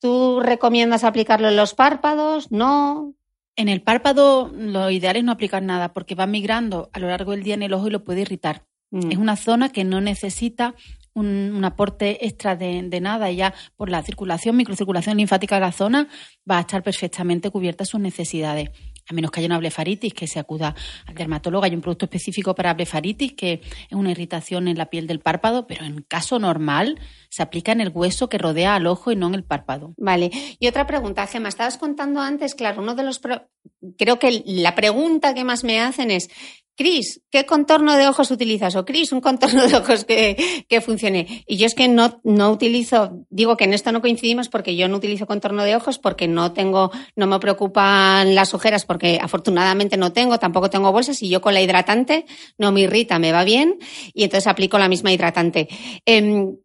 ¿Tú 0.00 0.40
recomiendas 0.40 1.04
aplicarlo 1.04 1.48
en 1.48 1.56
los 1.56 1.74
párpados? 1.74 2.50
¿No? 2.50 3.14
En 3.54 3.68
el 3.68 3.82
párpado, 3.82 4.50
lo 4.54 4.90
ideal 4.90 5.16
es 5.16 5.24
no 5.24 5.32
aplicar 5.32 5.62
nada 5.62 5.92
porque 5.92 6.14
va 6.14 6.26
migrando 6.26 6.90
a 6.92 6.98
lo 6.98 7.08
largo 7.08 7.32
del 7.32 7.42
día 7.42 7.54
en 7.54 7.62
el 7.62 7.74
ojo 7.74 7.88
y 7.88 7.90
lo 7.90 8.04
puede 8.04 8.22
irritar. 8.22 8.64
Mm. 8.90 9.12
Es 9.12 9.18
una 9.18 9.36
zona 9.36 9.70
que 9.70 9.84
no 9.84 10.00
necesita 10.00 10.74
un, 11.16 11.64
aporte 11.64 12.26
extra 12.26 12.56
de, 12.56 13.00
nada 13.00 13.30
y 13.30 13.36
ya 13.36 13.54
por 13.76 13.88
la 13.88 14.02
circulación, 14.02 14.56
microcirculación 14.56 15.16
linfática 15.16 15.56
de 15.56 15.62
la 15.62 15.72
zona 15.72 16.08
va 16.48 16.58
a 16.58 16.60
estar 16.60 16.82
perfectamente 16.82 17.50
cubierta 17.50 17.84
sus 17.84 18.00
necesidades. 18.00 18.70
A 19.08 19.14
menos 19.14 19.30
que 19.30 19.38
haya 19.38 19.46
una 19.46 19.58
blefaritis, 19.58 20.12
que 20.14 20.26
se 20.26 20.40
acuda 20.40 20.74
al 21.06 21.14
dermatólogo. 21.14 21.64
Hay 21.64 21.74
un 21.74 21.80
producto 21.80 22.06
específico 22.06 22.56
para 22.56 22.74
blefaritis, 22.74 23.34
que 23.34 23.52
es 23.62 23.92
una 23.92 24.10
irritación 24.10 24.66
en 24.66 24.76
la 24.76 24.86
piel 24.86 25.06
del 25.06 25.20
párpado, 25.20 25.68
pero 25.68 25.84
en 25.84 26.02
caso 26.02 26.40
normal 26.40 26.98
se 27.30 27.42
aplica 27.42 27.70
en 27.70 27.80
el 27.80 27.90
hueso 27.94 28.28
que 28.28 28.38
rodea 28.38 28.74
al 28.74 28.86
ojo 28.88 29.12
y 29.12 29.16
no 29.16 29.28
en 29.28 29.36
el 29.36 29.44
párpado. 29.44 29.94
Vale. 29.96 30.32
Y 30.58 30.66
otra 30.66 30.88
pregunta, 30.88 31.26
Gemma, 31.28 31.48
estabas 31.48 31.78
contando 31.78 32.20
antes, 32.20 32.54
claro, 32.54 32.82
uno 32.82 32.94
de 32.96 33.04
los... 33.04 33.20
Creo 33.96 34.18
que 34.18 34.42
la 34.44 34.74
pregunta 34.74 35.34
que 35.34 35.44
más 35.44 35.62
me 35.62 35.80
hacen 35.80 36.10
es, 36.10 36.28
Cris, 36.76 37.22
¿qué 37.30 37.46
contorno 37.46 37.96
de 37.96 38.06
ojos 38.06 38.30
utilizas? 38.30 38.76
O 38.76 38.84
Cris, 38.84 39.10
un 39.12 39.20
contorno 39.20 39.66
de 39.66 39.76
ojos 39.76 40.04
que, 40.04 40.64
que, 40.68 40.80
funcione. 40.80 41.44
Y 41.46 41.56
yo 41.56 41.66
es 41.66 41.74
que 41.74 41.88
no, 41.88 42.20
no 42.22 42.50
utilizo, 42.50 43.24
digo 43.30 43.56
que 43.56 43.64
en 43.64 43.72
esto 43.72 43.92
no 43.92 44.02
coincidimos 44.02 44.48
porque 44.48 44.76
yo 44.76 44.86
no 44.86 44.96
utilizo 44.96 45.26
contorno 45.26 45.64
de 45.64 45.74
ojos 45.74 45.98
porque 45.98 46.28
no 46.28 46.52
tengo, 46.52 46.90
no 47.14 47.26
me 47.26 47.40
preocupan 47.40 48.34
las 48.34 48.52
ojeras 48.52 48.84
porque 48.84 49.18
afortunadamente 49.20 49.96
no 49.96 50.12
tengo, 50.12 50.38
tampoco 50.38 50.68
tengo 50.68 50.92
bolsas 50.92 51.22
y 51.22 51.30
yo 51.30 51.40
con 51.40 51.54
la 51.54 51.62
hidratante 51.62 52.26
no 52.58 52.72
me 52.72 52.82
irrita, 52.82 53.18
me 53.18 53.32
va 53.32 53.44
bien 53.44 53.78
y 54.12 54.24
entonces 54.24 54.46
aplico 54.46 54.78
la 54.78 54.88
misma 54.88 55.12
hidratante. 55.12 55.68
Eh, 56.04 56.56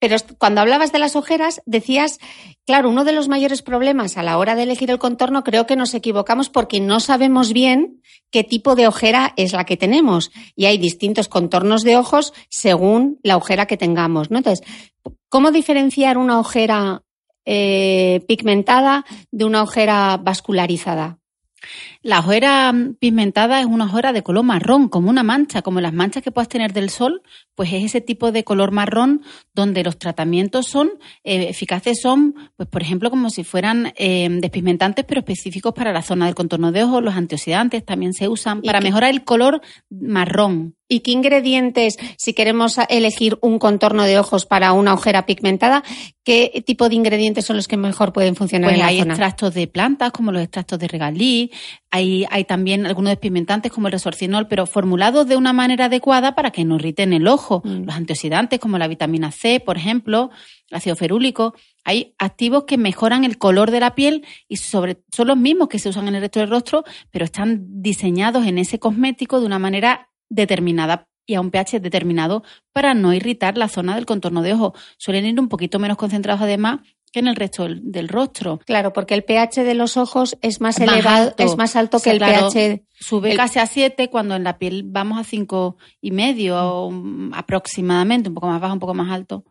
pero 0.00 0.16
cuando 0.38 0.62
hablabas 0.62 0.92
de 0.92 0.98
las 0.98 1.14
ojeras, 1.14 1.60
decías, 1.66 2.18
claro, 2.66 2.88
uno 2.88 3.04
de 3.04 3.12
los 3.12 3.28
mayores 3.28 3.60
problemas 3.60 4.16
a 4.16 4.22
la 4.22 4.38
hora 4.38 4.54
de 4.54 4.62
elegir 4.62 4.90
el 4.90 4.98
contorno, 4.98 5.44
creo 5.44 5.66
que 5.66 5.76
nos 5.76 5.92
equivocamos 5.92 6.48
porque 6.48 6.80
no 6.80 7.00
sabemos 7.00 7.52
bien 7.52 8.00
qué 8.30 8.42
tipo 8.42 8.74
de 8.74 8.88
ojera 8.88 9.34
es 9.36 9.52
la 9.52 9.64
que 9.64 9.76
tenemos. 9.76 10.32
Y 10.56 10.64
hay 10.64 10.78
distintos 10.78 11.28
contornos 11.28 11.82
de 11.84 11.98
ojos 11.98 12.32
según 12.48 13.20
la 13.22 13.36
ojera 13.36 13.66
que 13.66 13.76
tengamos. 13.76 14.28
Entonces, 14.30 14.66
¿cómo 15.28 15.50
diferenciar 15.50 16.16
una 16.16 16.40
ojera 16.40 17.02
eh, 17.44 18.24
pigmentada 18.26 19.04
de 19.30 19.44
una 19.44 19.62
ojera 19.62 20.16
vascularizada? 20.16 21.18
La 22.02 22.20
ojera 22.20 22.72
pigmentada 22.98 23.60
es 23.60 23.66
una 23.66 23.84
ojera 23.84 24.14
de 24.14 24.22
color 24.22 24.42
marrón, 24.42 24.88
como 24.88 25.10
una 25.10 25.22
mancha, 25.22 25.60
como 25.60 25.82
las 25.82 25.92
manchas 25.92 26.22
que 26.22 26.30
puedas 26.30 26.48
tener 26.48 26.72
del 26.72 26.88
sol, 26.88 27.22
pues 27.54 27.74
es 27.74 27.84
ese 27.84 28.00
tipo 28.00 28.32
de 28.32 28.42
color 28.42 28.70
marrón 28.70 29.22
donde 29.52 29.84
los 29.84 29.98
tratamientos 29.98 30.66
son 30.66 30.92
eh, 31.24 31.48
eficaces, 31.50 32.00
son, 32.00 32.34
pues 32.56 32.70
por 32.70 32.80
ejemplo, 32.80 33.10
como 33.10 33.28
si 33.28 33.44
fueran 33.44 33.92
eh, 33.96 34.28
despigmentantes, 34.40 35.04
pero 35.04 35.20
específicos 35.20 35.74
para 35.74 35.92
la 35.92 36.00
zona 36.00 36.24
del 36.24 36.34
contorno 36.34 36.72
de 36.72 36.84
ojos. 36.84 37.02
Los 37.02 37.14
antioxidantes 37.14 37.84
también 37.84 38.14
se 38.14 38.28
usan 38.28 38.62
para 38.62 38.80
mejorar 38.80 39.10
el 39.10 39.24
color 39.24 39.60
marrón. 39.90 40.76
¿Y 40.92 41.00
qué 41.00 41.12
ingredientes, 41.12 41.98
si 42.18 42.32
queremos 42.32 42.76
elegir 42.88 43.38
un 43.42 43.60
contorno 43.60 44.02
de 44.02 44.18
ojos 44.18 44.44
para 44.44 44.72
una 44.72 44.92
ojera 44.92 45.24
pigmentada, 45.24 45.84
qué 46.24 46.64
tipo 46.66 46.88
de 46.88 46.96
ingredientes 46.96 47.44
son 47.44 47.56
los 47.56 47.68
que 47.68 47.76
mejor 47.76 48.12
pueden 48.12 48.34
funcionar 48.34 48.70
pues 48.70 48.74
en 48.74 48.80
la 48.80 48.86
hay 48.86 49.00
extractos 49.00 49.54
de 49.54 49.68
plantas, 49.68 50.10
como 50.10 50.32
los 50.32 50.42
extractos 50.42 50.80
de 50.80 50.88
regalí, 50.88 51.52
hay, 51.90 52.24
hay 52.30 52.44
también 52.44 52.86
algunos 52.86 53.10
despigmentantes 53.10 53.72
como 53.72 53.88
el 53.88 53.92
resorcinol, 53.92 54.46
pero 54.46 54.66
formulados 54.66 55.26
de 55.26 55.36
una 55.36 55.52
manera 55.52 55.86
adecuada 55.86 56.34
para 56.36 56.52
que 56.52 56.64
no 56.64 56.76
irriten 56.76 57.12
el 57.12 57.26
ojo. 57.26 57.62
Mm. 57.64 57.84
Los 57.84 57.94
antioxidantes 57.96 58.60
como 58.60 58.78
la 58.78 58.86
vitamina 58.86 59.32
C, 59.32 59.58
por 59.58 59.76
ejemplo, 59.76 60.30
el 60.68 60.76
ácido 60.76 60.94
ferúlico. 60.94 61.54
Hay 61.84 62.14
activos 62.18 62.64
que 62.64 62.78
mejoran 62.78 63.24
el 63.24 63.38
color 63.38 63.72
de 63.72 63.80
la 63.80 63.96
piel 63.96 64.24
y 64.48 64.56
sobre, 64.56 65.02
son 65.10 65.28
los 65.28 65.36
mismos 65.36 65.68
que 65.68 65.80
se 65.80 65.88
usan 65.88 66.06
en 66.06 66.14
el 66.14 66.20
resto 66.20 66.38
del 66.38 66.50
rostro, 66.50 66.84
pero 67.10 67.24
están 67.24 67.82
diseñados 67.82 68.46
en 68.46 68.58
ese 68.58 68.78
cosmético 68.78 69.40
de 69.40 69.46
una 69.46 69.58
manera 69.58 70.10
determinada 70.28 71.08
y 71.26 71.34
a 71.34 71.40
un 71.40 71.50
pH 71.50 71.80
determinado 71.80 72.42
para 72.72 72.94
no 72.94 73.12
irritar 73.12 73.56
la 73.56 73.68
zona 73.68 73.94
del 73.94 74.06
contorno 74.06 74.42
de 74.42 74.52
ojo. 74.52 74.74
Suelen 74.96 75.26
ir 75.26 75.40
un 75.40 75.48
poquito 75.48 75.78
menos 75.78 75.96
concentrados 75.96 76.42
además 76.42 76.80
que 77.12 77.20
en 77.20 77.28
el 77.28 77.36
resto 77.36 77.66
del, 77.68 78.08
rostro. 78.08 78.58
Claro, 78.58 78.92
porque 78.92 79.14
el 79.14 79.24
pH 79.24 79.64
de 79.64 79.74
los 79.74 79.96
ojos 79.96 80.36
es 80.42 80.60
más, 80.60 80.78
elevado, 80.78 81.34
es 81.38 81.56
más 81.56 81.76
alto 81.76 82.00
que 82.00 82.10
el 82.10 82.18
pH. 82.18 82.84
Sube 82.98 83.34
casi 83.34 83.58
a 83.58 83.66
7 83.66 84.08
cuando 84.10 84.36
en 84.36 84.44
la 84.44 84.58
piel 84.58 84.84
vamos 84.86 85.18
a 85.18 85.24
cinco 85.24 85.76
y 86.00 86.10
medio 86.10 86.90
aproximadamente, 87.32 88.28
un 88.28 88.34
poco 88.34 88.46
más 88.46 88.60
bajo, 88.60 88.74
un 88.74 88.80
poco 88.80 88.94
más 88.94 89.10
alto. 89.10 89.44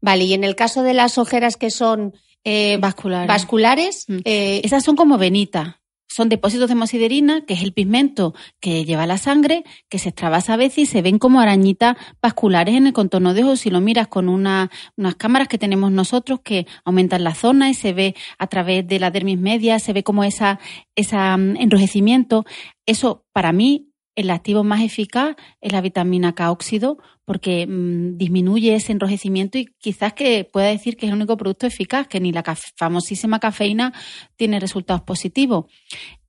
Vale, 0.00 0.24
y 0.24 0.34
en 0.34 0.44
el 0.44 0.56
caso 0.56 0.82
de 0.82 0.94
las 0.94 1.18
ojeras 1.18 1.56
que 1.56 1.70
son 1.70 2.14
eh, 2.44 2.78
vasculares, 2.78 4.04
mm. 4.08 4.18
eh, 4.24 4.60
esas 4.64 4.84
son 4.84 4.96
como 4.96 5.18
venitas 5.18 5.76
son 6.08 6.28
depósitos 6.28 6.68
de 6.68 6.72
hemosiderina, 6.72 7.42
que 7.42 7.54
es 7.54 7.62
el 7.62 7.72
pigmento 7.72 8.34
que 8.60 8.84
lleva 8.84 9.06
la 9.06 9.18
sangre, 9.18 9.64
que 9.88 9.98
se 9.98 10.10
extravasa 10.10 10.54
a 10.54 10.56
veces 10.56 10.78
y 10.78 10.86
se 10.86 11.02
ven 11.02 11.18
como 11.18 11.40
arañitas 11.40 11.96
vasculares 12.22 12.74
en 12.74 12.86
el 12.86 12.92
contorno 12.92 13.34
de 13.34 13.44
ojos. 13.44 13.60
Si 13.60 13.70
lo 13.70 13.80
miras 13.80 14.08
con 14.08 14.28
unas 14.28 14.70
cámaras 15.18 15.48
que 15.48 15.58
tenemos 15.58 15.90
nosotros 15.90 16.40
que 16.42 16.66
aumentan 16.84 17.24
la 17.24 17.34
zona 17.34 17.70
y 17.70 17.74
se 17.74 17.92
ve 17.92 18.14
a 18.38 18.46
través 18.46 18.86
de 18.86 18.98
la 18.98 19.10
dermis 19.10 19.38
media, 19.38 19.78
se 19.78 19.92
ve 19.92 20.02
como 20.02 20.24
esa, 20.24 20.58
esa 20.94 21.36
mm, 21.36 21.56
enrojecimiento. 21.56 22.44
Eso 22.86 23.24
para 23.32 23.52
mí 23.52 23.85
el 24.16 24.30
activo 24.30 24.64
más 24.64 24.80
eficaz 24.82 25.36
es 25.60 25.72
la 25.72 25.80
vitamina 25.80 26.34
K 26.34 26.50
óxido 26.50 26.98
porque 27.24 27.66
mm, 27.66 28.16
disminuye 28.16 28.74
ese 28.74 28.92
enrojecimiento 28.92 29.58
y 29.58 29.66
quizás 29.78 30.14
que 30.14 30.44
pueda 30.44 30.68
decir 30.68 30.96
que 30.96 31.06
es 31.06 31.12
el 31.12 31.16
único 31.16 31.36
producto 31.36 31.66
eficaz, 31.66 32.08
que 32.08 32.20
ni 32.20 32.32
la 32.32 32.42
famosísima 32.76 33.38
cafeína 33.38 33.92
tiene 34.36 34.58
resultados 34.58 35.02
positivos. 35.02 35.66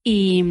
Y, 0.10 0.42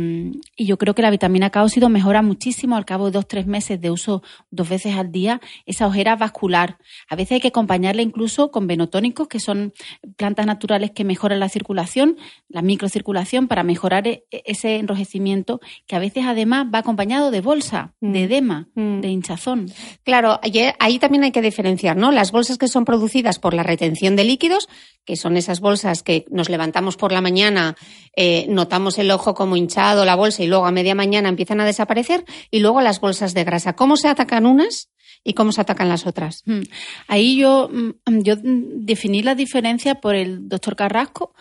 yo 0.58 0.76
creo 0.76 0.94
que 0.94 1.00
la 1.00 1.10
vitamina 1.10 1.48
K 1.48 1.62
óxido 1.62 1.88
mejora 1.88 2.20
muchísimo 2.20 2.76
al 2.76 2.84
cabo 2.84 3.06
de 3.06 3.12
dos 3.12 3.26
tres 3.26 3.46
meses 3.46 3.80
de 3.80 3.90
uso 3.90 4.22
dos 4.50 4.68
veces 4.68 4.96
al 4.96 5.10
día 5.10 5.40
esa 5.64 5.86
ojera 5.86 6.14
vascular. 6.14 6.76
A 7.08 7.16
veces 7.16 7.32
hay 7.32 7.40
que 7.40 7.48
acompañarla 7.48 8.02
incluso 8.02 8.50
con 8.50 8.66
venotónicos, 8.66 9.28
que 9.28 9.40
son 9.40 9.72
plantas 10.18 10.44
naturales 10.44 10.90
que 10.90 11.04
mejoran 11.04 11.40
la 11.40 11.48
circulación, 11.48 12.18
la 12.48 12.60
microcirculación, 12.60 13.48
para 13.48 13.62
mejorar 13.62 14.06
e, 14.06 14.26
e, 14.30 14.42
ese 14.44 14.76
enrojecimiento, 14.76 15.60
que 15.86 15.96
a 15.96 16.00
veces 16.00 16.24
además 16.26 16.66
va 16.74 16.80
acompañado 16.80 17.30
de 17.30 17.40
bolsa, 17.40 17.94
de 18.02 18.08
mm. 18.08 18.24
edema, 18.24 18.68
mm. 18.74 19.00
de 19.00 19.08
hinchazón. 19.08 19.72
Claro, 20.04 20.38
ahí 20.78 20.98
también 20.98 21.24
hay 21.24 21.32
que 21.32 21.40
diferenciar, 21.40 21.96
¿no? 21.96 22.12
Las 22.12 22.30
bolsas 22.30 22.58
que 22.58 22.68
son 22.68 22.84
producidas 22.84 23.38
por 23.38 23.54
la 23.54 23.62
retención 23.62 24.16
de 24.16 24.24
líquidos, 24.24 24.68
que 25.06 25.16
son 25.16 25.36
esas 25.36 25.60
bolsas 25.60 26.02
que 26.02 26.26
nos 26.30 26.50
levantamos 26.50 26.96
por 26.96 27.12
la 27.12 27.22
mañana, 27.22 27.76
eh, 28.14 28.46
notamos 28.48 28.98
el 28.98 29.10
ojo 29.10 29.34
como 29.34 29.56
hinchado, 29.56 30.04
la 30.04 30.16
bolsa, 30.16 30.42
y 30.42 30.48
luego 30.48 30.66
a 30.66 30.72
media 30.72 30.94
mañana 30.94 31.28
empiezan 31.30 31.60
a 31.60 31.64
desaparecer, 31.64 32.24
y 32.50 32.58
luego 32.58 32.82
las 32.82 33.00
bolsas 33.00 33.32
de 33.32 33.44
grasa. 33.44 33.74
¿Cómo 33.74 33.96
se 33.96 34.08
atacan 34.08 34.44
unas? 34.44 34.90
y 35.24 35.34
cómo 35.34 35.50
se 35.50 35.60
atacan 35.60 35.88
las 35.88 36.06
otras. 36.06 36.44
Hmm. 36.46 36.62
Ahí 37.08 37.36
yo, 37.36 37.68
mm, 37.68 38.20
yo 38.22 38.36
definí 38.40 39.24
la 39.24 39.34
diferencia 39.34 39.96
por 39.96 40.14
el 40.14 40.48
doctor 40.48 40.76
Carrasco, 40.76 41.34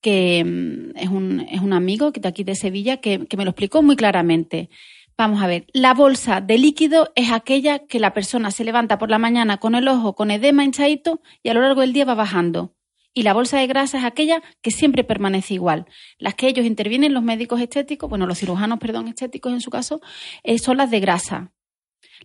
que 0.00 0.44
mm, 0.44 0.96
es 0.96 1.08
un, 1.08 1.40
es 1.50 1.60
un 1.60 1.72
amigo 1.72 2.12
de 2.12 2.28
aquí 2.28 2.44
de 2.44 2.54
Sevilla, 2.54 2.98
que, 2.98 3.26
que 3.26 3.36
me 3.36 3.44
lo 3.44 3.50
explicó 3.50 3.82
muy 3.82 3.96
claramente. 3.96 4.70
Vamos 5.18 5.42
a 5.42 5.48
ver, 5.48 5.66
la 5.72 5.92
bolsa 5.92 6.40
de 6.40 6.56
líquido 6.56 7.10
es 7.16 7.32
aquella 7.32 7.80
que 7.80 7.98
la 7.98 8.14
persona 8.14 8.52
se 8.52 8.64
levanta 8.64 8.98
por 8.98 9.10
la 9.10 9.18
mañana 9.18 9.58
con 9.58 9.74
el 9.74 9.88
ojo 9.88 10.14
con 10.14 10.30
edema 10.30 10.64
hinchadito 10.64 11.20
y 11.42 11.48
a 11.48 11.54
lo 11.54 11.62
largo 11.62 11.80
del 11.80 11.92
día 11.92 12.04
va 12.04 12.14
bajando 12.14 12.74
y 13.14 13.22
la 13.22 13.34
bolsa 13.34 13.58
de 13.58 13.66
grasa 13.66 13.98
es 13.98 14.04
aquella 14.04 14.42
que 14.62 14.70
siempre 14.70 15.04
permanece 15.04 15.54
igual. 15.54 15.86
Las 16.18 16.34
que 16.34 16.48
ellos 16.48 16.66
intervienen, 16.66 17.14
los 17.14 17.22
médicos 17.22 17.60
estéticos, 17.60 18.08
bueno, 18.08 18.26
los 18.26 18.38
cirujanos, 18.38 18.78
perdón, 18.78 19.08
estéticos 19.08 19.52
en 19.52 19.60
su 19.60 19.70
caso, 19.70 20.00
eh, 20.42 20.58
son 20.58 20.78
las 20.78 20.90
de 20.90 21.00
grasa. 21.00 21.52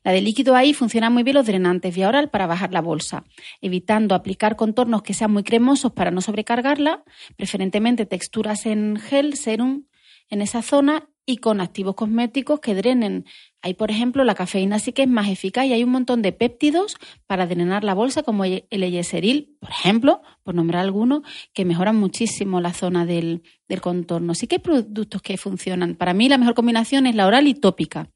La 0.04 0.12
de 0.12 0.22
líquido 0.22 0.56
ahí 0.56 0.74
funciona 0.74 1.10
muy 1.10 1.24
bien 1.24 1.36
los 1.36 1.46
drenantes 1.46 1.96
vía 1.96 2.08
oral 2.08 2.30
para 2.30 2.48
bajar 2.48 2.72
la 2.72 2.82
bolsa, 2.82 3.24
evitando 3.62 4.16
aplicar 4.16 4.56
contornos 4.56 5.02
que 5.02 5.14
sean 5.14 5.32
muy 5.32 5.44
cremosos 5.44 5.92
para 5.92 6.12
no 6.12 6.22
sobrecargarla, 6.22 7.04
preferentemente 7.36 8.06
texturas 8.06 8.66
en 8.66 8.98
gel, 8.98 9.36
serum 9.36 9.86
en 10.30 10.42
esa 10.42 10.62
zona 10.62 11.10
y 11.26 11.38
con 11.38 11.60
activos 11.62 11.96
cosméticos 11.96 12.60
que 12.60 12.76
drenen. 12.76 13.26
Hay, 13.62 13.74
por 13.74 13.90
ejemplo, 13.92 14.24
la 14.24 14.36
cafeína 14.36 14.80
sí 14.80 14.94
que 14.94 15.04
es 15.04 15.10
más 15.10 15.28
eficaz 15.30 15.66
y 15.66 15.74
hay 15.74 15.84
un 15.84 15.90
montón 15.90 16.22
de 16.22 16.32
péptidos 16.32 16.96
para 17.26 17.48
drenar 17.48 17.84
la 17.84 17.94
bolsa, 17.94 18.24
como 18.24 18.46
el 18.46 18.64
eyeseril, 18.70 19.58
por 19.60 19.72
ejemplo, 19.72 20.22
por 20.44 20.56
nombrar 20.56 20.84
algunos, 20.84 21.24
que 21.54 21.66
mejoran 21.66 21.96
muchísimo 21.96 22.62
la 22.62 22.74
zona 22.74 23.06
del, 23.06 23.42
contorno. 23.82 24.34
Sí 24.34 24.48
que 24.48 24.56
hay 24.56 24.62
productos 24.62 25.22
que 25.22 25.38
funcionan. 25.38 25.96
Para 25.96 26.14
mí 26.14 26.30
la 26.30 26.38
mejor 26.38 26.54
combinación 26.54 27.06
es 27.08 27.16
la 27.16 27.28
oral 27.28 27.48
y 27.48 27.54
tópica. 27.54 28.10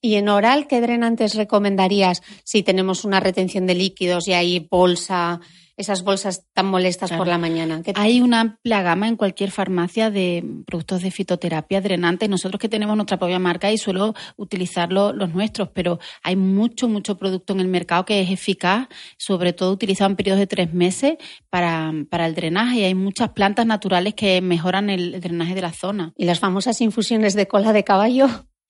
¿Y 0.00 0.14
en 0.14 0.28
oral 0.28 0.66
qué 0.66 0.80
drenantes 0.80 1.34
recomendarías 1.34 2.22
si 2.44 2.62
tenemos 2.62 3.04
una 3.04 3.20
retención 3.20 3.66
de 3.66 3.74
líquidos 3.74 4.26
y 4.26 4.32
hay 4.32 4.66
bolsa? 4.70 5.40
Esas 5.78 6.02
bolsas 6.02 6.44
tan 6.52 6.66
molestas 6.66 7.10
por 7.12 7.26
la 7.26 7.38
mañana? 7.38 7.80
Hay 7.94 8.20
una 8.20 8.40
amplia 8.40 8.82
gama 8.82 9.08
en 9.08 9.16
cualquier 9.16 9.50
farmacia 9.50 10.10
de 10.10 10.44
productos 10.66 11.02
de 11.02 11.10
fitoterapia 11.10 11.80
drenantes. 11.80 12.28
Nosotros 12.28 12.60
que 12.60 12.68
tenemos 12.68 12.96
nuestra 12.96 13.18
propia 13.18 13.38
marca 13.38 13.70
y 13.70 13.78
suelo 13.78 14.14
utilizarlo 14.36 15.12
los 15.12 15.32
nuestros, 15.32 15.68
pero 15.68 15.98
hay 16.22 16.36
mucho, 16.36 16.88
mucho 16.88 17.16
producto 17.16 17.52
en 17.52 17.60
el 17.60 17.68
mercado 17.68 18.04
que 18.04 18.20
es 18.20 18.30
eficaz, 18.30 18.88
sobre 19.16 19.52
todo 19.52 19.72
utilizado 19.72 20.10
en 20.10 20.16
periodos 20.16 20.40
de 20.40 20.46
tres 20.46 20.74
meses 20.74 21.14
para, 21.48 21.92
para 22.10 22.26
el 22.26 22.34
drenaje. 22.34 22.80
Y 22.80 22.84
hay 22.84 22.94
muchas 22.94 23.30
plantas 23.30 23.64
naturales 23.64 24.14
que 24.14 24.40
mejoran 24.40 24.90
el 24.90 25.20
drenaje 25.20 25.54
de 25.54 25.62
la 25.62 25.72
zona. 25.72 26.12
¿Y 26.16 26.24
las 26.24 26.40
famosas 26.40 26.80
infusiones 26.80 27.34
de 27.34 27.46
cola 27.46 27.72
de 27.72 27.84
caballo? 27.84 28.26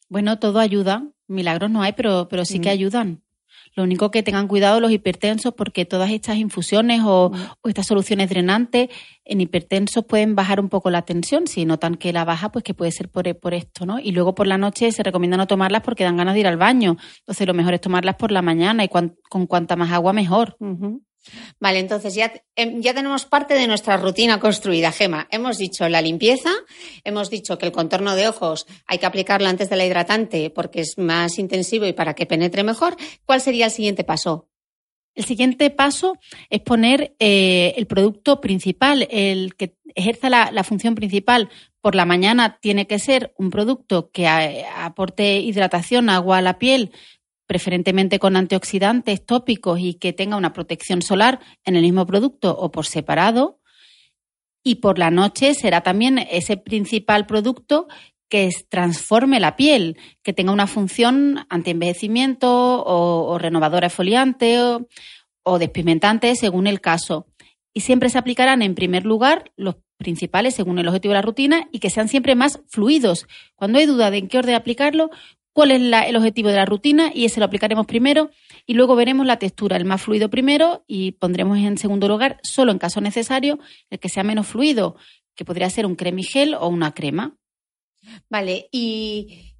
Bueno, 0.08 0.38
todo 0.38 0.58
ayuda. 0.58 1.08
Milagros 1.26 1.70
no 1.70 1.82
hay, 1.82 1.92
pero, 1.92 2.28
pero 2.28 2.44
sí 2.44 2.60
que 2.60 2.68
mm. 2.68 2.72
ayudan. 2.72 3.22
Lo 3.78 3.84
único 3.84 4.10
que 4.10 4.24
tengan 4.24 4.48
cuidado 4.48 4.80
los 4.80 4.90
hipertensos 4.90 5.54
porque 5.54 5.84
todas 5.84 6.10
estas 6.10 6.36
infusiones 6.36 7.02
o, 7.04 7.30
estas 7.62 7.86
soluciones 7.86 8.28
drenantes 8.28 8.88
en 9.24 9.40
hipertensos 9.40 10.04
pueden 10.04 10.34
bajar 10.34 10.58
un 10.58 10.68
poco 10.68 10.90
la 10.90 11.02
tensión. 11.02 11.46
Si 11.46 11.64
notan 11.64 11.94
que 11.94 12.12
la 12.12 12.24
baja, 12.24 12.50
pues 12.50 12.64
que 12.64 12.74
puede 12.74 12.90
ser 12.90 13.08
por, 13.08 13.32
por 13.38 13.54
esto, 13.54 13.86
¿no? 13.86 14.00
Y 14.00 14.10
luego 14.10 14.34
por 14.34 14.48
la 14.48 14.58
noche 14.58 14.90
se 14.90 15.04
recomienda 15.04 15.36
no 15.36 15.46
tomarlas 15.46 15.82
porque 15.82 16.02
dan 16.02 16.16
ganas 16.16 16.34
de 16.34 16.40
ir 16.40 16.48
al 16.48 16.56
baño. 16.56 16.96
Entonces 17.20 17.46
lo 17.46 17.54
mejor 17.54 17.72
es 17.72 17.80
tomarlas 17.80 18.16
por 18.16 18.32
la 18.32 18.42
mañana 18.42 18.82
y 18.82 18.88
con 18.88 19.46
cuanta 19.46 19.76
más 19.76 19.92
agua 19.92 20.12
mejor. 20.12 20.56
Vale, 21.60 21.78
entonces 21.78 22.14
ya, 22.14 22.32
em, 22.56 22.80
ya 22.80 22.94
tenemos 22.94 23.24
parte 23.24 23.54
de 23.54 23.66
nuestra 23.66 23.96
rutina 23.96 24.40
construida, 24.40 24.92
Gema. 24.92 25.28
Hemos 25.30 25.58
dicho 25.58 25.88
la 25.88 26.02
limpieza, 26.02 26.50
hemos 27.04 27.30
dicho 27.30 27.58
que 27.58 27.66
el 27.66 27.72
contorno 27.72 28.14
de 28.14 28.28
ojos 28.28 28.66
hay 28.86 28.98
que 28.98 29.06
aplicarlo 29.06 29.48
antes 29.48 29.70
de 29.70 29.76
la 29.76 29.86
hidratante 29.86 30.50
porque 30.50 30.80
es 30.80 30.98
más 30.98 31.38
intensivo 31.38 31.86
y 31.86 31.92
para 31.92 32.14
que 32.14 32.26
penetre 32.26 32.62
mejor. 32.62 32.96
¿Cuál 33.24 33.40
sería 33.40 33.66
el 33.66 33.72
siguiente 33.72 34.04
paso? 34.04 34.48
El 35.18 35.24
siguiente 35.24 35.70
paso 35.70 36.16
es 36.48 36.60
poner 36.60 37.16
eh, 37.18 37.74
el 37.76 37.88
producto 37.88 38.40
principal, 38.40 39.08
el 39.10 39.56
que 39.56 39.76
ejerza 39.96 40.30
la, 40.30 40.62
función 40.62 40.94
principal. 40.94 41.50
Por 41.80 41.96
la 41.96 42.04
mañana 42.04 42.58
tiene 42.60 42.86
que 42.86 43.00
ser 43.00 43.34
un 43.36 43.50
producto 43.50 44.12
que 44.12 44.28
aporte 44.28 45.40
hidratación, 45.40 46.08
agua 46.08 46.38
a 46.38 46.42
la 46.42 46.60
piel, 46.60 46.92
preferentemente 47.48 48.18
con 48.18 48.36
antioxidantes 48.36 49.24
tópicos 49.24 49.80
y 49.80 49.94
que 49.94 50.12
tenga 50.12 50.36
una 50.36 50.52
protección 50.52 51.00
solar 51.00 51.40
en 51.64 51.76
el 51.76 51.82
mismo 51.82 52.06
producto 52.06 52.54
o 52.56 52.70
por 52.70 52.86
separado. 52.86 53.58
Y 54.62 54.76
por 54.76 54.98
la 54.98 55.10
noche 55.10 55.54
será 55.54 55.80
también 55.80 56.18
ese 56.18 56.58
principal 56.58 57.26
producto 57.26 57.88
que 58.28 58.50
transforme 58.68 59.40
la 59.40 59.56
piel, 59.56 59.96
que 60.22 60.34
tenga 60.34 60.52
una 60.52 60.66
función 60.66 61.46
antienvejecimiento 61.48 62.50
o, 62.50 63.32
o 63.32 63.38
renovadora 63.38 63.86
exfoliante 63.86 64.60
o, 64.60 64.86
o 65.42 65.58
despigmentante 65.58 66.36
según 66.36 66.66
el 66.66 66.82
caso. 66.82 67.26
Y 67.72 67.80
siempre 67.80 68.10
se 68.10 68.18
aplicarán 68.18 68.60
en 68.60 68.74
primer 68.74 69.06
lugar 69.06 69.52
los 69.56 69.76
principales 69.96 70.54
según 70.54 70.78
el 70.78 70.88
objetivo 70.88 71.12
de 71.12 71.18
la 71.18 71.22
rutina 71.22 71.68
y 71.72 71.80
que 71.80 71.90
sean 71.90 72.08
siempre 72.08 72.34
más 72.34 72.60
fluidos. 72.68 73.26
Cuando 73.56 73.78
hay 73.78 73.86
duda 73.86 74.10
de 74.10 74.18
en 74.18 74.28
qué 74.28 74.38
orden 74.38 74.54
aplicarlo, 74.54 75.10
cuál 75.58 75.72
es 75.72 75.80
el 75.80 76.14
objetivo 76.14 76.50
de 76.50 76.54
la 76.54 76.66
rutina 76.66 77.10
y 77.12 77.24
ese 77.24 77.40
lo 77.40 77.46
aplicaremos 77.46 77.84
primero 77.84 78.30
y 78.64 78.74
luego 78.74 78.94
veremos 78.94 79.26
la 79.26 79.40
textura, 79.40 79.76
el 79.76 79.84
más 79.84 80.00
fluido 80.00 80.30
primero 80.30 80.84
y 80.86 81.10
pondremos 81.10 81.58
en 81.58 81.78
segundo 81.78 82.06
lugar, 82.06 82.38
solo 82.44 82.70
en 82.70 82.78
caso 82.78 83.00
necesario, 83.00 83.58
el 83.90 83.98
que 83.98 84.08
sea 84.08 84.22
menos 84.22 84.46
fluido, 84.46 84.94
que 85.34 85.44
podría 85.44 85.68
ser 85.68 85.84
un 85.84 85.96
cremigel 85.96 86.54
o 86.54 86.68
una 86.68 86.94
crema. 86.94 87.36
Vale, 88.30 88.68
y 88.70 89.56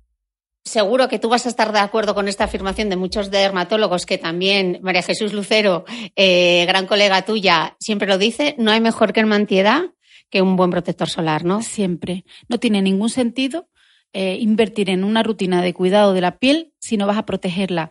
seguro 0.64 1.08
que 1.08 1.18
tú 1.18 1.30
vas 1.30 1.46
a 1.46 1.48
estar 1.48 1.72
de 1.72 1.80
acuerdo 1.80 2.14
con 2.14 2.28
esta 2.28 2.44
afirmación 2.44 2.90
de 2.90 2.96
muchos 2.96 3.32
dermatólogos 3.32 4.06
que 4.06 4.18
también 4.18 4.78
María 4.84 5.02
Jesús 5.02 5.32
Lucero, 5.32 5.84
eh, 6.14 6.64
gran 6.68 6.86
colega 6.86 7.22
tuya, 7.22 7.76
siempre 7.80 8.06
lo 8.06 8.18
dice, 8.18 8.54
no 8.56 8.70
hay 8.70 8.80
mejor 8.80 9.12
que 9.12 9.18
en 9.18 9.26
mantiedad 9.26 9.86
que 10.30 10.42
un 10.42 10.54
buen 10.54 10.70
protector 10.70 11.08
solar, 11.08 11.44
¿no? 11.44 11.60
Siempre. 11.60 12.24
No 12.48 12.60
tiene 12.60 12.82
ningún 12.82 13.10
sentido 13.10 13.68
eh, 14.12 14.36
invertir 14.40 14.90
en 14.90 15.04
una 15.04 15.22
rutina 15.22 15.62
de 15.62 15.74
cuidado 15.74 16.12
de 16.12 16.20
la 16.20 16.38
piel 16.38 16.72
si 16.78 16.96
no 16.96 17.06
vas 17.06 17.18
a 17.18 17.26
protegerla 17.26 17.90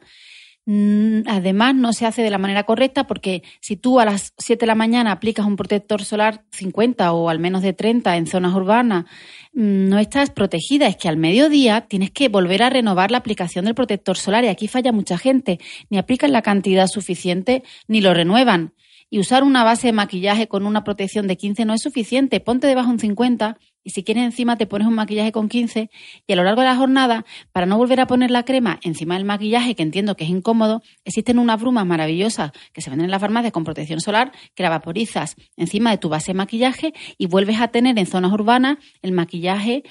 Mm, 0.69 1.21
además, 1.27 1.75
no 1.75 1.93
se 1.93 2.05
hace 2.05 2.23
de 2.23 2.29
la 2.29 2.37
manera 2.37 2.63
correcta 2.63 3.07
porque 3.07 3.41
si 3.61 3.77
tú 3.77 4.01
a 4.01 4.05
las 4.05 4.33
7 4.37 4.59
de 4.59 4.67
la 4.67 4.75
mañana 4.75 5.13
aplicas 5.13 5.45
un 5.45 5.55
protector 5.55 6.03
solar 6.03 6.43
50 6.51 7.13
o 7.13 7.29
al 7.29 7.39
menos 7.39 7.61
de 7.61 7.71
30 7.71 8.17
en 8.17 8.27
zonas 8.27 8.53
urbanas, 8.53 9.05
mm, 9.53 9.87
no 9.87 9.97
estás 9.97 10.29
protegida. 10.29 10.87
Es 10.87 10.97
que 10.97 11.07
al 11.07 11.15
mediodía 11.15 11.87
tienes 11.87 12.11
que 12.11 12.27
volver 12.27 12.63
a 12.63 12.69
renovar 12.69 13.11
la 13.11 13.19
aplicación 13.19 13.63
del 13.63 13.75
protector 13.75 14.17
solar 14.17 14.43
y 14.43 14.49
aquí 14.49 14.67
falla 14.67 14.91
mucha 14.91 15.17
gente. 15.17 15.57
Ni 15.89 15.99
aplican 15.99 16.33
la 16.33 16.41
cantidad 16.41 16.87
suficiente 16.87 17.63
ni 17.87 18.01
lo 18.01 18.13
renuevan. 18.13 18.73
Y 19.09 19.19
usar 19.19 19.43
una 19.43 19.63
base 19.63 19.87
de 19.87 19.93
maquillaje 19.93 20.49
con 20.49 20.65
una 20.65 20.83
protección 20.83 21.27
de 21.27 21.37
15 21.37 21.63
no 21.63 21.75
es 21.75 21.81
suficiente. 21.81 22.41
Ponte 22.41 22.67
debajo 22.67 22.89
un 22.89 22.99
50 22.99 23.57
y 23.83 23.91
si 23.91 24.03
quieres 24.03 24.23
encima 24.23 24.57
te 24.57 24.67
pones 24.67 24.87
un 24.87 24.95
maquillaje 24.95 25.31
con 25.31 25.49
15 25.49 25.89
y 26.25 26.33
a 26.33 26.35
lo 26.35 26.43
largo 26.43 26.61
de 26.61 26.67
la 26.67 26.75
jornada, 26.75 27.25
para 27.51 27.65
no 27.65 27.77
volver 27.77 27.99
a 27.99 28.07
poner 28.07 28.31
la 28.31 28.43
crema 28.43 28.79
encima 28.83 29.15
del 29.15 29.25
maquillaje, 29.25 29.75
que 29.75 29.83
entiendo 29.83 30.15
que 30.15 30.25
es 30.25 30.29
incómodo, 30.29 30.81
existen 31.05 31.39
unas 31.39 31.59
brumas 31.59 31.85
maravillosas 31.85 32.51
que 32.73 32.81
se 32.81 32.89
venden 32.89 33.05
en 33.05 33.11
la 33.11 33.19
farmacia 33.19 33.51
con 33.51 33.63
protección 33.63 34.01
solar, 34.01 34.31
que 34.55 34.63
la 34.63 34.69
vaporizas 34.69 35.35
encima 35.55 35.91
de 35.91 35.97
tu 35.97 36.09
base 36.09 36.33
de 36.33 36.37
maquillaje 36.37 36.93
y 37.17 37.27
vuelves 37.27 37.61
a 37.61 37.69
tener 37.69 37.97
en 37.97 38.05
zonas 38.05 38.31
urbanas 38.31 38.77
el 39.01 39.11
maquillaje 39.11 39.83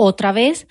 otra 0.00 0.30
vez 0.30 0.68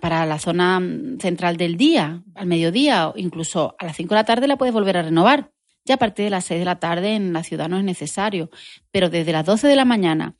para 0.00 0.26
la 0.26 0.38
zona 0.38 0.80
central 1.20 1.56
del 1.56 1.78
día, 1.78 2.22
al 2.34 2.46
mediodía 2.46 3.08
o 3.08 3.14
incluso 3.16 3.74
a 3.78 3.86
las 3.86 3.96
5 3.96 4.10
de 4.10 4.20
la 4.20 4.24
tarde 4.24 4.46
la 4.46 4.58
puedes 4.58 4.74
volver 4.74 4.98
a 4.98 5.02
renovar. 5.02 5.52
Ya 5.86 5.94
a 5.94 5.98
partir 5.98 6.24
de 6.24 6.30
las 6.30 6.44
6 6.44 6.58
de 6.58 6.64
la 6.66 6.78
tarde 6.78 7.14
en 7.14 7.32
la 7.32 7.44
ciudad 7.44 7.68
no 7.68 7.78
es 7.78 7.84
necesario, 7.84 8.50
pero 8.90 9.08
desde 9.08 9.32
las 9.32 9.46
12 9.46 9.68
de 9.68 9.76
la 9.76 9.86
mañana 9.86 10.34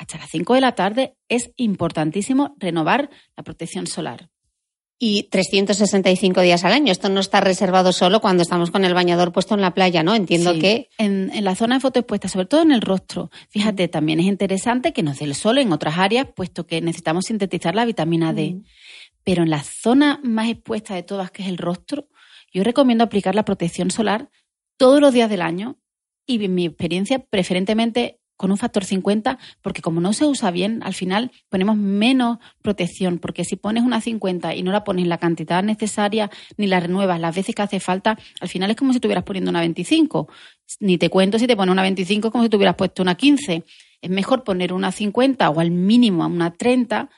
hasta 0.00 0.16
las 0.16 0.30
5 0.30 0.54
de 0.54 0.60
la 0.62 0.74
tarde 0.74 1.14
es 1.28 1.52
importantísimo 1.56 2.54
renovar 2.58 3.10
la 3.36 3.42
protección 3.42 3.86
solar. 3.86 4.30
Y 4.98 5.24
365 5.24 6.40
días 6.40 6.64
al 6.64 6.72
año. 6.72 6.90
Esto 6.90 7.10
no 7.10 7.20
está 7.20 7.40
reservado 7.40 7.92
solo 7.92 8.20
cuando 8.20 8.42
estamos 8.42 8.70
con 8.70 8.84
el 8.86 8.94
bañador 8.94 9.30
puesto 9.30 9.54
en 9.54 9.60
la 9.60 9.74
playa, 9.74 10.02
¿no? 10.02 10.14
Entiendo 10.14 10.54
que. 10.58 10.88
En, 10.96 11.30
la 11.44 11.54
zona 11.54 11.76
de 11.76 11.80
foto 11.80 12.00
expuesta, 12.00 12.28
sobre 12.28 12.46
todo 12.46 12.62
en 12.62 12.72
el 12.72 12.80
rostro. 12.80 13.30
Fíjate, 13.50 13.88
también 13.88 14.20
es 14.20 14.26
interesante 14.26 14.94
que 14.94 15.02
nos 15.02 15.18
dé 15.18 15.26
el 15.26 15.34
sol 15.34 15.58
en 15.58 15.72
otras 15.72 15.98
áreas, 15.98 16.28
puesto 16.34 16.66
que 16.66 16.80
necesitamos 16.80 17.26
sintetizar 17.26 17.74
la 17.74 17.84
vitamina 17.84 18.32
D. 18.32 18.62
Pero 19.22 19.42
en 19.42 19.50
la 19.50 19.62
zona 19.62 20.18
más 20.22 20.48
expuesta 20.48 20.94
de 20.94 21.02
todas, 21.02 21.30
que 21.30 21.42
es 21.42 21.48
el 21.48 21.58
rostro, 21.58 22.08
yo 22.52 22.64
recomiendo 22.64 23.04
aplicar 23.04 23.34
la 23.34 23.44
protección 23.44 23.90
solar 23.90 24.30
todos 24.78 25.00
los 25.00 25.12
días 25.12 25.28
del 25.28 25.42
año 25.42 25.78
y 26.26 26.42
en 26.44 26.54
mi 26.54 26.66
experiencia 26.66 27.18
preferentemente 27.18 28.19
con 28.40 28.50
un 28.50 28.56
factor 28.56 28.86
50, 28.86 29.38
porque 29.60 29.82
como 29.82 30.00
no 30.00 30.14
se 30.14 30.24
usa 30.24 30.50
bien, 30.50 30.80
al 30.82 30.94
final 30.94 31.30
ponemos 31.50 31.76
menos 31.76 32.38
protección, 32.62 33.18
porque 33.18 33.44
si 33.44 33.56
pones 33.56 33.82
una 33.82 34.00
50 34.00 34.54
y 34.54 34.62
no 34.62 34.72
la 34.72 34.82
pones 34.82 35.06
la 35.06 35.18
cantidad 35.18 35.62
necesaria 35.62 36.30
ni 36.56 36.66
la 36.66 36.80
renuevas 36.80 37.20
las 37.20 37.36
veces 37.36 37.54
que 37.54 37.60
hace 37.60 37.80
falta, 37.80 38.18
al 38.40 38.48
final 38.48 38.70
es 38.70 38.76
como 38.76 38.92
si 38.92 38.96
estuvieras 38.96 39.24
poniendo 39.24 39.50
una 39.50 39.60
25. 39.60 40.26
Ni 40.80 40.96
te 40.96 41.10
cuento 41.10 41.38
si 41.38 41.46
te 41.46 41.54
pones 41.54 41.70
una 41.70 41.82
25 41.82 42.30
como 42.30 42.42
si 42.44 42.48
tuvieras 42.48 42.76
puesto 42.76 43.02
una 43.02 43.14
15. 43.14 43.62
Es 44.00 44.10
mejor 44.10 44.42
poner 44.42 44.72
una 44.72 44.90
50 44.90 45.50
o 45.50 45.60
al 45.60 45.70
mínimo 45.70 46.24
una 46.24 46.50
30 46.50 47.10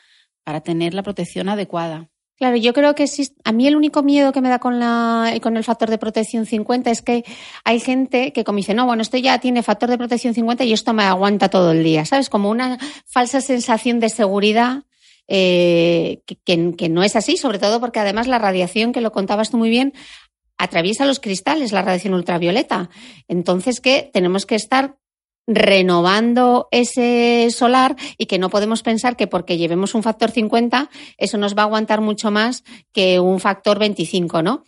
para 0.42 0.60
tener 0.60 0.92
la 0.92 1.04
protección 1.04 1.48
adecuada. 1.48 2.08
Claro, 2.36 2.56
yo 2.56 2.72
creo 2.72 2.94
que 2.94 3.06
a 3.44 3.52
mí 3.52 3.66
el 3.68 3.76
único 3.76 4.02
miedo 4.02 4.32
que 4.32 4.40
me 4.40 4.48
da 4.48 4.58
con, 4.58 4.80
la, 4.80 5.32
con 5.42 5.56
el 5.56 5.64
factor 5.64 5.90
de 5.90 5.98
protección 5.98 6.44
50 6.46 6.90
es 6.90 7.02
que 7.02 7.24
hay 7.64 7.78
gente 7.78 8.32
que 8.32 8.42
como 8.42 8.56
dice, 8.56 8.74
no, 8.74 8.86
bueno, 8.86 9.02
esto 9.02 9.16
ya 9.16 9.38
tiene 9.38 9.62
factor 9.62 9.90
de 9.90 9.98
protección 9.98 10.34
50 10.34 10.64
y 10.64 10.72
esto 10.72 10.92
me 10.92 11.04
aguanta 11.04 11.50
todo 11.50 11.72
el 11.72 11.84
día, 11.84 12.04
¿sabes? 12.04 12.28
Como 12.28 12.50
una 12.50 12.78
falsa 13.06 13.40
sensación 13.40 14.00
de 14.00 14.08
seguridad 14.08 14.84
eh, 15.28 16.22
que, 16.26 16.74
que, 16.76 16.88
no 16.88 17.04
es 17.04 17.16
así, 17.16 17.36
sobre 17.36 17.58
todo 17.58 17.80
porque 17.80 18.00
además 18.00 18.26
la 18.26 18.38
radiación, 18.38 18.92
que 18.92 19.00
lo 19.00 19.12
contabas 19.12 19.50
tú 19.50 19.58
muy 19.58 19.70
bien, 19.70 19.92
atraviesa 20.58 21.06
los 21.06 21.20
cristales, 21.20 21.72
la 21.72 21.82
radiación 21.82 22.14
ultravioleta. 22.14 22.90
Entonces, 23.28 23.80
que 23.80 24.10
tenemos 24.12 24.46
que 24.46 24.54
estar 24.54 24.96
renovando 25.46 26.68
ese 26.70 27.48
solar 27.50 27.96
y 28.16 28.26
que 28.26 28.38
no 28.38 28.48
podemos 28.48 28.82
pensar 28.82 29.16
que 29.16 29.26
porque 29.26 29.58
llevemos 29.58 29.94
un 29.94 30.02
factor 30.02 30.30
50 30.30 30.88
eso 31.16 31.38
nos 31.38 31.56
va 31.56 31.62
a 31.62 31.64
aguantar 31.64 32.00
mucho 32.00 32.30
más 32.30 32.64
que 32.92 33.18
un 33.18 33.40
factor 33.40 33.78
25, 33.78 34.42
¿no? 34.42 34.64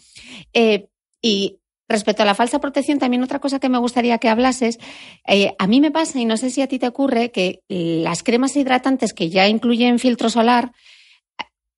Eh, 0.53 0.89
y 1.23 1.59
respecto 1.89 2.23
a 2.23 2.27
la 2.27 2.35
falsa 2.35 2.61
protección, 2.61 2.99
también 2.99 3.23
otra 3.23 3.41
cosa 3.41 3.59
que 3.59 3.69
me 3.69 3.79
gustaría 3.79 4.19
que 4.19 4.29
hablases, 4.29 4.79
eh, 5.27 5.55
a 5.59 5.67
mí 5.67 5.81
me 5.81 5.91
pasa, 5.91 6.19
y 6.19 6.25
no 6.25 6.37
sé 6.37 6.51
si 6.51 6.63
a 6.63 6.69
ti 6.69 6.79
te 6.79 6.89
ocurre, 6.89 7.31
que 7.31 7.63
las 7.69 8.23
cremas 8.23 8.57
hidratantes 8.57 9.13
que 9.13 9.31
ya 9.31 9.49
incluyen 9.49 9.99
filtro 9.99 10.31
solar, 10.31 10.73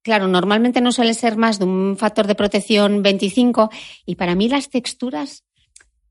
claro, 0.03 0.29
normalmente 0.29 0.81
no 0.81 0.93
suele 0.93 1.15
ser 1.15 1.37
más 1.37 1.59
de 1.59 1.65
un 1.65 1.97
factor 1.99 2.27
de 2.27 2.37
protección 2.37 3.03
25 3.03 3.71
y 4.05 4.15
para 4.15 4.35
mí 4.37 4.49
las 4.49 4.71
texturas 4.71 5.46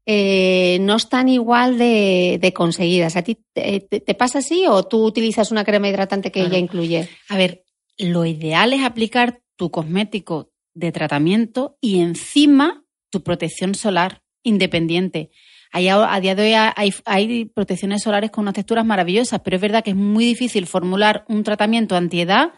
eh, 0.05 0.77
no 0.81 0.95
están 0.97 1.29
igual 1.29 1.77
de, 1.77 2.51
conseguidas. 2.55 3.15
¿A 3.15 3.23
ti 3.23 3.39
te, 3.53 4.15
pasa 4.17 4.39
así 4.39 4.65
o 4.67 4.83
tú 4.83 5.03
utilizas 5.03 5.51
una 5.51 5.65
crema 5.65 5.89
hidratante 5.89 6.31
que 6.31 6.47
ya 6.49 6.57
incluye? 6.57 7.09
A 7.29 7.37
ver, 7.37 7.63
lo 7.97 8.25
ideal 8.25 8.73
es 8.73 8.83
aplicar 8.83 9.41
tu 9.55 9.71
cosmético 9.71 10.51
de 10.73 10.91
tratamiento 10.91 11.77
y 11.81 12.01
encima 12.01 12.83
tu 13.09 13.23
protección 13.23 13.73
solar 13.73 14.21
independiente. 14.43 15.31
a 15.71 16.19
día 16.19 16.35
de 16.35 16.43
hoy 16.43 16.53
hay, 16.53 16.93
hay, 17.05 17.45
protecciones 17.45 18.03
solares 18.03 18.29
con 18.29 18.43
unas 18.43 18.53
texturas 18.53 18.85
maravillosas, 18.85 19.41
pero 19.43 19.55
es 19.55 19.61
verdad 19.61 19.83
que 19.83 19.91
es 19.91 19.95
muy 19.95 20.25
difícil 20.25 20.67
formular 20.67 21.25
un 21.27 21.43
tratamiento 21.43 21.95
antiedad 21.95 22.53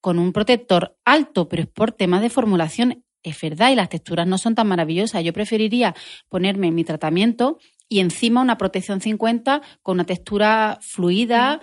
con 0.00 0.18
un 0.18 0.32
protector 0.32 0.96
alto, 1.04 1.48
pero 1.48 1.62
es 1.62 1.68
por 1.68 1.92
temas 1.92 2.22
de 2.22 2.30
formulación 2.30 3.04
es 3.28 3.40
verdad 3.40 3.70
y 3.70 3.74
las 3.74 3.88
texturas 3.88 4.26
no 4.26 4.38
son 4.38 4.54
tan 4.54 4.66
maravillosas. 4.68 5.22
Yo 5.24 5.32
preferiría 5.32 5.94
ponerme 6.28 6.70
mi 6.70 6.84
tratamiento 6.84 7.58
y 7.88 8.00
encima 8.00 8.40
una 8.40 8.58
protección 8.58 9.00
50 9.00 9.62
con 9.82 9.94
una 9.94 10.04
textura 10.04 10.78
fluida, 10.82 11.60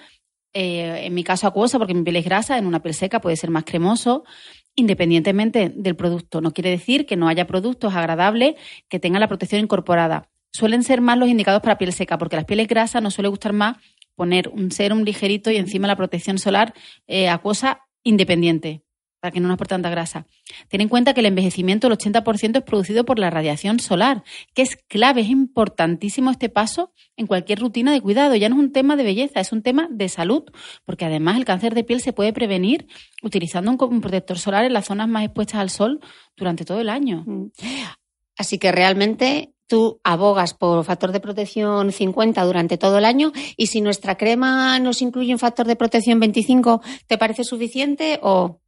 eh, 0.54 1.02
en 1.06 1.14
mi 1.14 1.24
caso 1.24 1.48
acuosa 1.48 1.78
porque 1.78 1.94
mi 1.94 2.04
piel 2.04 2.16
es 2.16 2.26
grasa, 2.26 2.58
en 2.58 2.66
una 2.66 2.82
piel 2.82 2.94
seca 2.94 3.22
puede 3.22 3.36
ser 3.36 3.50
más 3.50 3.66
cremoso, 3.66 4.24
independientemente 4.76 5.70
del 5.70 5.96
producto. 5.96 6.42
No 6.42 6.52
quiere 6.52 6.70
decir 6.70 7.06
que 7.06 7.16
no 7.16 7.28
haya 7.28 7.46
productos 7.46 7.94
agradables 7.94 8.56
que 8.88 9.00
tengan 9.00 9.20
la 9.22 9.28
protección 9.28 9.62
incorporada. 9.62 10.30
Suelen 10.52 10.84
ser 10.84 11.02
más 11.02 11.18
los 11.18 11.30
indicados 11.30 11.62
para 11.62 11.78
piel 11.78 11.92
seca 11.92 12.18
porque 12.18 12.38
las 12.38 12.46
pieles 12.46 12.68
grasas 12.68 13.02
nos 13.02 13.14
suele 13.14 13.28
gustar 13.28 13.54
más 13.54 13.78
poner 14.16 14.48
un 14.48 14.72
serum 14.72 15.04
ligerito 15.04 15.52
y 15.52 15.58
encima 15.58 15.88
la 15.88 15.98
protección 15.98 16.38
solar 16.38 16.74
eh, 17.08 17.28
acuosa 17.28 17.82
independiente 18.04 18.85
para 19.26 19.34
que 19.34 19.40
no 19.40 19.48
nos 19.48 19.56
aporte 19.56 19.74
tanta 19.74 19.90
grasa. 19.90 20.28
Ten 20.70 20.82
en 20.82 20.88
cuenta 20.88 21.16
que 21.16 21.22
el 21.22 21.26
envejecimiento, 21.26 21.88
el 21.88 21.94
80% 21.98 22.58
es 22.58 22.64
producido 22.64 23.06
por 23.06 23.18
la 23.18 23.32
radiación 23.32 23.80
solar, 23.80 24.24
que 24.54 24.62
es 24.62 24.76
clave, 24.88 25.22
es 25.22 25.30
importantísimo 25.30 26.30
este 26.30 26.48
paso 26.48 26.94
en 27.18 27.26
cualquier 27.26 27.60
rutina 27.60 27.92
de 27.92 28.02
cuidado. 28.02 28.36
Ya 28.36 28.50
no 28.50 28.56
es 28.58 28.62
un 28.62 28.72
tema 28.72 28.96
de 28.96 29.04
belleza, 29.04 29.40
es 29.40 29.52
un 29.52 29.64
tema 29.64 29.88
de 29.90 30.10
salud, 30.10 30.44
porque 30.86 31.06
además 31.06 31.38
el 31.38 31.46
cáncer 31.46 31.74
de 31.74 31.84
piel 31.84 32.02
se 32.02 32.14
puede 32.14 32.34
prevenir 32.34 32.86
utilizando 33.24 33.72
un 33.72 34.00
protector 34.00 34.38
solar 34.38 34.64
en 34.64 34.74
las 34.74 34.86
zonas 34.86 35.08
más 35.08 35.24
expuestas 35.24 35.60
al 35.60 35.72
sol 35.72 36.02
durante 36.38 36.64
todo 36.64 36.80
el 36.80 36.90
año. 36.90 37.24
Mm. 37.26 37.48
Así 38.38 38.60
que 38.60 38.72
realmente 38.72 39.56
tú 39.66 40.00
abogas 40.04 40.54
por 40.54 40.86
factor 40.86 41.12
de 41.12 41.20
protección 41.20 41.92
50 41.92 42.44
durante 42.44 42.78
todo 42.78 43.00
el 43.00 43.06
año 43.06 43.32
y 43.58 43.68
si 43.68 43.82
nuestra 43.82 44.18
crema 44.18 44.78
nos 44.78 45.02
incluye 45.02 45.34
un 45.34 45.40
factor 45.40 45.66
de 45.66 45.76
protección 45.76 46.20
25, 46.20 46.84
¿te 47.08 47.18
parece 47.18 47.44
suficiente 47.44 48.20
o 48.22 48.62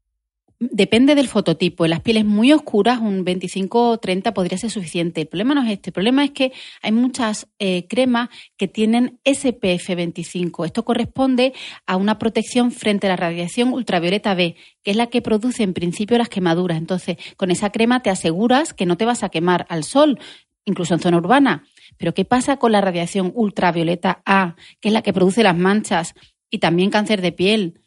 Depende 0.60 1.14
del 1.14 1.28
fototipo. 1.28 1.86
En 1.86 1.92
las 1.92 2.02
pieles 2.02 2.26
muy 2.26 2.52
oscuras, 2.52 3.00
un 3.00 3.24
25 3.24 3.90
o 3.90 3.98
30 4.00 4.34
podría 4.34 4.58
ser 4.58 4.72
suficiente. 4.72 5.22
El 5.22 5.28
problema 5.28 5.54
no 5.54 5.62
es 5.64 5.70
este. 5.70 5.92
El 5.92 5.94
problema 5.94 6.24
es 6.24 6.32
que 6.32 6.52
hay 6.82 6.92
muchas 6.92 7.48
eh, 7.60 7.86
cremas 7.88 8.30
que 8.58 8.68
tienen 8.68 9.20
SPF 9.24 9.96
25. 9.96 10.66
Esto 10.66 10.84
corresponde 10.84 11.54
a 11.86 11.96
una 11.96 12.18
protección 12.18 12.72
frente 12.72 13.06
a 13.06 13.12
la 13.12 13.18
radiación 13.18 13.72
ultravioleta 13.72 14.34
B, 14.34 14.56
que 14.82 14.92
es 14.92 14.98
la 14.98 15.08
que 15.08 15.22
produce 15.22 15.62
en 15.62 15.74
principio 15.74 16.18
las 16.18 16.30
quemaduras. 16.30 16.80
Entonces, 16.80 17.18
con 17.36 17.52
esa 17.52 17.72
crema 17.72 18.02
te 18.02 18.10
aseguras 18.10 18.74
que 18.74 18.88
no 18.88 18.98
te 18.98 19.06
vas 19.06 19.22
a 19.22 19.30
quemar 19.30 19.68
al 19.70 19.84
sol, 19.84 20.18
incluso 20.66 20.96
en 20.96 21.02
zona 21.02 21.18
urbana. 21.18 21.66
Pero 21.98 22.16
¿qué 22.16 22.26
pasa 22.26 22.58
con 22.58 22.72
la 22.72 22.82
radiación 22.82 23.32
ultravioleta 23.36 24.24
A, 24.26 24.56
que 24.80 24.90
es 24.90 24.94
la 24.94 25.04
que 25.04 25.14
produce 25.14 25.44
las 25.44 25.56
manchas 25.56 26.16
y 26.50 26.58
también 26.58 26.90
cáncer 26.90 27.22
de 27.22 27.32
piel? 27.32 27.82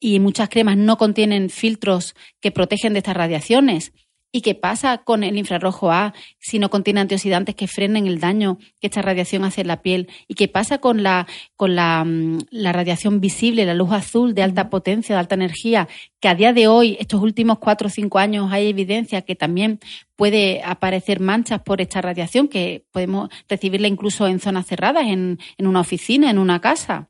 Y 0.00 0.20
muchas 0.20 0.48
cremas 0.48 0.76
no 0.76 0.96
contienen 0.96 1.50
filtros 1.50 2.14
que 2.40 2.50
protegen 2.50 2.92
de 2.92 2.98
estas 2.98 3.16
radiaciones. 3.16 3.92
¿Y 4.30 4.42
qué 4.42 4.54
pasa 4.54 4.98
con 4.98 5.24
el 5.24 5.38
infrarrojo 5.38 5.90
A 5.90 6.12
si 6.38 6.58
no 6.58 6.68
contiene 6.68 7.00
antioxidantes 7.00 7.54
que 7.54 7.66
frenen 7.66 8.06
el 8.06 8.20
daño 8.20 8.58
que 8.78 8.88
esta 8.88 9.00
radiación 9.00 9.44
hace 9.44 9.62
en 9.62 9.68
la 9.68 9.80
piel? 9.80 10.08
¿Y 10.26 10.34
qué 10.34 10.48
pasa 10.48 10.78
con 10.78 11.02
la, 11.02 11.26
con 11.56 11.74
la, 11.74 12.04
mm, 12.04 12.40
la 12.50 12.72
radiación 12.72 13.20
visible, 13.20 13.64
la 13.64 13.72
luz 13.72 13.90
azul 13.92 14.34
de 14.34 14.42
alta 14.42 14.68
potencia, 14.68 15.14
de 15.14 15.20
alta 15.20 15.34
energía, 15.34 15.88
que 16.20 16.28
a 16.28 16.34
día 16.34 16.52
de 16.52 16.68
hoy, 16.68 16.98
estos 17.00 17.22
últimos 17.22 17.58
cuatro 17.58 17.86
o 17.86 17.90
cinco 17.90 18.18
años, 18.18 18.52
hay 18.52 18.68
evidencia 18.68 19.22
que 19.22 19.34
también 19.34 19.80
puede 20.14 20.62
aparecer 20.62 21.20
manchas 21.20 21.62
por 21.62 21.80
esta 21.80 22.02
radiación, 22.02 22.48
que 22.48 22.84
podemos 22.90 23.30
recibirla 23.48 23.88
incluso 23.88 24.26
en 24.26 24.40
zonas 24.40 24.66
cerradas, 24.66 25.06
en, 25.06 25.38
en 25.56 25.66
una 25.66 25.80
oficina, 25.80 26.30
en 26.30 26.38
una 26.38 26.60
casa? 26.60 27.08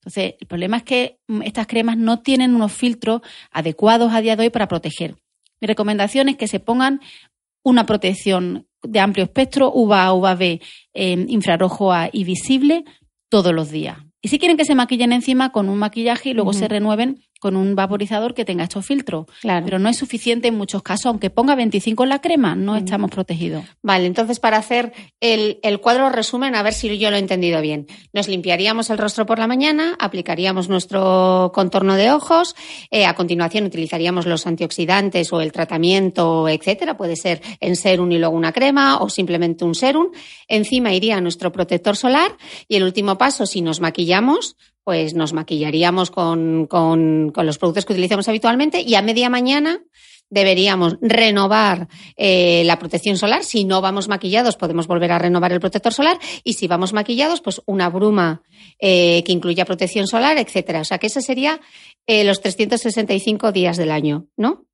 Entonces, 0.00 0.34
el 0.40 0.46
problema 0.46 0.78
es 0.78 0.82
que 0.82 1.18
mm, 1.28 1.42
estas 1.42 1.66
cremas 1.66 1.96
no 1.96 2.20
tienen 2.20 2.54
unos 2.54 2.72
filtros 2.72 3.20
adecuados 3.50 4.12
a 4.12 4.20
día 4.20 4.36
de 4.36 4.44
hoy 4.44 4.50
para 4.50 4.68
proteger. 4.68 5.16
Mi 5.60 5.66
recomendación 5.66 6.28
es 6.28 6.36
que 6.36 6.48
se 6.48 6.60
pongan 6.60 7.00
una 7.64 7.86
protección 7.86 8.66
de 8.82 9.00
amplio 9.00 9.24
espectro, 9.24 9.72
UVA, 9.74 10.12
UVB, 10.12 10.60
eh, 10.94 11.26
infrarrojo 11.28 11.92
A 11.92 12.08
y 12.12 12.24
visible 12.24 12.84
todos 13.28 13.52
los 13.52 13.70
días. 13.70 13.98
Y 14.20 14.28
si 14.28 14.38
quieren 14.38 14.56
que 14.56 14.64
se 14.64 14.74
maquillen 14.74 15.12
encima 15.12 15.52
con 15.52 15.68
un 15.68 15.78
maquillaje 15.78 16.30
y 16.30 16.34
luego 16.34 16.52
se 16.52 16.66
renueven 16.66 17.22
con 17.38 17.56
un 17.56 17.74
vaporizador 17.74 18.34
que 18.34 18.44
tenga 18.44 18.64
estos 18.64 18.86
filtros. 18.86 19.26
Claro. 19.40 19.64
Pero 19.64 19.78
no 19.78 19.88
es 19.88 19.96
suficiente 19.96 20.48
en 20.48 20.56
muchos 20.56 20.82
casos, 20.82 21.06
aunque 21.06 21.30
ponga 21.30 21.54
25 21.54 22.02
en 22.02 22.08
la 22.08 22.20
crema, 22.20 22.54
no 22.54 22.76
estamos 22.76 23.10
protegidos. 23.10 23.64
Vale, 23.82 24.06
entonces 24.06 24.40
para 24.40 24.56
hacer 24.56 24.92
el, 25.20 25.58
el, 25.62 25.80
cuadro 25.80 26.08
resumen, 26.10 26.54
a 26.54 26.62
ver 26.62 26.72
si 26.72 26.98
yo 26.98 27.10
lo 27.10 27.16
he 27.16 27.20
entendido 27.20 27.60
bien. 27.60 27.86
Nos 28.12 28.28
limpiaríamos 28.28 28.90
el 28.90 28.98
rostro 28.98 29.26
por 29.26 29.38
la 29.38 29.46
mañana, 29.46 29.96
aplicaríamos 29.98 30.68
nuestro 30.68 31.52
contorno 31.54 31.94
de 31.94 32.10
ojos, 32.10 32.56
eh, 32.90 33.06
a 33.06 33.14
continuación 33.14 33.64
utilizaríamos 33.64 34.26
los 34.26 34.46
antioxidantes 34.46 35.32
o 35.32 35.40
el 35.40 35.52
tratamiento, 35.52 36.48
etcétera. 36.48 36.96
Puede 36.96 37.16
ser 37.16 37.40
en 37.60 37.76
serum 37.76 38.10
y 38.12 38.18
luego 38.18 38.36
una 38.36 38.52
crema 38.52 38.98
o 38.98 39.08
simplemente 39.08 39.64
un 39.64 39.74
serum. 39.74 40.08
Encima 40.48 40.92
iría 40.92 41.20
nuestro 41.20 41.52
protector 41.52 41.96
solar 41.96 42.36
y 42.66 42.76
el 42.76 42.84
último 42.84 43.18
paso, 43.18 43.46
si 43.46 43.62
nos 43.62 43.80
maquillamos, 43.80 44.56
pues 44.88 45.12
nos 45.12 45.34
maquillaríamos 45.34 46.10
con, 46.10 46.66
con, 46.66 47.30
con, 47.30 47.44
los 47.44 47.58
productos 47.58 47.84
que 47.84 47.92
utilizamos 47.92 48.26
habitualmente 48.26 48.80
y 48.80 48.94
a 48.94 49.02
media 49.02 49.28
mañana 49.28 49.82
deberíamos 50.30 50.96
renovar 51.02 51.88
eh, 52.16 52.62
la 52.64 52.78
protección 52.78 53.18
solar. 53.18 53.44
Si 53.44 53.64
no 53.64 53.82
vamos 53.82 54.08
maquillados, 54.08 54.56
podemos 54.56 54.86
volver 54.86 55.12
a 55.12 55.18
renovar 55.18 55.52
el 55.52 55.60
protector 55.60 55.92
solar. 55.92 56.18
Y 56.42 56.54
si 56.54 56.68
vamos 56.68 56.94
maquillados, 56.94 57.42
pues 57.42 57.60
una 57.66 57.90
bruma 57.90 58.40
eh, 58.78 59.22
que 59.26 59.32
incluya 59.32 59.66
protección 59.66 60.06
solar, 60.06 60.38
etcétera. 60.38 60.80
O 60.80 60.84
sea 60.86 60.96
que 60.96 61.08
ese 61.08 61.20
sería 61.20 61.60
eh, 62.06 62.24
los 62.24 62.40
365 62.40 63.52
días 63.52 63.76
del 63.76 63.90
año, 63.90 64.28
¿no? 64.38 64.64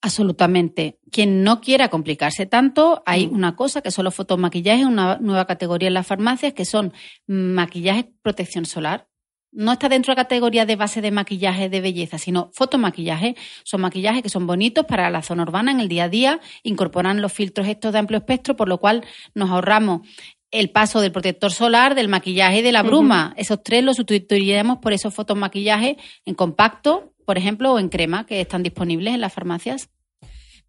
Absolutamente. 0.00 0.98
Quien 1.12 1.42
no 1.44 1.60
quiera 1.60 1.90
complicarse 1.90 2.46
tanto, 2.46 3.02
hay 3.04 3.26
mm. 3.26 3.34
una 3.34 3.56
cosa 3.56 3.82
que 3.82 3.90
son 3.90 4.06
los 4.06 4.14
fotomaquillajes, 4.14 4.86
una 4.86 5.18
nueva 5.18 5.44
categoría 5.44 5.88
en 5.88 5.94
las 5.94 6.06
farmacias, 6.06 6.54
que 6.54 6.64
son 6.64 6.94
maquillajes 7.26 8.06
protección 8.22 8.64
solar 8.64 9.09
no 9.52 9.72
está 9.72 9.88
dentro 9.88 10.12
de 10.12 10.16
la 10.16 10.24
categoría 10.24 10.66
de 10.66 10.76
base 10.76 11.00
de 11.00 11.10
maquillaje 11.10 11.68
de 11.68 11.80
belleza, 11.80 12.18
sino 12.18 12.50
fotomaquillaje. 12.52 13.36
Son 13.64 13.80
maquillajes 13.80 14.22
que 14.22 14.28
son 14.28 14.46
bonitos 14.46 14.86
para 14.86 15.10
la 15.10 15.22
zona 15.22 15.42
urbana 15.42 15.72
en 15.72 15.80
el 15.80 15.88
día 15.88 16.04
a 16.04 16.08
día, 16.08 16.40
incorporan 16.62 17.20
los 17.20 17.32
filtros 17.32 17.68
estos 17.68 17.92
de 17.92 17.98
amplio 17.98 18.18
espectro, 18.18 18.56
por 18.56 18.68
lo 18.68 18.78
cual 18.78 19.04
nos 19.34 19.50
ahorramos 19.50 20.02
el 20.50 20.70
paso 20.70 21.00
del 21.00 21.12
protector 21.12 21.52
solar, 21.52 21.94
del 21.94 22.08
maquillaje 22.08 22.58
y 22.58 22.62
de 22.62 22.72
la 22.72 22.82
bruma. 22.82 23.34
Esos 23.36 23.62
tres 23.62 23.84
los 23.84 23.96
sustituiríamos 23.96 24.78
por 24.78 24.92
esos 24.92 25.14
fotomaquillajes 25.14 25.96
en 26.24 26.34
compacto, 26.34 27.12
por 27.24 27.38
ejemplo, 27.38 27.72
o 27.72 27.78
en 27.78 27.88
crema, 27.88 28.26
que 28.26 28.40
están 28.40 28.62
disponibles 28.62 29.14
en 29.14 29.20
las 29.20 29.32
farmacias. 29.32 29.90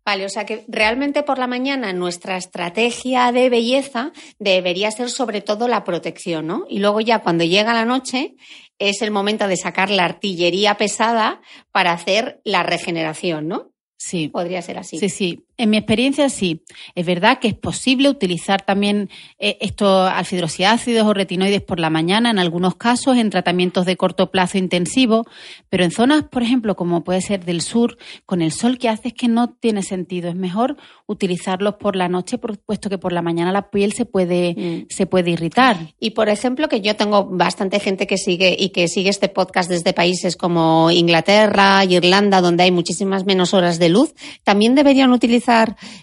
Vale, 0.04 0.26
o 0.26 0.30
sea 0.30 0.46
que 0.48 0.66
realmente 0.68 1.22
por 1.22 1.38
la 1.38 1.46
mañana 1.46 1.94
nuestra 1.94 2.36
estrategia 2.36 3.32
de 3.32 3.50
belleza 3.50 4.12
debería 4.40 4.90
ser 4.90 5.12
sobre 5.12 5.42
todo 5.42 5.68
la 5.68 5.84
protección, 5.84 6.48
¿no? 6.48 6.66
Y 6.68 6.80
luego 6.80 7.02
ya 7.02 7.20
cuando 7.20 7.44
llega 7.44 7.74
la 7.74 7.86
noche 7.86 8.36
es 8.82 9.02
el 9.02 9.12
momento 9.12 9.48
de 9.48 9.58
sacar 9.58 9.90
la 9.90 10.06
artillería 10.06 10.76
pesada 10.76 11.42
para 11.72 11.94
hacer 11.94 12.42
la 12.44 12.64
regeneración, 12.64 13.48
¿no? 13.48 13.72
Sí. 13.98 14.30
Podría 14.30 14.62
ser 14.64 14.80
así. 14.80 14.98
Sí, 14.98 15.10
sí. 15.10 15.46
En 15.62 15.70
mi 15.70 15.78
experiencia, 15.78 16.28
sí. 16.30 16.64
Es 16.96 17.06
verdad 17.06 17.38
que 17.38 17.48
es 17.48 17.54
posible 17.54 18.10
utilizar 18.10 18.64
también 18.64 19.12
eh, 19.38 19.60
estos 19.62 20.10
alfidroxiácidos 20.10 21.06
o 21.06 21.14
retinoides 21.14 21.62
por 21.62 21.80
la 21.80 21.92
mañana, 21.92 22.32
en 22.32 22.40
algunos 22.40 22.78
casos, 22.78 23.16
en 23.18 23.30
tratamientos 23.30 23.86
de 23.86 23.96
corto 23.96 24.32
plazo 24.32 24.58
intensivo, 24.58 25.28
pero 25.70 25.84
en 25.84 25.92
zonas, 25.92 26.24
por 26.24 26.42
ejemplo, 26.42 26.76
como 26.76 27.04
puede 27.04 27.22
ser 27.22 27.46
del 27.46 27.62
sur, 27.62 28.00
con 28.26 28.42
el 28.42 28.52
sol 28.52 28.80
que 28.80 28.90
hace 28.90 29.10
es 29.10 29.14
que 29.14 29.28
no 29.28 29.52
tiene 29.52 29.84
sentido. 29.84 30.30
Es 30.30 30.36
mejor 30.36 30.78
utilizarlos 31.06 31.76
por 31.76 31.96
la 31.96 32.10
noche, 32.10 32.40
puesto 32.40 32.90
que 32.90 32.98
por 32.98 33.14
la 33.14 33.22
mañana 33.22 33.52
la 33.52 33.70
piel 33.70 33.94
se 33.94 34.06
puede, 34.06 34.56
mm. 34.58 34.86
se 34.90 35.06
puede 35.06 35.30
irritar. 35.30 35.78
Y, 36.00 36.12
por 36.12 36.28
ejemplo, 36.30 36.70
que 36.70 36.82
yo 36.82 36.96
tengo 36.96 37.26
bastante 37.26 37.80
gente 37.80 38.08
que 38.08 38.18
sigue 38.18 38.56
y 38.58 38.70
que 38.70 38.88
sigue 38.88 39.12
este 39.12 39.30
podcast 39.30 39.70
desde 39.70 39.94
países 39.94 40.36
como 40.36 40.90
Inglaterra, 40.90 41.86
Irlanda, 41.86 42.42
donde 42.42 42.64
hay 42.64 42.72
muchísimas 42.72 43.28
menos 43.28 43.54
horas 43.54 43.78
de 43.78 43.90
luz, 43.90 44.16
también 44.44 44.74
deberían 44.74 45.12
utilizar 45.12 45.51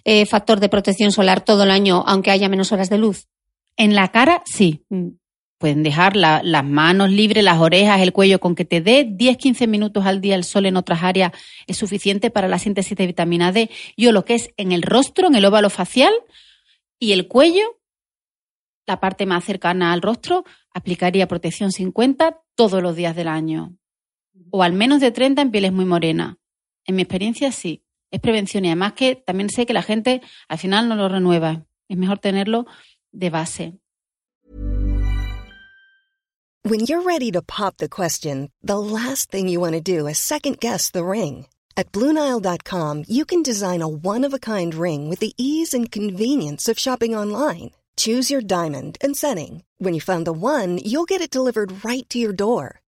eh, 0.05 0.27
factor 0.27 0.61
de 0.61 0.69
protección 0.69 1.13
solar 1.13 1.45
todo 1.45 1.65
el 1.65 1.71
año, 1.71 2.05
aunque 2.07 2.31
haya 2.31 2.49
menos 2.49 2.73
horas 2.73 2.91
de 2.91 2.99
luz? 2.99 3.29
En 3.77 3.95
la 3.95 4.09
cara, 4.09 4.43
sí. 4.45 4.85
Mm. 4.89 5.11
Pueden 5.59 5.83
dejar 5.83 6.15
las 6.15 6.65
manos 6.65 7.11
libres, 7.11 7.43
las 7.43 7.59
orejas, 7.59 8.01
el 8.01 8.13
cuello, 8.13 8.39
con 8.39 8.55
que 8.55 8.65
te 8.65 8.81
dé 8.81 9.05
10-15 9.05 9.67
minutos 9.67 10.07
al 10.07 10.21
día 10.21 10.37
el 10.37 10.45
sol 10.45 10.67
en 10.67 10.77
otras 10.77 11.03
áreas 11.03 11.33
es 11.67 11.77
suficiente 11.77 12.31
para 12.31 12.47
la 12.47 12.61
síntesis 12.61 12.97
de 12.97 13.09
vitamina 13.09 13.51
D. 13.51 13.69
Yo 13.97 14.13
lo 14.13 14.25
que 14.25 14.35
es 14.35 14.51
en 14.57 14.71
el 14.71 14.83
rostro, 14.83 15.27
en 15.27 15.35
el 15.35 15.45
óvalo 15.45 15.69
facial 15.69 16.13
y 17.01 17.11
el 17.11 17.27
cuello, 17.27 17.81
la 18.87 19.01
parte 19.01 19.27
más 19.27 19.45
cercana 19.45 19.93
al 19.93 20.01
rostro, 20.01 20.45
aplicaría 20.73 21.27
protección 21.27 21.73
50 21.73 22.41
todos 22.55 22.81
los 22.81 22.95
días 22.95 23.17
del 23.17 23.27
año. 23.27 23.77
O 24.53 24.63
al 24.63 24.75
menos 24.75 25.01
de 25.01 25.11
30 25.11 25.43
en 25.43 25.51
pieles 25.51 25.73
muy 25.73 25.87
morenas. 25.87 26.37
En 26.85 26.95
mi 26.95 27.03
experiencia, 27.03 27.51
sí. 27.51 27.83
Es 28.11 28.21
prevención 28.21 28.65
y 28.65 28.69
además 28.69 28.95
que 28.95 29.17
también 29.17 29.51
sé 29.51 29.67
que 29.67 29.75
la 29.75 29.83
gente 29.83 30.23
al 30.49 30.59
final 30.59 30.89
no 30.89 30.97
lo 30.97 31.09
renueva. 31.09 31.65
Es 31.89 31.97
mejor 31.97 32.19
tenerlo 32.19 32.67
de 33.13 33.31
base. 33.31 33.73
When 36.65 36.81
you're 36.81 37.03
ready 37.03 37.31
to 37.33 37.41
pop 37.41 37.79
the 37.79 37.89
question, 37.89 38.51
the 38.63 38.79
last 38.79 39.31
thing 39.31 39.49
you 39.49 39.61
want 39.61 39.73
to 39.75 39.81
do 39.81 40.07
is 40.07 40.19
second 40.19 40.59
guess 40.61 40.91
the 40.91 41.05
ring. 41.05 41.47
At 41.77 41.93
BlueNile.com, 41.93 43.05
you 43.09 43.25
can 43.25 43.43
design 43.43 43.81
a 43.83 43.89
one-of-a-kind 43.89 44.75
ring 44.75 45.09
with 45.09 45.21
the 45.21 45.33
ease 45.39 45.73
and 45.73 45.91
convenience 45.91 46.69
of 46.69 46.79
shopping 46.79 47.15
online. 47.15 47.71
Choose 47.97 48.31
your 48.31 48.43
diamond 48.43 48.99
and 49.01 49.17
setting. 49.17 49.63
When 49.79 49.95
you 49.95 50.01
find 50.01 50.27
the 50.27 50.33
one, 50.33 50.79
you'll 50.85 51.07
get 51.07 51.21
it 51.21 51.31
delivered 51.31 51.85
right 51.85 52.07
to 52.11 52.19
your 52.19 52.33
door. 52.33 52.81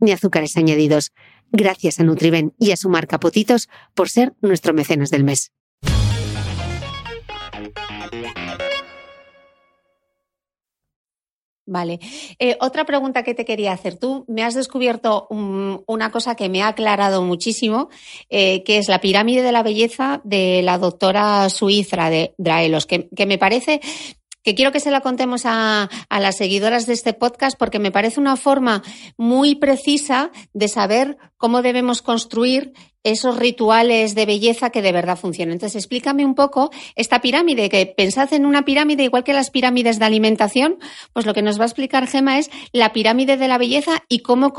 ni 0.00 0.12
azúcares 0.12 0.56
añadidos. 0.56 1.12
Gracias 1.50 1.98
a 2.00 2.04
Nutriben 2.04 2.54
y 2.58 2.72
a 2.72 2.76
su 2.76 2.88
marca 2.88 3.18
Potitos 3.18 3.68
por 3.94 4.08
ser 4.08 4.34
nuestro 4.40 4.74
mecenas 4.74 5.10
del 5.10 5.24
mes. 5.24 5.52
Vale. 11.70 12.00
Eh, 12.38 12.56
otra 12.60 12.86
pregunta 12.86 13.22
que 13.22 13.34
te 13.34 13.44
quería 13.44 13.72
hacer. 13.72 13.98
Tú 13.98 14.24
me 14.26 14.42
has 14.42 14.54
descubierto 14.54 15.28
una 15.28 16.10
cosa 16.10 16.34
que 16.34 16.48
me 16.48 16.62
ha 16.62 16.68
aclarado 16.68 17.22
muchísimo, 17.22 17.90
eh, 18.30 18.62
que 18.64 18.78
es 18.78 18.88
la 18.88 19.02
pirámide 19.02 19.42
de 19.42 19.52
la 19.52 19.62
belleza 19.62 20.22
de 20.24 20.62
la 20.62 20.78
doctora 20.78 21.50
Suiza 21.50 22.08
de 22.08 22.34
Draelos, 22.38 22.86
que 22.86 23.26
me 23.26 23.36
parece 23.36 23.82
que 24.42 24.54
quiero 24.54 24.72
que 24.72 24.80
se 24.80 24.90
la 24.90 25.00
contemos 25.00 25.42
a, 25.44 25.88
a, 26.08 26.20
las 26.20 26.36
seguidoras 26.36 26.86
de 26.86 26.94
este 26.94 27.12
podcast 27.12 27.58
porque 27.58 27.78
me 27.78 27.90
parece 27.90 28.20
una 28.20 28.36
forma 28.36 28.82
muy 29.16 29.54
precisa 29.54 30.30
de 30.52 30.68
saber 30.68 31.18
cómo 31.38 31.62
debemos 31.62 32.02
construir 32.02 32.74
esos 33.04 33.38
rituales 33.38 34.14
de 34.14 34.26
belleza 34.26 34.70
que 34.70 34.82
de 34.82 34.92
verdad 34.92 35.18
funcionan. 35.18 35.52
Entonces, 35.52 35.76
explícame 35.76 36.24
un 36.24 36.34
poco 36.34 36.70
esta 36.94 37.20
pirámide, 37.20 37.68
que 37.70 37.86
pensad 37.86 38.32
en 38.34 38.44
una 38.44 38.64
pirámide 38.64 39.04
igual 39.04 39.24
que 39.24 39.32
las 39.32 39.50
pirámides 39.50 39.98
de 39.98 40.04
alimentación, 40.04 40.78
pues 41.12 41.24
lo 41.24 41.32
que 41.32 41.42
nos 41.42 41.58
va 41.58 41.62
a 41.62 41.68
explicar 41.68 42.06
Gema 42.06 42.38
es 42.38 42.50
la 42.72 42.92
pirámide 42.92 43.36
de 43.36 43.48
la 43.48 43.56
belleza 43.56 44.02
y 44.08 44.18
cómo, 44.18 44.52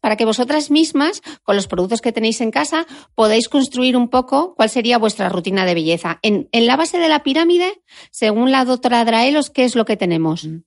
para 0.00 0.16
que 0.16 0.24
vosotras 0.24 0.70
mismas, 0.70 1.22
con 1.42 1.56
los 1.56 1.66
productos 1.66 2.00
que 2.00 2.12
tenéis 2.12 2.40
en 2.40 2.50
casa, 2.50 2.86
podáis 3.14 3.48
construir 3.48 3.96
un 3.96 4.08
poco 4.08 4.54
cuál 4.54 4.70
sería 4.70 4.98
vuestra 4.98 5.28
rutina 5.28 5.66
de 5.66 5.74
belleza. 5.74 6.18
En, 6.22 6.48
en 6.52 6.66
la 6.66 6.76
base 6.76 6.98
de 6.98 7.08
la 7.08 7.22
pirámide, 7.22 7.82
según 8.10 8.52
la 8.52 8.64
doctora 8.64 9.04
Draelos, 9.04 9.50
¿qué 9.50 9.64
es 9.64 9.74
lo 9.74 9.84
que 9.84 9.96
tenemos? 9.96 10.44
Mm. 10.44 10.60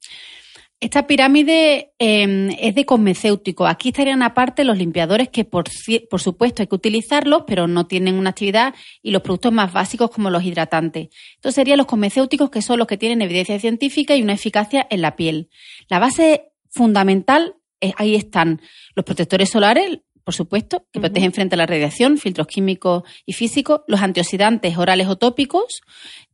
Esta 0.82 1.08
pirámide 1.08 1.94
em, 2.00 2.50
es 2.60 2.76
de 2.76 2.86
cosmecéutico. 2.86 3.66
Aquí 3.66 3.90
estarían 3.90 4.22
aparte 4.22 4.66
los 4.66 4.78
limpiadores 4.78 5.30
que, 5.30 5.46
por, 5.46 5.66
por, 6.10 6.22
supuesto, 6.22 6.62
hay 6.62 6.68
que 6.68 6.76
utilizarlos, 6.76 7.44
pero 7.48 7.68
no 7.68 7.88
tienen 7.88 8.16
una 8.16 8.32
actividad, 8.32 8.76
y 9.02 9.12
los 9.12 9.22
productos 9.22 9.54
más 9.54 9.72
básicos 9.72 10.12
como 10.12 10.30
los 10.30 10.44
hidratantes. 10.44 11.08
Entonces 11.36 11.56
serían 11.56 11.78
los 11.78 11.88
cosmecéuticos 11.88 12.50
que 12.50 12.62
son 12.62 12.78
los 12.78 12.88
que 12.88 12.98
tienen 12.98 13.22
evidencia 13.22 13.58
científica 13.60 14.16
y 14.16 14.22
una 14.22 14.34
eficacia 14.34 14.86
en 14.90 15.02
la 15.02 15.16
piel. 15.16 15.50
La 15.88 16.00
base 16.00 16.52
fundamental, 16.70 17.56
ahí 17.96 18.16
están 18.16 18.62
los 18.96 19.06
protectores 19.06 19.50
solares, 19.50 20.02
por 20.26 20.34
supuesto, 20.34 20.88
que 20.92 21.00
protegen 21.00 21.32
frente 21.32 21.54
a 21.54 21.58
la 21.58 21.68
radiación, 21.68 22.18
filtros 22.18 22.48
químicos 22.48 23.04
y 23.28 23.34
físicos, 23.34 23.82
los 23.88 24.02
antioxidantes 24.02 24.76
orales 24.76 25.08
o 25.08 25.18
tópicos, 25.18 25.82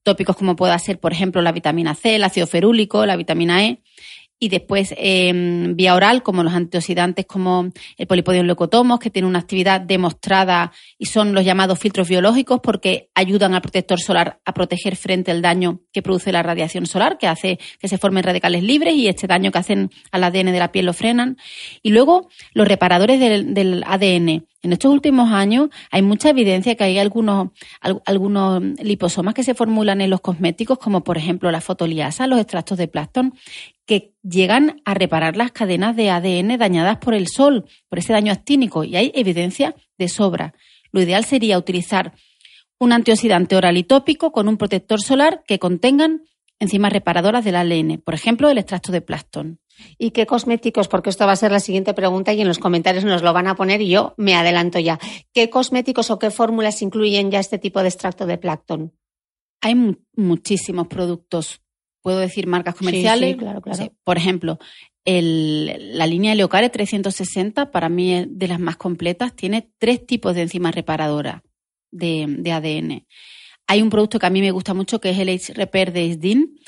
tópicos 0.01 0.37
como 0.37 0.55
pueda 0.55 0.79
ser, 0.79 0.97
por 0.97 1.11
ejemplo, 1.11 1.41
la 1.41 1.51
vitamina 1.51 1.93
C, 1.93 2.15
el 2.15 2.23
ácido 2.23 2.47
ferúlico, 2.47 3.05
la 3.05 3.17
vitamina 3.17 3.65
E, 3.65 3.81
y 4.43 4.49
después 4.49 4.91
em, 4.97 5.75
vía 5.75 5.93
oral, 5.93 6.23
como 6.23 6.43
los 6.43 6.51
antioxidantes 6.53 7.27
como 7.27 7.69
el 7.95 8.07
polipodium 8.07 8.47
leucotomos, 8.47 8.99
que 8.99 9.11
tiene 9.11 9.27
una 9.27 9.37
actividad 9.37 9.79
demostrada 9.79 10.71
y 10.97 11.05
son 11.05 11.35
los 11.35 11.45
llamados 11.45 11.77
filtros 11.77 12.09
biológicos 12.09 12.59
porque 12.61 13.11
ayudan 13.13 13.53
al 13.53 13.61
protector 13.61 14.01
solar 14.01 14.39
a 14.43 14.53
proteger 14.55 14.95
frente 14.95 15.29
al 15.29 15.43
daño 15.43 15.81
que 15.93 16.01
produce 16.01 16.31
la 16.31 16.41
radiación 16.41 16.87
solar, 16.87 17.19
que 17.19 17.27
hace 17.27 17.59
que 17.79 17.87
se 17.87 17.99
formen 17.99 18.23
radicales 18.23 18.63
libres 18.63 18.95
y 18.95 19.07
este 19.07 19.27
daño 19.27 19.51
que 19.51 19.59
hacen 19.59 19.91
al 20.11 20.23
ADN 20.23 20.51
de 20.51 20.59
la 20.59 20.71
piel 20.71 20.87
lo 20.87 20.93
frenan. 20.93 21.37
Y 21.83 21.91
luego 21.91 22.27
los 22.55 22.67
reparadores 22.67 23.19
del 23.19 23.83
ADN 23.85 24.47
en 24.61 24.73
estos 24.73 24.91
últimos 24.91 25.31
años 25.31 25.69
hay 25.89 26.01
mucha 26.01 26.29
evidencia 26.29 26.75
que 26.75 26.83
hay 26.83 26.99
algunos, 26.99 27.49
algunos 28.05 28.61
liposomas 28.81 29.33
que 29.33 29.43
se 29.43 29.53
formulan 29.53 30.01
en 30.01 30.09
los 30.09 30.21
cosméticos, 30.21 30.77
como 30.77 31.03
por 31.03 31.17
ejemplo 31.17 31.51
la 31.51 31.61
fotoliasa, 31.61 32.27
los 32.27 32.39
extractos 32.39 32.77
de 32.77 32.87
plastón, 32.87 33.33
que 33.85 34.13
llegan 34.23 34.81
a 34.85 34.93
reparar 34.93 35.35
las 35.35 35.51
cadenas 35.51 35.95
de 35.95 36.11
ADN 36.11 36.57
dañadas 36.57 36.97
por 36.97 37.13
el 37.13 37.27
sol, 37.27 37.65
por 37.89 37.99
ese 37.99 38.13
daño 38.13 38.31
actínico, 38.31 38.83
y 38.83 38.95
hay 38.95 39.11
evidencia 39.15 39.75
de 39.97 40.07
sobra. 40.07 40.53
Lo 40.91 41.01
ideal 41.01 41.25
sería 41.25 41.57
utilizar 41.57 42.13
un 42.77 42.93
antioxidante 42.93 43.55
oral 43.55 43.77
y 43.77 43.83
tópico 43.83 44.31
con 44.31 44.47
un 44.47 44.57
protector 44.57 45.01
solar 45.01 45.43
que 45.47 45.59
contengan 45.59 46.23
enzimas 46.59 46.93
reparadoras 46.93 47.43
del 47.43 47.55
ADN, 47.55 48.01
por 48.03 48.13
ejemplo, 48.13 48.49
el 48.49 48.57
extracto 48.59 48.91
de 48.91 49.01
plastón. 49.01 49.59
¿Y 49.97 50.11
qué 50.11 50.25
cosméticos? 50.25 50.87
Porque 50.87 51.09
esto 51.09 51.25
va 51.25 51.33
a 51.33 51.35
ser 51.35 51.51
la 51.51 51.59
siguiente 51.59 51.93
pregunta 51.93 52.33
y 52.33 52.41
en 52.41 52.47
los 52.47 52.59
comentarios 52.59 53.03
nos 53.03 53.21
lo 53.21 53.33
van 53.33 53.47
a 53.47 53.55
poner 53.55 53.81
y 53.81 53.89
yo 53.89 54.13
me 54.17 54.35
adelanto 54.35 54.79
ya. 54.79 54.99
¿Qué 55.33 55.49
cosméticos 55.49 56.11
o 56.11 56.19
qué 56.19 56.31
fórmulas 56.31 56.81
incluyen 56.81 57.31
ya 57.31 57.39
este 57.39 57.57
tipo 57.57 57.81
de 57.81 57.89
extracto 57.89 58.25
de 58.25 58.37
plancton? 58.37 58.93
Hay 59.61 59.75
muchísimos 60.15 60.87
productos. 60.87 61.61
Puedo 62.01 62.19
decir 62.19 62.47
marcas 62.47 62.75
comerciales. 62.75 63.31
Sí, 63.31 63.37
claro, 63.37 63.61
claro. 63.61 63.93
por 64.03 64.17
ejemplo, 64.17 64.57
la 65.05 66.07
línea 66.07 66.35
Leocare 66.35 66.69
360, 66.69 67.71
para 67.71 67.89
mí 67.89 68.13
es 68.13 68.27
de 68.29 68.47
las 68.47 68.59
más 68.59 68.77
completas, 68.77 69.35
tiene 69.35 69.71
tres 69.77 70.05
tipos 70.05 70.35
de 70.35 70.43
enzimas 70.43 70.75
reparadoras 70.75 71.41
de, 71.91 72.25
de 72.27 72.51
ADN. 72.51 73.05
Hay 73.67 73.81
un 73.81 73.89
producto 73.89 74.19
que 74.19 74.25
a 74.25 74.29
mí 74.29 74.41
me 74.41 74.51
gusta 74.51 74.73
mucho 74.73 74.99
que 74.99 75.11
es 75.11 75.19
el 75.19 75.29
H-Repair 75.29 75.93
de 75.93 76.03
ISDIN, 76.03 76.59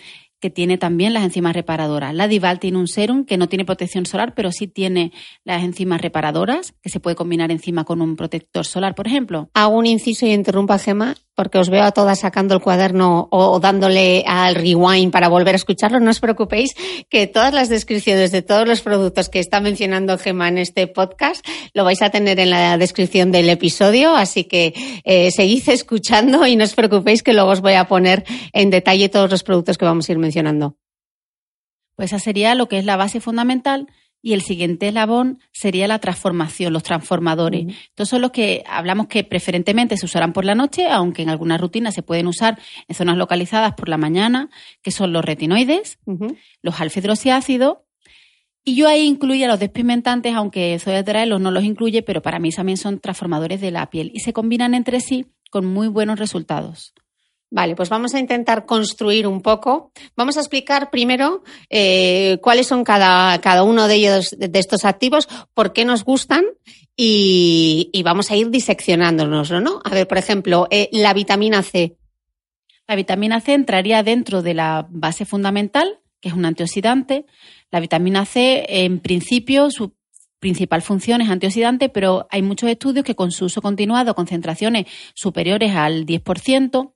que 0.43 0.49
tiene 0.49 0.77
también 0.77 1.13
las 1.13 1.23
enzimas 1.23 1.55
reparadoras. 1.55 2.13
La 2.13 2.27
Dival 2.27 2.59
tiene 2.59 2.77
un 2.77 2.89
serum 2.89 3.23
que 3.23 3.37
no 3.37 3.47
tiene 3.47 3.63
protección 3.63 4.05
solar, 4.05 4.33
pero 4.35 4.51
sí 4.51 4.67
tiene 4.67 5.13
las 5.45 5.63
enzimas 5.63 6.01
reparadoras, 6.01 6.73
que 6.81 6.89
se 6.89 6.99
puede 6.99 7.15
combinar 7.15 7.49
encima 7.49 7.85
con 7.85 8.01
un 8.01 8.17
protector 8.17 8.65
solar, 8.65 8.93
por 8.93 9.07
ejemplo. 9.07 9.49
Hago 9.53 9.77
un 9.77 9.85
inciso 9.85 10.25
y 10.25 10.33
interrumpa, 10.33 10.77
Gema, 10.79 11.15
porque 11.33 11.57
os 11.57 11.69
veo 11.69 11.83
a 11.83 11.91
todas 11.91 12.19
sacando 12.19 12.53
el 12.53 12.61
cuaderno 12.61 13.29
o, 13.31 13.59
dándole 13.61 14.23
al 14.27 14.55
rewind 14.55 15.11
para 15.11 15.29
volver 15.29 15.55
a 15.55 15.57
escucharlo. 15.57 16.01
No 16.01 16.11
os 16.11 16.19
preocupéis 16.19 16.75
que 17.09 17.25
todas 17.25 17.53
las 17.53 17.69
descripciones 17.69 18.31
de 18.31 18.41
todos 18.41 18.67
los 18.67 18.81
productos 18.81 19.29
que 19.29 19.39
está 19.39 19.61
mencionando 19.61 20.17
Gema 20.17 20.49
en 20.49 20.57
este 20.57 20.87
podcast 20.87 21.45
lo 21.73 21.85
vais 21.85 22.01
a 22.01 22.09
tener 22.09 22.39
en 22.39 22.49
la 22.49 22.77
descripción 22.77 23.31
del 23.31 23.49
episodio, 23.49 24.15
así 24.15 24.43
que 24.43 24.73
eh, 25.05 25.31
seguid 25.31 25.69
escuchando 25.69 26.45
y 26.45 26.55
no 26.55 26.65
os 26.65 26.75
preocupéis 26.75 27.23
que 27.23 27.33
luego 27.33 27.51
os 27.51 27.61
voy 27.61 27.73
a 27.73 27.85
poner 27.87 28.25
en 28.51 28.69
detalle 28.69 29.09
todos 29.09 29.31
los 29.31 29.43
productos 29.43 29.77
que 29.77 29.85
vamos 29.85 30.09
a 30.09 30.11
ir 30.11 30.17
mencionando. 30.17 30.32
Pues 31.95 32.11
esa 32.11 32.19
sería 32.19 32.55
lo 32.55 32.67
que 32.67 32.79
es 32.79 32.85
la 32.85 32.97
base 32.97 33.19
fundamental 33.19 33.87
y 34.21 34.33
el 34.33 34.41
siguiente 34.41 34.87
eslabón 34.87 35.39
sería 35.51 35.87
la 35.87 35.99
transformación, 35.99 36.71
los 36.71 36.83
transformadores. 36.83 37.67
Estos 37.89 38.07
son 38.07 38.21
los 38.21 38.31
que 38.31 38.63
hablamos 38.65 39.07
que 39.07 39.25
preferentemente 39.25 39.97
se 39.97 40.05
usarán 40.05 40.31
por 40.31 40.45
la 40.45 40.55
noche, 40.55 40.87
aunque 40.87 41.21
en 41.21 41.29
algunas 41.29 41.59
rutinas 41.59 41.93
se 41.93 42.03
pueden 42.03 42.27
usar 42.27 42.57
en 42.87 42.95
zonas 42.95 43.17
localizadas 43.17 43.73
por 43.73 43.89
la 43.89 43.97
mañana, 43.97 44.49
que 44.81 44.91
son 44.91 45.11
los 45.11 45.25
retinoides, 45.25 45.99
los 46.61 46.79
alfa 46.79 47.01
y 48.65 48.75
yo 48.75 48.87
ahí 48.87 49.05
incluyo 49.05 49.45
a 49.45 49.49
los 49.49 49.59
despigmentantes, 49.59 50.33
aunque 50.33 50.79
Zoedraelos 50.79 51.41
no 51.41 51.51
los 51.51 51.65
incluye, 51.65 52.01
pero 52.01 52.21
para 52.21 52.39
mí 52.39 52.49
también 52.49 52.77
son 52.77 52.99
transformadores 52.99 53.59
de 53.59 53.71
la 53.71 53.89
piel 53.89 54.09
y 54.13 54.21
se 54.21 54.31
combinan 54.31 54.73
entre 54.73 55.01
sí 55.01 55.25
con 55.51 55.65
muy 55.65 55.89
buenos 55.89 56.17
resultados. 56.17 56.93
Vale, 57.55 57.75
pues 57.75 57.89
vamos 57.89 58.15
a 58.15 58.19
intentar 58.19 58.65
construir 58.65 59.27
un 59.27 59.39
poco. 59.39 59.91
Vamos 60.15 60.37
a 60.37 60.39
explicar 60.39 60.89
primero 60.89 61.43
eh, 61.69 62.39
cuáles 62.41 62.65
son 62.65 62.83
cada, 62.83 63.39
cada 63.41 63.61
uno 63.61 63.87
de 63.87 63.93
ellos, 63.93 64.35
de 64.35 64.57
estos 64.57 64.85
activos, 64.85 65.29
por 65.53 65.71
qué 65.71 65.85
nos 65.85 66.03
gustan 66.03 66.45
y, 66.97 67.91
vamos 68.03 68.31
a 68.31 68.35
ir 68.35 68.49
diseccionándonos, 68.49 69.51
¿no? 69.51 69.81
A 69.83 69.91
ver, 69.91 70.07
por 70.07 70.17
ejemplo, 70.17 70.67
eh, 70.71 70.89
la 70.91 71.13
vitamina 71.13 71.61
C. 71.61 71.95
La 72.87 72.95
vitamina 72.95 73.39
C 73.39 73.53
entraría 73.53 74.01
dentro 74.01 74.41
de 74.41 74.55
la 74.55 74.87
base 74.89 75.23
fundamental, 75.23 75.99
que 76.21 76.29
es 76.29 76.33
un 76.33 76.45
antioxidante. 76.45 77.27
La 77.69 77.79
vitamina 77.79 78.25
C, 78.25 78.65
en 78.67 78.99
principio, 78.99 79.69
su 79.69 79.93
principal 80.39 80.81
función 80.81 81.21
es 81.21 81.29
antioxidante, 81.29 81.87
pero 81.89 82.25
hay 82.31 82.41
muchos 82.41 82.67
estudios 82.71 83.05
que 83.05 83.13
con 83.13 83.31
su 83.31 83.45
uso 83.45 83.61
continuado, 83.61 84.15
concentraciones 84.15 84.87
superiores 85.13 85.75
al 85.75 86.07
10%, 86.07 86.92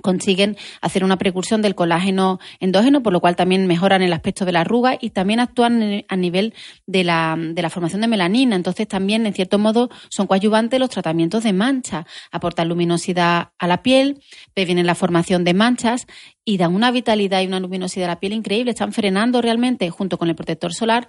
consiguen 0.00 0.56
hacer 0.80 1.04
una 1.04 1.16
precursión 1.16 1.62
del 1.62 1.74
colágeno 1.74 2.38
endógeno, 2.58 3.02
por 3.02 3.12
lo 3.12 3.20
cual 3.20 3.36
también 3.36 3.66
mejoran 3.66 4.02
el 4.02 4.12
aspecto 4.12 4.44
de 4.44 4.52
la 4.52 4.60
arruga 4.60 4.98
y 5.00 5.10
también 5.10 5.40
actúan 5.40 6.04
a 6.08 6.16
nivel 6.16 6.54
de 6.86 7.04
la, 7.04 7.36
de 7.38 7.62
la 7.62 7.70
formación 7.70 8.00
de 8.00 8.08
melanina. 8.08 8.56
Entonces 8.56 8.88
también, 8.88 9.26
en 9.26 9.34
cierto 9.34 9.58
modo, 9.58 9.90
son 10.08 10.26
coadyuvantes 10.26 10.80
los 10.80 10.90
tratamientos 10.90 11.44
de 11.44 11.52
mancha. 11.52 12.06
Aportan 12.30 12.68
luminosidad 12.68 13.50
a 13.58 13.66
la 13.66 13.82
piel, 13.82 14.22
previenen 14.54 14.86
la 14.86 14.94
formación 14.94 15.44
de 15.44 15.54
manchas 15.54 16.06
y 16.44 16.56
dan 16.56 16.74
una 16.74 16.90
vitalidad 16.90 17.42
y 17.42 17.46
una 17.46 17.60
luminosidad 17.60 18.06
a 18.06 18.14
la 18.14 18.20
piel 18.20 18.32
increíble. 18.32 18.72
Están 18.72 18.92
frenando 18.92 19.40
realmente, 19.40 19.90
junto 19.90 20.18
con 20.18 20.28
el 20.28 20.34
protector 20.34 20.74
solar, 20.74 21.08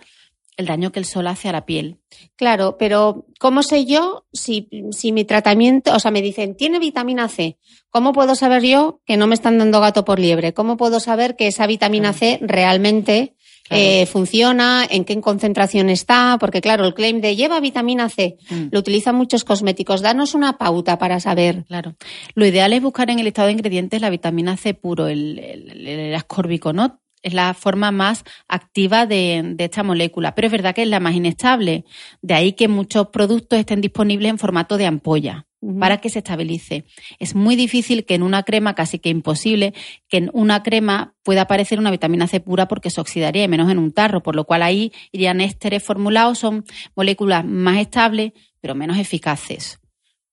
el 0.57 0.65
daño 0.65 0.91
que 0.91 0.99
el 0.99 1.05
sol 1.05 1.27
hace 1.27 1.49
a 1.49 1.53
la 1.53 1.65
piel. 1.65 1.97
Claro, 2.35 2.77
pero 2.77 3.25
¿cómo 3.39 3.63
sé 3.63 3.85
yo 3.85 4.25
si, 4.33 4.69
si 4.91 5.11
mi 5.11 5.25
tratamiento, 5.25 5.93
o 5.93 5.99
sea, 5.99 6.11
me 6.11 6.21
dicen, 6.21 6.55
tiene 6.55 6.79
vitamina 6.79 7.27
C? 7.27 7.57
¿Cómo 7.89 8.13
puedo 8.13 8.35
saber 8.35 8.63
yo 8.63 9.01
que 9.05 9.17
no 9.17 9.27
me 9.27 9.35
están 9.35 9.57
dando 9.57 9.79
gato 9.79 10.05
por 10.05 10.19
liebre? 10.19 10.53
¿Cómo 10.53 10.77
puedo 10.77 10.99
saber 10.99 11.35
que 11.35 11.47
esa 11.47 11.67
vitamina 11.67 12.13
C 12.13 12.39
realmente 12.41 13.35
eh, 13.73 14.05
funciona, 14.05 14.85
en 14.89 15.05
qué 15.05 15.19
concentración 15.21 15.89
está, 15.89 16.37
porque 16.39 16.59
claro, 16.59 16.85
el 16.85 16.93
claim 16.93 17.21
de 17.21 17.37
lleva 17.37 17.59
vitamina 17.61 18.09
C 18.09 18.37
mm. 18.49 18.65
lo 18.71 18.79
utilizan 18.79 19.15
muchos 19.15 19.45
cosméticos. 19.45 20.01
Danos 20.01 20.33
una 20.33 20.57
pauta 20.57 20.97
para 20.97 21.21
saber. 21.21 21.63
Claro. 21.67 21.95
Lo 22.35 22.45
ideal 22.45 22.73
es 22.73 22.81
buscar 22.81 23.09
en 23.09 23.19
el 23.19 23.27
estado 23.27 23.47
de 23.47 23.53
ingredientes 23.53 24.01
la 24.01 24.09
vitamina 24.09 24.57
C 24.57 24.73
puro, 24.73 25.07
el, 25.07 25.39
el, 25.39 26.13
ascórbico, 26.13 26.73
¿no? 26.73 27.00
Es 27.23 27.33
la 27.33 27.53
forma 27.53 27.91
más 27.91 28.23
activa 28.47 29.05
de, 29.05 29.55
esta 29.57 29.83
molécula, 29.83 30.35
pero 30.35 30.47
es 30.47 30.51
verdad 30.51 30.75
que 30.75 30.83
es 30.83 30.87
la 30.87 30.99
más 30.99 31.15
inestable. 31.15 31.85
De 32.21 32.33
ahí 32.33 32.53
que 32.53 32.67
muchos 32.67 33.07
productos 33.07 33.59
estén 33.59 33.81
disponibles 33.81 34.29
en 34.29 34.39
formato 34.39 34.77
de 34.77 34.85
ampolla. 34.85 35.45
para 35.79 35.97
que 35.97 36.09
se 36.09 36.19
estabilice. 36.19 36.85
Es 37.19 37.35
muy 37.35 37.55
difícil 37.55 38.03
que 38.03 38.15
en 38.15 38.23
una 38.23 38.41
crema, 38.41 38.73
casi 38.73 38.97
que 38.97 39.09
imposible, 39.09 39.75
que 40.09 40.17
en 40.17 40.31
una 40.33 40.63
crema 40.63 41.13
pueda 41.21 41.41
aparecer 41.41 41.77
una 41.77 41.91
vitamina 41.91 42.25
C 42.25 42.39
pura 42.39 42.67
porque 42.67 42.89
se 42.89 42.99
oxidaría, 42.99 43.43
y 43.43 43.47
menos 43.47 43.69
en 43.69 43.77
un 43.77 43.91
tarro, 43.91 44.23
por 44.23 44.35
lo 44.35 44.45
cual 44.45 44.63
ahí 44.63 44.91
irían 45.11 45.39
ésteres 45.39 45.83
formulados, 45.83 46.39
son 46.39 46.65
moléculas 46.95 47.45
más 47.45 47.77
estables, 47.77 48.31
pero 48.59 48.73
menos 48.73 48.97
eficaces. 48.97 49.79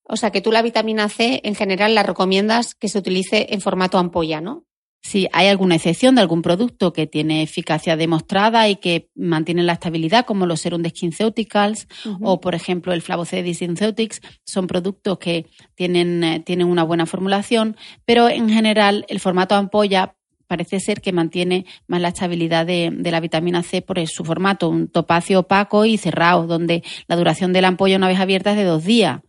O 0.03 0.17
sea 0.17 0.31
que 0.31 0.41
tú 0.41 0.51
la 0.51 0.63
vitamina 0.63 1.11
C 1.11 1.43
en 1.45 1.55
general 1.55 1.95
la 1.95 2.03
recomiendas 2.03 2.75
que 2.75 2.89
se 2.89 2.99
utilice 2.99 3.49
en 3.51 3.61
formato 3.61 3.99
ampolla, 3.99 4.41
¿no? 4.41 4.65
Si 5.01 5.29
hay 5.33 5.47
alguna 5.47 5.77
excepción 5.77 6.17
de 6.17 6.23
algún 6.23 6.43
producto 6.43 6.93
que 6.93 7.07
tiene 7.07 7.43
eficacia 7.43 7.97
demostrada 7.97 8.69
y 8.69 8.77
que 8.77 9.11
mantiene 9.15 9.63
la 9.63 9.75
estabilidad, 9.75 10.27
como 10.27 10.45
los 10.45 10.61
serum 10.61 10.83
de 10.83 10.91
SkinCeuticals 10.91 11.87
o, 12.21 12.41
por 12.41 12.55
ejemplo, 12.55 12.93
el 12.93 13.03
Flavocedi 13.03 13.55
Syntheutics, 13.55 14.21
son 14.45 14.67
productos 14.67 15.19
que 15.19 15.47
tienen, 15.75 16.25
eh, 16.25 16.41
tienen 16.41 16.67
una 16.67 16.83
buena 16.83 17.07
formulación, 17.07 17.77
pero 18.05 18.29
en 18.29 18.51
general 18.51 19.07
el 19.09 19.21
formato 19.21 19.55
ampolla 19.55 20.17
parece 20.47 20.81
ser 20.81 21.01
que 21.01 21.13
mantiene 21.13 21.67
más 21.87 22.01
la 22.01 22.09
estabilidad 22.09 22.67
de, 22.67 22.91
de, 22.93 23.11
la 23.11 23.21
vitamina 23.21 23.63
C 23.63 23.83
por 23.83 24.05
su 24.09 24.25
formato, 24.25 24.69
un 24.69 24.89
topacio 24.89 25.41
opaco 25.41 25.85
y 25.85 25.99
cerrado, 25.99 26.47
donde 26.47 26.83
la 27.07 27.17
duración 27.17 27.53
de 27.53 27.63
la 27.63 27.69
ampolla 27.69 27.97
una 27.97 28.09
vez 28.09 28.19
abierta 28.19 28.53
es 28.53 28.57
de 28.57 28.65
dos 28.65 28.85
días. 28.85 29.21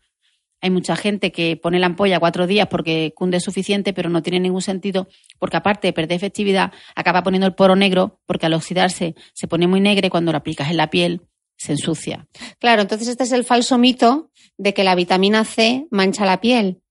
Hay 0.61 0.69
mucha 0.69 0.95
gente 0.95 1.31
que 1.31 1.55
pone 1.55 1.79
la 1.79 1.85
ampolla 1.85 2.19
cuatro 2.19 2.47
días 2.47 2.67
porque 2.67 3.13
cunde 3.15 3.39
suficiente, 3.39 3.93
pero 3.93 4.09
no 4.09 4.21
tiene 4.21 4.39
ningún 4.39 4.61
sentido, 4.61 5.07
porque 5.37 5.57
aparte 5.57 5.87
de 5.87 5.93
perder 5.93 6.17
efectividad, 6.17 6.73
acaba 6.95 7.23
poniendo 7.23 7.47
el 7.47 7.55
poro 7.55 7.75
negro, 7.75 8.19
porque 8.25 8.45
al 8.45 8.53
oxidarse 8.53 9.15
se 9.33 9.47
pone 9.47 9.67
muy 9.67 9.79
negro 9.79 10.07
y 10.07 10.09
cuando 10.09 10.31
lo 10.31 10.37
aplicas 10.37 10.69
en 10.69 10.77
la 10.77 10.89
piel 10.89 11.21
se 11.55 11.73
ensucia. 11.73 12.27
Claro, 12.59 12.81
entonces 12.81 13.07
este 13.07 13.23
es 13.23 13.31
el 13.31 13.43
falso 13.43 13.77
mito 13.77 14.31
de 14.57 14.73
que 14.73 14.83
la 14.83 14.95
vitamina 14.95 15.43
C 15.45 15.87
mancha 15.91 16.25
la 16.25 16.41
piel. 16.41 16.81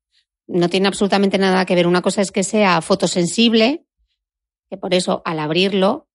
No 0.46 0.68
tiene 0.68 0.88
absolutamente 0.88 1.38
nada 1.38 1.64
que 1.66 1.74
ver. 1.74 1.86
Una 1.86 2.02
cosa 2.02 2.22
es 2.22 2.30
que 2.30 2.42
sea 2.42 2.80
fotosensible, 2.80 3.84
que 4.70 4.76
por 4.76 4.94
eso 4.94 5.22
al 5.24 5.40
abrirlo 5.40 6.07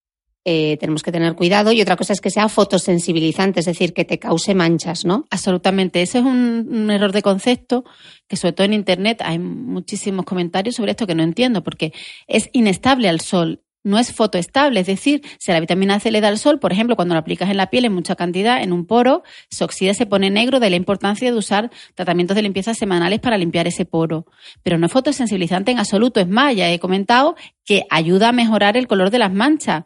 eh, 0.46 0.76
tenemos 0.78 1.04
que 1.04 1.12
tener 1.12 1.36
cuidado. 1.36 1.72
Y 1.72 1.82
otra 1.82 1.96
cosa 1.96 2.14
es 2.14 2.20
que 2.20 2.30
sea 2.30 2.50
fotosensibilizante, 2.50 3.62
es 3.62 3.66
decir, 3.66 3.94
que 3.94 4.04
te 4.04 4.20
cause 4.20 4.54
manchas, 4.54 5.06
¿no? 5.06 5.26
Absolutamente. 5.30 6.02
Ese 6.02 6.20
es 6.20 6.26
un, 6.26 6.90
error 6.92 7.14
de 7.14 7.22
concepto 7.22 7.86
que 8.28 8.36
sobre 8.36 8.54
todo 8.54 8.66
en 8.66 8.74
Internet 8.74 9.22
hay 9.24 9.40
muchísimos 9.40 10.26
comentarios 10.26 10.76
sobre 10.76 10.92
esto 10.92 11.08
que 11.08 11.16
no 11.16 11.24
entiendo, 11.24 11.64
porque 11.64 11.94
es 12.28 12.50
inestable 12.52 13.08
al 13.08 13.22
sol. 13.22 13.62
No 13.86 14.00
es 14.00 14.14
fotoestable, 14.14 14.80
es 14.80 14.88
decir, 14.88 15.22
si 15.40 15.52
la 15.52 15.60
vitamina 15.60 16.00
C 16.00 16.10
le 16.10 16.22
da 16.22 16.30
al 16.30 16.38
sol, 16.38 16.58
por 16.58 16.72
ejemplo, 16.72 16.96
cuando 16.96 17.16
la 17.16 17.20
aplicas 17.20 17.50
en 17.50 17.58
la 17.58 17.70
piel 17.70 17.84
en 17.84 17.94
mucha 17.94 18.16
cantidad, 18.16 18.64
en 18.64 18.72
un 18.72 18.86
poro, 18.86 19.24
se 19.50 19.66
oxida, 19.66 19.94
se 19.94 20.06
pone 20.06 20.30
negro, 20.30 20.62
de 20.62 20.70
la 20.70 20.78
importancia 20.78 21.30
de 21.30 21.38
usar 21.38 21.70
tratamientos 21.94 22.36
de 22.36 22.44
limpieza 22.44 22.74
semanales 22.74 23.20
para 23.20 23.38
limpiar 23.38 23.68
ese 23.68 23.84
poro. 23.84 24.26
Pero 24.62 24.78
no 24.78 24.86
es 24.86 24.92
fotosensibilizante 24.92 25.72
en 25.72 25.80
absoluto, 25.80 26.22
es 26.22 26.30
más, 26.30 26.56
ya 26.56 26.72
he 26.72 26.80
comentado 26.80 27.36
que 27.66 27.84
ayuda 27.90 28.30
a 28.30 28.32
mejorar 28.32 28.78
el 28.78 28.88
color 28.88 29.10
de 29.10 29.20
las 29.20 29.34
manchas 29.34 29.84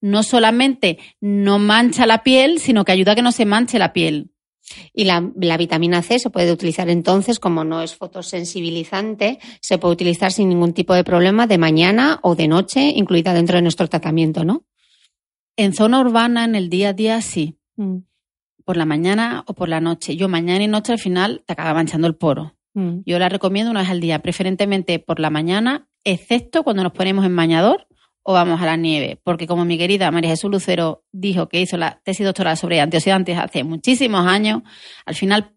no 0.00 0.22
solamente 0.22 0.98
no 1.20 1.58
mancha 1.58 2.06
la 2.06 2.22
piel, 2.22 2.58
sino 2.58 2.84
que 2.84 2.92
ayuda 2.92 3.12
a 3.12 3.14
que 3.16 3.22
no 3.22 3.32
se 3.32 3.46
manche 3.46 3.78
la 3.78 3.92
piel. 3.92 4.30
Y 4.92 5.04
la, 5.04 5.20
vitamina 5.56 6.02
C 6.02 6.18
se 6.18 6.30
puede 6.30 6.52
utilizar 6.52 6.88
entonces, 6.90 7.38
como 7.38 7.64
no 7.64 7.82
es 7.82 7.94
fotosensibilizante, 7.94 9.38
se 9.60 9.78
puede 9.78 9.94
utilizar 9.94 10.32
sin 10.32 10.48
ningún 10.48 10.72
tipo 10.72 10.94
de 10.94 11.04
problema 11.04 11.46
de 11.46 11.58
mañana 11.58 12.18
o 12.22 12.34
de 12.34 12.48
noche, 12.48 12.92
incluida 12.94 13.32
dentro 13.32 13.56
de 13.56 13.62
nuestro 13.62 13.88
tratamiento, 13.88 14.44
¿no? 14.44 14.64
En 15.56 15.74
zona 15.74 16.00
urbana, 16.00 16.44
en 16.44 16.54
el 16.54 16.68
día 16.68 16.90
a 16.90 16.92
día, 16.92 17.20
sí. 17.22 17.58
Mm. 17.76 17.98
Por 18.64 18.76
la 18.76 18.84
mañana 18.84 19.44
o 19.46 19.54
por 19.54 19.68
la 19.68 19.80
noche. 19.80 20.16
Yo 20.16 20.28
mañana 20.28 20.62
y 20.62 20.68
noche 20.68 20.92
al 20.92 20.98
final 20.98 21.42
te 21.46 21.54
acaba 21.54 21.72
manchando 21.74 22.06
el 22.06 22.14
poro. 22.14 22.54
Mm. 22.74 22.98
Yo 23.06 23.18
la 23.18 23.28
recomiendo 23.28 23.70
una 23.70 23.80
vez 23.80 23.90
al 23.90 24.00
día, 24.00 24.20
preferentemente 24.20 24.98
por 24.98 25.18
la 25.18 25.30
mañana, 25.30 25.88
excepto 26.04 26.62
cuando 26.62 26.82
nos 26.82 26.92
ponemos 26.92 27.24
en 27.24 27.34
bañador 27.34 27.87
o 28.30 28.34
vamos 28.34 28.60
a 28.60 28.66
la 28.66 28.76
nieve, 28.76 29.18
porque 29.24 29.46
como 29.46 29.64
mi 29.64 29.78
querida 29.78 30.10
María 30.10 30.28
Jesús 30.28 30.50
Lucero 30.50 31.02
dijo 31.12 31.48
que 31.48 31.62
hizo 31.62 31.78
la 31.78 31.98
tesis 32.04 32.26
doctoral 32.26 32.58
sobre 32.58 32.78
antioxidantes 32.78 33.38
hace 33.38 33.64
muchísimos 33.64 34.26
años, 34.26 34.60
al 35.06 35.14
final 35.14 35.54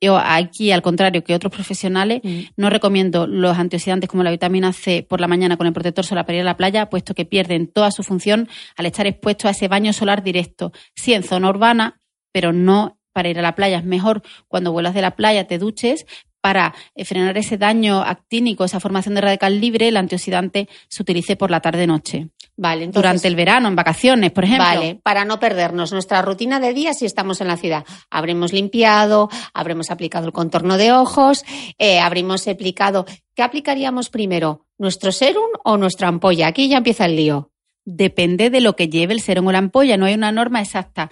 yo 0.00 0.16
aquí, 0.16 0.70
al 0.70 0.82
contrario 0.82 1.24
que 1.24 1.34
otros 1.34 1.52
profesionales, 1.52 2.20
mm. 2.22 2.40
no 2.56 2.70
recomiendo 2.70 3.26
los 3.26 3.58
antioxidantes 3.58 4.08
como 4.08 4.22
la 4.22 4.30
vitamina 4.30 4.72
C 4.72 5.04
por 5.08 5.20
la 5.20 5.26
mañana 5.26 5.56
con 5.56 5.66
el 5.66 5.72
protector 5.72 6.06
solar 6.06 6.24
para 6.24 6.36
ir 6.36 6.42
a 6.42 6.44
la 6.44 6.56
playa, 6.56 6.88
puesto 6.88 7.12
que 7.12 7.24
pierden 7.24 7.66
toda 7.66 7.90
su 7.90 8.04
función 8.04 8.48
al 8.76 8.86
estar 8.86 9.08
expuestos 9.08 9.46
a 9.46 9.50
ese 9.50 9.66
baño 9.66 9.92
solar 9.92 10.22
directo. 10.22 10.70
Sí, 10.94 11.14
en 11.14 11.24
zona 11.24 11.50
urbana, 11.50 12.00
pero 12.30 12.52
no 12.52 13.00
para 13.12 13.30
ir 13.30 13.38
a 13.40 13.42
la 13.42 13.56
playa. 13.56 13.78
Es 13.78 13.84
mejor 13.84 14.22
cuando 14.46 14.70
vuelas 14.70 14.94
de 14.94 15.02
la 15.02 15.16
playa 15.16 15.48
te 15.48 15.58
duches, 15.58 16.06
para 16.42 16.74
eh, 16.94 17.06
frenar 17.06 17.38
ese 17.38 17.56
daño 17.56 18.02
actínico, 18.02 18.64
esa 18.64 18.80
formación 18.80 19.14
de 19.14 19.22
radical 19.22 19.58
libre, 19.58 19.88
el 19.88 19.96
antioxidante 19.96 20.68
se 20.88 21.02
utilice 21.02 21.36
por 21.36 21.50
la 21.50 21.60
tarde-noche. 21.60 22.28
Vale, 22.54 22.88
Durante 22.88 23.28
el 23.28 23.36
verano, 23.36 23.68
en 23.68 23.76
vacaciones, 23.76 24.30
por 24.32 24.44
ejemplo. 24.44 24.66
Vale, 24.66 25.00
para 25.02 25.24
no 25.24 25.40
perdernos 25.40 25.92
nuestra 25.92 26.20
rutina 26.20 26.60
de 26.60 26.74
día 26.74 26.92
si 26.92 27.06
estamos 27.06 27.40
en 27.40 27.48
la 27.48 27.56
ciudad. 27.56 27.86
Habremos 28.10 28.52
limpiado, 28.52 29.30
habremos 29.54 29.90
aplicado 29.90 30.26
el 30.26 30.32
contorno 30.32 30.76
de 30.76 30.92
ojos, 30.92 31.44
eh, 31.78 32.00
habremos 32.00 32.46
aplicado. 32.46 33.06
¿Qué 33.34 33.42
aplicaríamos 33.42 34.10
primero? 34.10 34.66
¿Nuestro 34.76 35.12
serum 35.12 35.48
o 35.64 35.78
nuestra 35.78 36.08
ampolla? 36.08 36.48
Aquí 36.48 36.68
ya 36.68 36.76
empieza 36.78 37.06
el 37.06 37.16
lío. 37.16 37.52
Depende 37.84 38.50
de 38.50 38.60
lo 38.60 38.76
que 38.76 38.88
lleve 38.88 39.14
el 39.14 39.20
serum 39.20 39.46
o 39.46 39.52
la 39.52 39.58
ampolla, 39.58 39.96
no 39.96 40.06
hay 40.06 40.14
una 40.14 40.32
norma 40.32 40.60
exacta. 40.60 41.10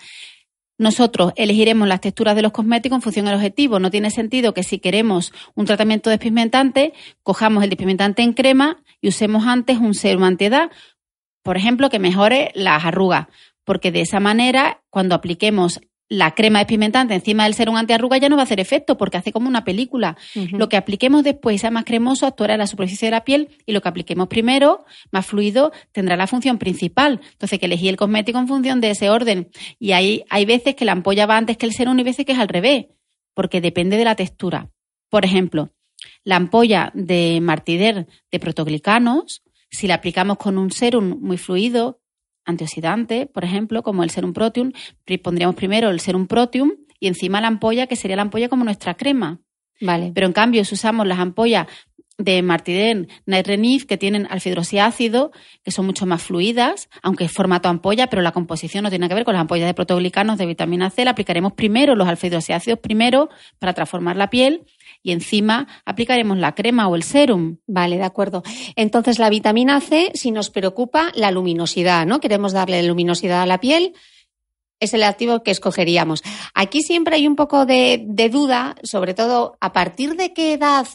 Nosotros 0.81 1.35
elegiremos 1.37 1.87
las 1.87 2.01
texturas 2.01 2.35
de 2.35 2.41
los 2.41 2.53
cosméticos 2.53 2.97
en 2.97 3.03
función 3.03 3.26
del 3.26 3.35
objetivo. 3.35 3.78
No 3.78 3.91
tiene 3.91 4.11
sentido 4.11 4.55
que 4.55 4.62
si 4.62 4.78
queremos 4.78 5.31
un 5.55 5.66
tratamiento 5.66 6.09
despigmentante, 6.09 6.95
cojamos 7.22 7.62
el 7.62 7.68
despigmentante 7.68 8.22
en 8.22 8.33
crema 8.33 8.83
y 9.03 9.09
usemos 9.09 9.47
antes 9.47 9.76
un 9.76 9.93
serum 9.93 10.24
antiedad, 10.24 10.70
por 11.43 11.59
ejemplo, 11.59 11.91
que 11.91 11.99
mejore 11.99 12.51
las 12.55 12.83
arrugas, 12.83 13.26
porque 13.64 13.93
de 13.93 14.01
esa 14.01 14.20
manera, 14.20 14.81
cuando 14.89 15.14
apliquemos 15.14 15.83
la 16.11 16.32
crema 16.34 16.58
despigmentante 16.58 17.14
encima 17.14 17.44
del 17.44 17.54
serum 17.54 17.76
antiarruga 17.76 18.18
ya 18.18 18.28
no 18.28 18.34
va 18.34 18.42
a 18.42 18.44
hacer 18.44 18.58
efecto 18.58 18.98
porque 18.98 19.16
hace 19.16 19.32
como 19.32 19.48
una 19.48 19.64
película. 19.64 20.16
Lo 20.50 20.68
que 20.68 20.76
apliquemos 20.76 21.22
después 21.22 21.61
sea 21.61 21.70
más 21.70 21.84
cremoso, 21.84 22.26
actuará 22.26 22.54
en 22.54 22.58
la 22.58 22.66
superficie 22.66 23.06
de 23.06 23.12
la 23.12 23.24
piel 23.24 23.48
y 23.64 23.72
lo 23.72 23.80
que 23.80 23.88
apliquemos 23.88 24.26
primero, 24.26 24.84
más 25.12 25.24
fluido, 25.24 25.70
tendrá 25.92 26.16
la 26.16 26.26
función 26.26 26.58
principal. 26.58 27.20
Entonces, 27.30 27.61
que 27.61 27.66
elegí 27.66 27.88
el 27.88 27.96
cosmético 27.96 28.40
en 28.40 28.48
función 28.48 28.80
de 28.80 28.90
ese 28.90 29.08
orden. 29.08 29.50
Y 29.78 29.92
hay, 29.92 30.24
hay 30.30 30.44
veces 30.46 30.74
que 30.74 30.84
la 30.84 30.92
ampolla 30.92 31.26
va 31.26 31.36
antes 31.36 31.56
que 31.56 31.66
el 31.66 31.72
serum 31.72 31.96
y 32.00 32.02
veces 32.02 32.26
que 32.26 32.32
es 32.32 32.38
al 32.40 32.48
revés, 32.48 32.86
porque 33.32 33.61
depende 33.61 33.96
de 33.96 34.04
la 34.04 34.16
textura. 34.16 34.68
Por 35.11 35.24
ejemplo, 35.24 35.70
la 36.24 36.36
ampolla 36.36 36.90
de 36.92 37.38
Martider 37.40 38.08
de 38.32 38.40
protoglicanos, 38.40 39.42
si 39.70 39.86
la 39.86 39.94
aplicamos 39.94 40.38
con 40.38 40.58
un 40.58 40.72
serum 40.72 41.20
muy 41.20 41.38
fluido, 41.38 41.99
antioxidante, 42.45 43.26
por 43.26 43.45
ejemplo, 43.45 43.82
como 43.82 44.03
el 44.03 44.11
serum 44.11 44.32
proteum, 44.32 44.72
pondríamos 45.22 45.57
primero 45.57 45.91
el 45.91 46.01
serum 46.01 46.26
proteum 46.26 46.72
y 46.99 47.09
encima 47.09 47.41
la 47.41 47.49
ampolla, 47.49 47.86
que 47.86 47.97
sería 47.97 48.16
la 48.16 48.22
ampolla 48.22 48.49
como 48.49 48.64
nuestra 48.64 48.95
crema. 48.95 49.41
Vale. 49.80 50.12
Pero 50.14 50.26
en 50.26 50.32
cambio, 50.32 50.64
si 50.64 50.74
usamos 50.74 51.07
las 51.07 51.18
ampollas 51.18 51.66
de 52.18 52.43
Martiden 52.43 53.09
Nitrenif, 53.24 53.86
que 53.86 53.97
tienen 53.97 54.26
alfidroxiácido, 54.30 55.32
que 55.64 55.70
son 55.70 55.86
mucho 55.86 56.05
más 56.05 56.22
fluidas, 56.22 56.91
aunque 57.03 57.24
es 57.24 57.32
formato 57.32 57.68
ampolla, 57.68 58.09
pero 58.09 58.20
la 58.20 58.32
composición 58.32 58.84
no 58.84 58.91
tiene 58.91 59.09
que 59.09 59.14
ver 59.14 59.24
con 59.24 59.32
las 59.32 59.41
ampollas 59.41 59.66
de 59.66 59.74
protoglicanos 59.74 60.36
de 60.36 60.47
vitamina 60.47 60.91
C. 60.91 61.05
La 61.05 61.12
aplicaremos 61.12 61.55
primero, 61.55 61.95
los 61.95 62.09
alfidroxiácidos 62.09 62.78
primero, 62.78 63.30
para 63.59 63.72
transformar 63.72 64.16
la 64.16 64.28
piel, 64.28 64.66
y 65.03 65.12
encima 65.12 65.66
aplicaremos 65.84 66.38
la 66.38 66.55
crema 66.55 66.88
o 66.88 66.96
el 66.96 67.03
serum. 67.03 67.59
Vale, 67.66 67.96
de 67.96 68.05
acuerdo. 68.05 68.42
Entonces, 68.76 69.18
la 69.18 69.30
vitamina 69.30 69.80
C, 69.80 70.11
si 70.14 70.30
nos 70.30 70.51
preocupa 70.51 71.11
la 71.14 71.30
luminosidad, 71.30 72.07
¿no? 72.07 72.20
Queremos 72.20 72.53
darle 72.53 72.82
luminosidad 72.82 73.42
a 73.42 73.46
la 73.46 73.61
piel, 73.61 73.94
es 74.80 74.94
el 74.94 75.03
activo 75.03 75.42
que 75.42 75.51
escogeríamos. 75.51 76.22
Aquí 76.55 76.80
siempre 76.82 77.16
hay 77.16 77.26
un 77.26 77.36
poco 77.36 77.66
de, 77.66 78.05
duda, 78.30 78.76
sobre 78.82 79.14
todo 79.14 79.57
a 79.61 79.72
partir 79.72 80.16
de 80.16 80.32
qué 80.32 80.55
edad. 80.55 80.88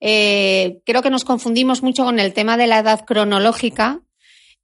Eh, 0.00 0.78
creo 0.84 1.02
que 1.02 1.10
nos 1.10 1.24
confundimos 1.24 1.82
mucho 1.82 2.04
con 2.04 2.20
el 2.20 2.32
tema 2.32 2.56
de 2.56 2.68
la 2.68 2.78
edad 2.78 3.04
cronológica, 3.04 4.00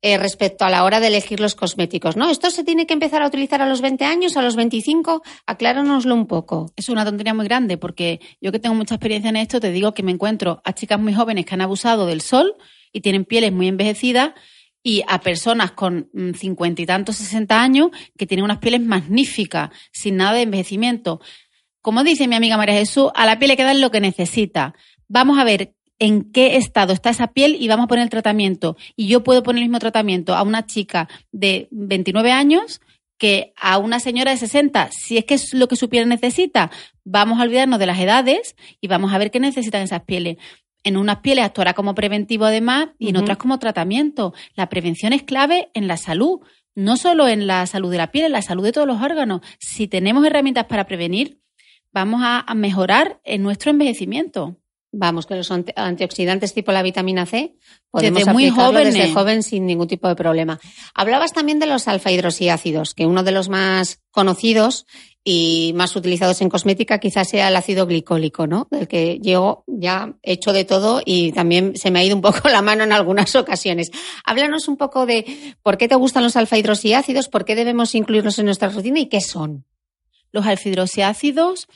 eh, 0.05 0.19
respecto 0.19 0.65
a 0.65 0.71
la 0.71 0.83
hora 0.83 0.99
de 0.99 1.07
elegir 1.07 1.39
los 1.39 1.55
cosméticos, 1.55 2.17
¿no? 2.17 2.29
¿Esto 2.29 2.51
se 2.51 2.65
tiene 2.65 2.87
que 2.87 2.93
empezar 2.93 3.23
a 3.23 3.27
utilizar 3.29 3.63
a 3.63 3.69
los 3.69 3.81
20 3.81 4.05
años, 4.05 4.37
a 4.37 4.43
los 4.43 4.57
25? 4.57 5.23
Acláranoslo 5.47 6.13
un 6.13 6.27
poco. 6.27 6.73
Es 6.75 6.89
una 6.89 7.05
tontería 7.05 7.35
muy 7.35 7.45
grande 7.45 7.79
porque 7.79 8.21
yo 8.41 8.51
que 8.51 8.59
tengo 8.59 8.75
mucha 8.75 8.97
experiencia 8.97 9.31
en 9.31 9.37
esto, 9.37 9.61
te 9.61 9.71
digo 9.71 9.95
que 9.95 10.03
me 10.03 10.11
encuentro 10.11 10.61
a 10.65 10.73
chicas 10.73 10.99
muy 10.99 11.15
jóvenes 11.15 11.47
que 11.47 11.55
han 11.55 11.61
abusado 11.61 12.07
del 12.07 12.21
sol 12.21 12.57
y 12.93 13.01
tienen 13.01 13.25
pieles 13.25 13.53
muy 13.53 13.69
envejecidas 13.69 14.33
y 14.83 15.05
a 15.07 15.21
personas 15.21 15.71
con 15.71 16.11
mm, 16.13 16.33
cincuenta 16.33 16.83
y 16.83 16.87
tantos, 16.87 17.15
sesenta 17.15 17.63
años 17.63 17.91
que 18.19 18.27
tienen 18.27 18.45
unas 18.45 18.59
pieles 18.59 18.81
magníficas, 18.81 19.71
sin 19.93 20.17
nada 20.17 20.33
de 20.33 20.43
envejecimiento. 20.43 21.21
Como 21.81 22.03
dice 22.03 22.27
mi 22.27 22.35
amiga 22.35 22.57
María 22.57 22.75
Jesús, 22.75 23.11
a 23.15 23.25
la 23.25 23.39
piel 23.39 23.51
le 23.51 23.57
queda 23.57 23.73
lo 23.75 23.93
que 23.93 24.01
necesita. 24.01 24.75
Vamos 25.07 25.39
a 25.39 25.45
ver 25.45 25.75
en 26.03 26.25
qué 26.33 26.57
estado 26.57 26.93
está 26.93 27.11
esa 27.11 27.29
piel 27.29 27.57
y 27.61 27.69
vamos 27.69 27.85
a 27.85 27.87
poner 27.87 28.03
el 28.03 28.11
tratamiento. 28.11 28.77
Y 28.97 29.07
yo 29.07 29.23
puedo 29.23 29.45
poner 29.45 29.63
el 29.63 29.69
mismo 29.69 29.79
tratamiento 29.79 30.35
a 30.35 30.43
una 30.43 30.67
chica 30.67 31.09
de 31.31 31.69
29 31.71 32.33
años 32.33 32.81
que 33.19 33.53
a 33.57 33.79
una 33.79 34.01
señora 34.01 34.33
de 34.33 34.37
60, 34.37 34.89
si 34.91 35.17
es 35.17 35.25
que 35.25 35.35
es 35.35 35.55
lo 35.55 35.69
que 35.69 35.77
su 35.77 35.89
piel 35.89 36.09
necesita, 36.09 36.73
vamos 37.05 37.39
a 37.39 37.45
olvidarnos 37.45 37.79
de 37.79 37.87
las 37.87 38.01
edades 38.01 38.57
y 38.81 38.89
vamos 38.89 39.13
a 39.13 39.19
ver 39.19 39.31
qué 39.31 39.39
necesitan 39.39 39.81
esas 39.83 40.03
pieles. 40.03 40.39
En 40.83 40.97
unas 40.97 41.19
pieles 41.19 41.45
actuará 41.45 41.73
como 41.73 41.95
preventivo 41.95 42.47
además 42.47 42.89
y 42.99 43.11
en 43.11 43.17
otras 43.19 43.39
como 43.39 43.61
tratamiento. 43.61 44.35
La 44.57 44.69
prevención 44.69 45.13
es 45.13 45.23
clave 45.23 45.71
en 45.73 45.87
la 45.87 45.99
salud, 45.99 46.41
no 46.75 46.97
solo 46.97 47.29
en 47.29 47.47
la 47.47 47.65
salud 47.67 47.93
de 47.93 47.99
la 47.99 48.11
piel, 48.11 48.25
en 48.25 48.33
la 48.33 48.43
salud 48.43 48.65
de 48.65 48.73
todos 48.73 48.89
los 48.89 49.01
órganos. 49.01 49.43
Si 49.61 49.87
tenemos 49.87 50.27
herramientas 50.27 50.65
para 50.65 50.85
prevenir, 50.85 51.39
vamos 51.93 52.23
a 52.25 52.53
mejorar 52.57 53.21
en 53.23 53.45
nuestro 53.45 53.71
envejecimiento. 53.71 54.57
Vamos, 54.95 55.25
que 55.25 55.37
los 55.37 55.51
antioxidantes 55.51 56.53
tipo 56.53 56.71
la 56.71 56.83
vitamina 56.83 57.25
C 57.25 57.57
podemos 57.91 58.21
desde 58.21 58.33
muy 58.33 58.51
jóvenes. 58.51 58.93
desde 58.93 59.15
joven 59.15 59.43
sin 59.43 59.65
ningún 59.65 59.89
tipo 59.89 60.07
de 60.07 60.15
problema. 60.15 60.61
Hablabas 60.95 61.33
también 61.33 61.59
de 61.59 61.67
los 61.67 61.89
alfa 61.89 62.13
hidroxiácidos, 62.13 62.93
que 62.93 63.07
uno 63.07 63.23
de 63.23 63.33
los 63.33 63.49
más 63.49 64.03
conocidos 64.11 64.87
y 65.25 65.73
más 65.77 65.97
utilizados 65.97 66.43
en 66.43 66.51
cosmética 66.51 66.99
quizás 66.99 67.31
sea 67.31 67.49
el 67.49 67.57
ácido 67.57 67.87
glicólico, 67.87 68.47
¿no? 68.47 68.69
Del 68.71 68.87
que 68.87 69.19
yo 69.23 69.65
ya 69.67 70.15
he 70.23 70.33
hecho 70.33 70.53
de 70.53 70.67
todo 70.67 71.01
y 71.03 71.33
también 71.33 71.75
se 71.77 71.91
me 71.91 72.01
ha 72.01 72.05
ido 72.05 72.15
un 72.15 72.23
poco 72.23 72.49
la 72.51 72.61
mano 72.61 72.85
en 72.85 72.93
algunas 72.93 73.35
ocasiones. 73.35 73.91
Háblanos 74.25 74.69
un 74.69 74.77
poco 74.77 75.07
de 75.07 75.55
por 75.63 75.79
qué 75.79 75.89
te 75.89 75.95
gustan 75.95 76.23
los 76.23 76.37
alfa 76.37 76.59
hidroxiácidos, 76.59 77.31
por 77.31 77.47
qué 77.47 77.55
debemos 77.55 77.95
incluirlos 77.95 78.39
en 78.39 78.45
nuestra 78.45 78.69
rutina 78.69 79.01
y 79.01 79.07
qué 79.07 79.23
son. 79.23 79.65
Los 80.33 80.45
alfa 80.45 80.69
hidroxiácidos 80.69 81.67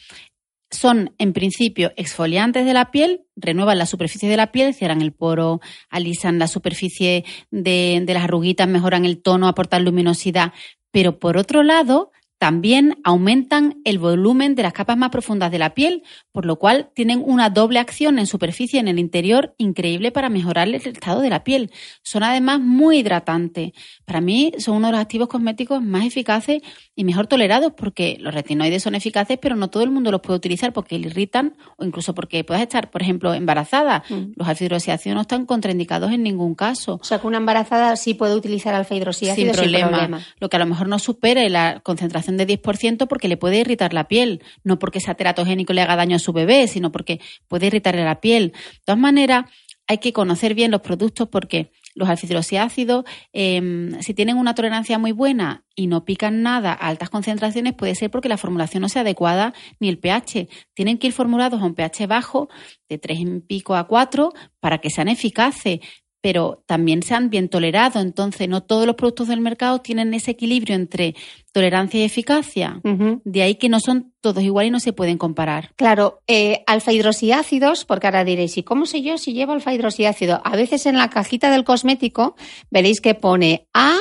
son, 0.70 1.14
en 1.18 1.32
principio, 1.32 1.92
exfoliantes 1.96 2.64
de 2.64 2.72
la 2.72 2.90
piel, 2.90 3.22
renuevan 3.36 3.78
la 3.78 3.86
superficie 3.86 4.28
de 4.28 4.36
la 4.36 4.52
piel, 4.52 4.74
cierran 4.74 5.00
el 5.00 5.12
poro, 5.12 5.60
alisan 5.90 6.38
la 6.38 6.48
superficie 6.48 7.24
de, 7.50 8.02
de 8.04 8.14
las 8.14 8.24
arruguitas, 8.24 8.68
mejoran 8.68 9.04
el 9.04 9.22
tono, 9.22 9.48
aportan 9.48 9.84
luminosidad. 9.84 10.52
Pero 10.90 11.18
por 11.18 11.36
otro 11.36 11.62
lado, 11.62 12.10
también 12.38 12.98
aumentan 13.02 13.80
el 13.84 13.98
volumen 13.98 14.54
de 14.54 14.62
las 14.62 14.74
capas 14.74 14.96
más 14.96 15.10
profundas 15.10 15.50
de 15.50 15.58
la 15.58 15.74
piel, 15.74 16.02
por 16.32 16.44
lo 16.44 16.56
cual 16.56 16.90
tienen 16.94 17.22
una 17.24 17.48
doble 17.48 17.78
acción 17.78 18.18
en 18.18 18.26
superficie 18.26 18.76
y 18.76 18.80
en 18.80 18.88
el 18.88 18.98
interior 18.98 19.54
increíble 19.56 20.12
para 20.12 20.28
mejorar 20.28 20.68
el 20.68 20.74
estado 20.74 21.22
de 21.22 21.30
la 21.30 21.44
piel. 21.44 21.70
Son 22.02 22.22
además 22.22 22.60
muy 22.60 22.98
hidratantes. 22.98 23.72
Para 24.04 24.20
mí 24.20 24.52
son 24.58 24.76
uno 24.76 24.88
de 24.88 24.92
los 24.92 25.00
activos 25.00 25.28
cosméticos 25.28 25.82
más 25.82 26.04
eficaces 26.04 26.60
y 26.94 27.04
mejor 27.04 27.26
tolerados 27.26 27.72
porque 27.74 28.18
los 28.20 28.34
retinoides 28.34 28.82
son 28.82 28.94
eficaces, 28.94 29.38
pero 29.40 29.56
no 29.56 29.70
todo 29.70 29.82
el 29.82 29.90
mundo 29.90 30.10
los 30.10 30.20
puede 30.20 30.36
utilizar 30.36 30.74
porque 30.74 30.98
le 30.98 31.06
irritan 31.06 31.56
o 31.76 31.84
incluso 31.84 32.14
porque 32.14 32.44
puedes 32.44 32.62
estar, 32.62 32.90
por 32.90 33.00
ejemplo, 33.00 33.32
embarazada. 33.32 34.04
Mm. 34.08 34.32
Los 34.36 34.48
alfa 34.48 34.66
no 35.14 35.20
están 35.22 35.46
contraindicados 35.46 36.12
en 36.12 36.22
ningún 36.22 36.54
caso. 36.54 36.98
O 37.00 37.04
sea, 37.04 37.18
que 37.18 37.26
una 37.26 37.38
embarazada 37.38 37.96
sí 37.96 38.14
puede 38.14 38.34
utilizar 38.34 38.74
alfa 38.74 38.94
sin 38.94 39.34
sin 39.34 39.52
problema. 39.52 40.20
Lo 40.38 40.48
que 40.48 40.56
a 40.56 40.58
lo 40.58 40.66
mejor 40.66 40.88
no 40.88 40.98
supere 40.98 41.48
la 41.48 41.80
concentración 41.80 42.25
de 42.36 42.46
10% 42.46 43.06
porque 43.06 43.28
le 43.28 43.36
puede 43.36 43.58
irritar 43.58 43.92
la 43.92 44.08
piel, 44.08 44.42
no 44.64 44.78
porque 44.78 45.00
sea 45.00 45.14
teratogénico 45.14 45.72
le 45.72 45.82
haga 45.82 45.96
daño 45.96 46.16
a 46.16 46.18
su 46.18 46.32
bebé, 46.32 46.66
sino 46.68 46.92
porque 46.92 47.20
puede 47.48 47.66
irritarle 47.66 48.04
la 48.04 48.20
piel. 48.20 48.52
De 48.52 48.80
todas 48.84 49.00
maneras, 49.00 49.44
hay 49.86 49.98
que 49.98 50.12
conocer 50.12 50.54
bien 50.54 50.70
los 50.70 50.80
productos 50.80 51.28
porque 51.28 51.70
los 51.94 52.08
alfidroxiácidos, 52.08 53.04
em, 53.32 53.98
si 54.00 54.12
tienen 54.12 54.36
una 54.36 54.54
tolerancia 54.54 54.98
muy 54.98 55.12
buena 55.12 55.64
y 55.74 55.86
no 55.86 56.04
pican 56.04 56.42
nada 56.42 56.72
a 56.72 56.88
altas 56.88 57.08
concentraciones, 57.08 57.72
puede 57.72 57.94
ser 57.94 58.10
porque 58.10 58.28
la 58.28 58.36
formulación 58.36 58.82
no 58.82 58.88
sea 58.88 59.02
adecuada 59.02 59.54
ni 59.80 59.88
el 59.88 59.98
pH. 59.98 60.48
Tienen 60.74 60.98
que 60.98 61.06
ir 61.06 61.12
formulados 61.14 61.62
a 61.62 61.64
un 61.64 61.74
pH 61.74 62.06
bajo, 62.06 62.48
de 62.88 62.98
3 62.98 63.18
y 63.20 63.40
pico 63.40 63.76
a 63.76 63.86
4, 63.86 64.32
para 64.60 64.78
que 64.78 64.90
sean 64.90 65.08
eficaces 65.08 65.80
pero 66.26 66.64
también 66.66 67.04
sean 67.04 67.30
bien 67.30 67.48
tolerados. 67.48 68.02
Entonces, 68.02 68.48
no 68.48 68.60
todos 68.60 68.84
los 68.84 68.96
productos 68.96 69.28
del 69.28 69.40
mercado 69.40 69.80
tienen 69.80 70.12
ese 70.12 70.32
equilibrio 70.32 70.74
entre 70.74 71.14
tolerancia 71.52 72.00
y 72.00 72.02
eficacia. 72.02 72.80
De 73.22 73.42
ahí 73.42 73.54
que 73.54 73.68
no 73.68 73.78
son 73.78 74.12
todos 74.20 74.42
iguales 74.42 74.70
y 74.70 74.72
no 74.72 74.80
se 74.80 74.92
pueden 74.92 75.18
comparar. 75.18 75.70
Claro, 75.76 76.22
eh, 76.26 76.64
alfa 76.66 76.92
hidroxiácidos, 76.92 77.84
porque 77.84 78.08
ahora 78.08 78.24
diréis, 78.24 78.58
¿y 78.58 78.64
cómo 78.64 78.86
sé 78.86 79.02
yo 79.02 79.18
si 79.18 79.34
llevo 79.34 79.52
alfa 79.52 79.72
hidroxiácido? 79.72 80.40
A 80.42 80.56
veces 80.56 80.86
en 80.86 80.98
la 80.98 81.10
cajita 81.10 81.48
del 81.48 81.62
cosmético 81.62 82.34
veréis 82.72 83.00
que 83.00 83.14
pone 83.14 83.68
A 83.72 83.96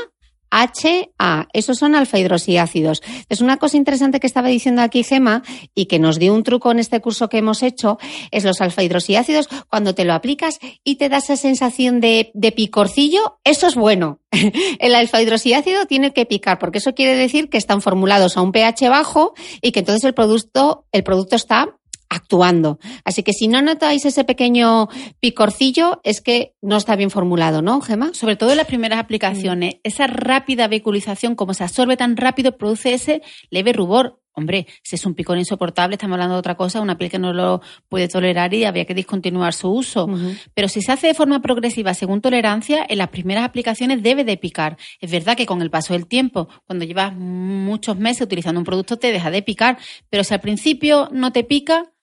HA. 0.55 1.47
Esos 1.53 1.77
son 1.77 1.95
alfa 1.95 2.17
hidroxiácidos. 2.17 3.03
Es 3.29 3.41
una 3.41 3.57
cosa 3.57 3.77
interesante 3.77 4.19
que 4.19 4.27
estaba 4.27 4.47
diciendo 4.47 4.81
aquí 4.81 5.03
Gema 5.03 5.43
y 5.73 5.85
que 5.85 5.99
nos 5.99 6.17
dio 6.17 6.33
un 6.33 6.43
truco 6.43 6.71
en 6.71 6.79
este 6.79 7.01
curso 7.01 7.27
que 7.27 7.39
hemos 7.39 7.61
hecho, 7.61 7.97
es 8.31 8.45
los 8.45 8.61
alfa 8.61 8.83
hidroxiácidos, 8.83 9.49
cuando 9.69 9.93
te 9.93 10.05
lo 10.05 10.13
aplicas 10.13 10.59
y 10.83 10.95
te 10.95 11.09
da 11.09 11.17
esa 11.17 11.35
sensación 11.35 11.99
de, 11.99 12.31
de 12.33 12.51
picorcillo, 12.51 13.39
eso 13.43 13.67
es 13.67 13.75
bueno. 13.75 14.19
El 14.79 14.95
alfa 14.95 15.21
hidroxiácido 15.21 15.85
tiene 15.85 16.13
que 16.13 16.25
picar, 16.25 16.59
porque 16.59 16.77
eso 16.77 16.93
quiere 16.93 17.15
decir 17.15 17.49
que 17.49 17.57
están 17.57 17.81
formulados 17.81 18.37
a 18.37 18.41
un 18.41 18.51
pH 18.51 18.89
bajo 18.89 19.33
y 19.61 19.71
que 19.71 19.79
entonces 19.79 20.03
el 20.05 20.13
producto, 20.13 20.85
el 20.91 21.03
producto 21.03 21.35
está 21.35 21.77
actuando. 22.09 22.79
Así 23.03 23.23
que 23.23 23.33
si 23.33 23.47
no 23.47 23.61
notáis 23.61 24.05
ese 24.05 24.23
pequeño 24.23 24.89
picorcillo, 25.19 26.01
es 26.03 26.21
que 26.21 26.55
no 26.61 26.77
está 26.77 26.95
bien 26.95 27.09
formulado, 27.09 27.61
¿no, 27.61 27.81
Gema? 27.81 28.13
Sobre 28.13 28.35
todo 28.35 28.51
en 28.51 28.57
las 28.57 28.67
primeras 28.67 28.99
aplicaciones, 28.99 29.75
mm. 29.75 29.79
esa 29.83 30.07
rápida 30.07 30.67
vehiculización, 30.67 31.35
como 31.35 31.53
se 31.53 31.63
absorbe 31.63 31.97
tan 31.97 32.17
rápido, 32.17 32.57
produce 32.57 32.93
ese 32.93 33.21
leve 33.49 33.73
rubor. 33.73 34.19
Hombre, 34.37 34.67
si 34.83 34.97
es 34.97 35.05
un 35.05 35.15
picor 35.15 35.37
insoportable, 35.37 35.95
estamos 35.95 36.15
hablando 36.15 36.35
de 36.35 36.39
otra 36.39 36.55
cosa, 36.55 36.81
una 36.81 36.97
piel 36.97 37.09
que 37.09 37.19
no 37.19 37.31
lo 37.31 37.61
puede 37.87 38.09
tolerar 38.09 38.53
y 38.53 38.65
habría 38.65 38.83
que 38.83 38.93
discontinuar 38.93 39.53
su 39.53 39.69
uso. 39.69 40.09
Pero 40.53 40.67
si 40.67 40.81
se 40.81 40.91
hace 40.91 41.07
de 41.07 41.13
forma 41.13 41.41
progresiva 41.41 41.93
según 41.93 42.19
tolerancia, 42.19 42.85
en 42.87 42.97
las 42.97 43.07
primeras 43.07 43.45
aplicaciones 43.45 44.03
debe 44.03 44.25
de 44.25 44.35
picar. 44.35 44.75
Es 44.99 45.09
verdad 45.09 45.37
que 45.37 45.45
con 45.45 45.61
el 45.61 45.69
paso 45.69 45.93
del 45.93 46.05
tiempo, 46.05 46.49
cuando 46.65 46.83
llevas 46.83 47.15
muchos 47.15 47.97
meses 47.97 48.23
utilizando 48.23 48.59
un 48.59 48.65
producto, 48.65 48.97
te 48.97 49.13
deja 49.13 49.31
de 49.31 49.41
picar, 49.41 49.77
pero 50.09 50.25
si 50.25 50.33
al 50.33 50.41
principio 50.41 51.07
no 51.13 51.31
te 51.31 51.45
pica, 51.45 51.93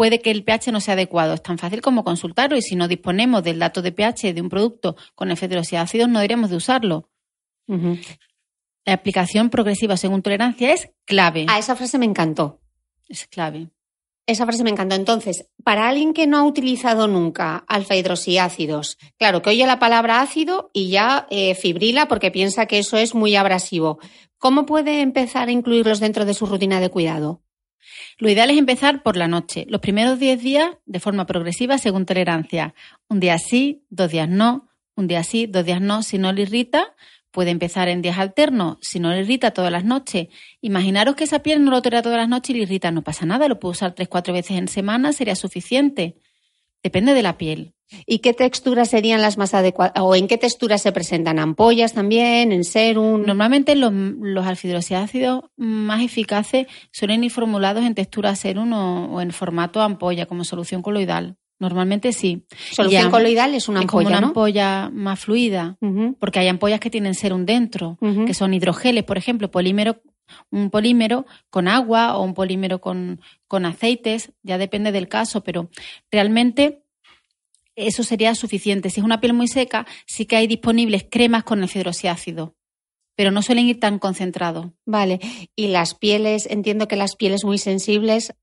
puede 0.00 0.22
que 0.22 0.30
el 0.30 0.44
pH 0.44 0.72
no 0.72 0.80
sea 0.80 0.94
adecuado. 0.94 1.34
Es 1.34 1.42
tan 1.42 1.58
fácil 1.58 1.82
como 1.82 2.04
consultarlo 2.04 2.56
y 2.56 2.62
si 2.62 2.74
no 2.74 2.88
disponemos 2.88 3.44
del 3.44 3.58
dato 3.58 3.82
de 3.82 3.92
pH 3.92 4.32
de 4.32 4.40
un 4.40 4.48
producto 4.48 4.96
con 5.14 5.30
efectos 5.30 5.74
ácidos, 5.74 6.08
no 6.08 6.20
deberíamos 6.20 6.48
de 6.48 6.56
usarlo. 6.56 7.10
La 8.86 8.94
aplicación 8.94 9.50
progresiva 9.50 9.98
según 9.98 10.22
tolerancia 10.22 10.72
es 10.72 10.88
clave. 11.04 11.44
A 11.50 11.58
esa 11.58 11.76
frase 11.76 11.98
me 11.98 12.06
encantó. 12.06 12.62
Es 13.10 13.26
clave. 13.26 13.68
Esa 14.24 14.46
frase 14.46 14.64
me 14.64 14.70
encantó. 14.70 14.94
Entonces, 14.94 15.50
para 15.64 15.86
alguien 15.86 16.14
que 16.14 16.26
no 16.26 16.38
ha 16.38 16.44
utilizado 16.44 17.06
nunca 17.06 17.62
alfa 17.68 17.94
hidroxiácidos, 17.94 18.96
claro, 19.18 19.42
que 19.42 19.50
oye 19.50 19.66
la 19.66 19.78
palabra 19.78 20.22
ácido 20.22 20.70
y 20.72 20.88
ya 20.88 21.26
eh, 21.28 21.54
fibrila 21.54 22.08
porque 22.08 22.30
piensa 22.30 22.64
que 22.64 22.78
eso 22.78 22.96
es 22.96 23.14
muy 23.14 23.36
abrasivo. 23.36 23.98
¿Cómo 24.38 24.64
puede 24.64 25.02
empezar 25.02 25.48
a 25.48 25.52
incluirlos 25.52 26.00
dentro 26.00 26.24
de 26.24 26.32
su 26.32 26.46
rutina 26.46 26.80
de 26.80 26.88
cuidado? 26.88 27.42
Lo 28.18 28.30
ideal 28.30 28.50
es 28.50 28.58
empezar 28.58 29.02
por 29.02 29.16
la 29.16 29.28
noche, 29.28 29.66
los 29.68 29.80
primeros 29.80 30.18
10 30.18 30.42
días 30.42 30.70
de 30.86 31.00
forma 31.00 31.26
progresiva 31.26 31.78
según 31.78 32.06
tolerancia. 32.06 32.74
Un 33.08 33.20
día 33.20 33.38
sí, 33.38 33.84
dos 33.90 34.10
días 34.10 34.28
no, 34.28 34.70
un 34.96 35.06
día 35.06 35.24
sí, 35.24 35.46
dos 35.46 35.64
días 35.64 35.80
no. 35.80 36.02
Si 36.02 36.18
no 36.18 36.32
le 36.32 36.42
irrita, 36.42 36.94
puede 37.30 37.50
empezar 37.50 37.88
en 37.88 38.02
días 38.02 38.18
alternos. 38.18 38.78
Si 38.80 39.00
no 39.00 39.10
le 39.10 39.20
irrita 39.20 39.52
todas 39.52 39.72
las 39.72 39.84
noches, 39.84 40.28
imaginaros 40.60 41.16
que 41.16 41.24
esa 41.24 41.42
piel 41.42 41.64
no 41.64 41.70
lo 41.70 41.82
tolera 41.82 42.02
todas 42.02 42.18
las 42.18 42.28
noches 42.28 42.50
y 42.50 42.58
le 42.58 42.62
irrita, 42.64 42.90
no 42.90 43.02
pasa 43.02 43.26
nada, 43.26 43.48
lo 43.48 43.58
puede 43.58 43.72
usar 43.72 43.94
tres, 43.94 44.08
cuatro 44.08 44.34
veces 44.34 44.58
en 44.58 44.68
semana, 44.68 45.12
sería 45.12 45.36
suficiente. 45.36 46.16
Depende 46.82 47.14
de 47.14 47.22
la 47.22 47.36
piel. 47.36 47.74
¿Y 48.06 48.20
qué 48.20 48.34
texturas 48.34 48.88
serían 48.88 49.20
las 49.20 49.36
más 49.36 49.52
adecuadas? 49.52 49.94
¿O 50.00 50.14
en 50.14 50.28
qué 50.28 50.38
texturas 50.38 50.82
se 50.82 50.92
presentan? 50.92 51.38
¿Ampollas 51.38 51.92
también? 51.92 52.52
¿En 52.52 52.64
serum? 52.64 53.24
Normalmente 53.26 53.74
los, 53.74 53.92
los 53.92 54.46
alfidroxiácidos 54.46 55.44
más 55.56 56.02
eficaces 56.02 56.66
suelen 56.92 57.24
ir 57.24 57.32
formulados 57.32 57.84
en 57.84 57.94
textura 57.94 58.36
serum 58.36 58.72
o, 58.72 59.20
en 59.20 59.32
formato 59.32 59.80
ampolla, 59.80 60.26
como 60.26 60.44
solución 60.44 60.82
coloidal. 60.82 61.36
Normalmente 61.58 62.12
sí. 62.12 62.46
Solución 62.72 63.10
coloidal 63.10 63.54
es 63.54 63.68
una 63.68 63.80
ampolla, 63.80 64.08
es 64.08 64.18
una 64.18 64.26
ampolla 64.28 64.90
más 64.90 65.20
fluida, 65.20 65.76
porque 66.18 66.38
hay 66.38 66.48
ampollas 66.48 66.80
que 66.80 66.90
tienen 66.90 67.14
serum 67.14 67.44
dentro, 67.44 67.98
que 68.26 68.32
son 68.32 68.54
hidrogeles, 68.54 69.04
por 69.04 69.18
ejemplo, 69.18 69.50
polímero 69.50 70.00
un 70.50 70.70
polímero 70.70 71.26
con 71.50 71.68
agua 71.68 72.16
o 72.16 72.22
un 72.22 72.34
polímero 72.34 72.80
con, 72.80 73.20
con 73.48 73.66
aceites, 73.66 74.32
ya 74.42 74.58
depende 74.58 74.92
del 74.92 75.08
caso, 75.08 75.42
pero 75.42 75.70
realmente 76.10 76.82
eso 77.76 78.02
sería 78.02 78.34
suficiente. 78.34 78.90
Si 78.90 79.00
es 79.00 79.04
una 79.04 79.20
piel 79.20 79.32
muy 79.32 79.48
seca, 79.48 79.86
sí 80.06 80.26
que 80.26 80.36
hay 80.36 80.46
disponibles 80.46 81.06
cremas 81.10 81.44
con 81.44 81.62
el 81.62 81.68
pero 83.16 83.30
no 83.30 83.42
suelen 83.42 83.66
ir 83.66 83.78
tan 83.78 83.98
concentrados. 83.98 84.68
Vale. 84.86 85.20
Y 85.54 85.66
las 85.66 85.94
pieles, 85.94 86.46
entiendo 86.46 86.88
que 86.88 86.96
las 86.96 87.16
pieles 87.16 87.44
muy 87.44 87.58
sensibles, 87.58 88.34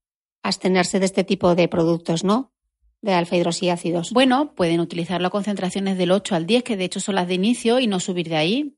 abstenerse 0.44 1.00
de 1.00 1.06
este 1.06 1.24
tipo 1.24 1.56
de 1.56 1.66
productos, 1.66 2.22
¿no? 2.22 2.52
De 3.00 3.12
alfa 3.12 3.36
hidroxiácidos. 3.36 4.12
Bueno, 4.12 4.54
pueden 4.54 4.78
utilizarlo 4.78 5.28
a 5.28 5.30
concentraciones 5.30 5.98
del 5.98 6.12
8 6.12 6.34
al 6.36 6.46
10, 6.46 6.62
que 6.62 6.76
de 6.76 6.84
hecho 6.84 7.00
son 7.00 7.16
las 7.16 7.26
de 7.26 7.34
inicio, 7.34 7.80
y 7.80 7.88
no 7.88 7.98
subir 7.98 8.28
de 8.28 8.36
ahí 8.36 8.76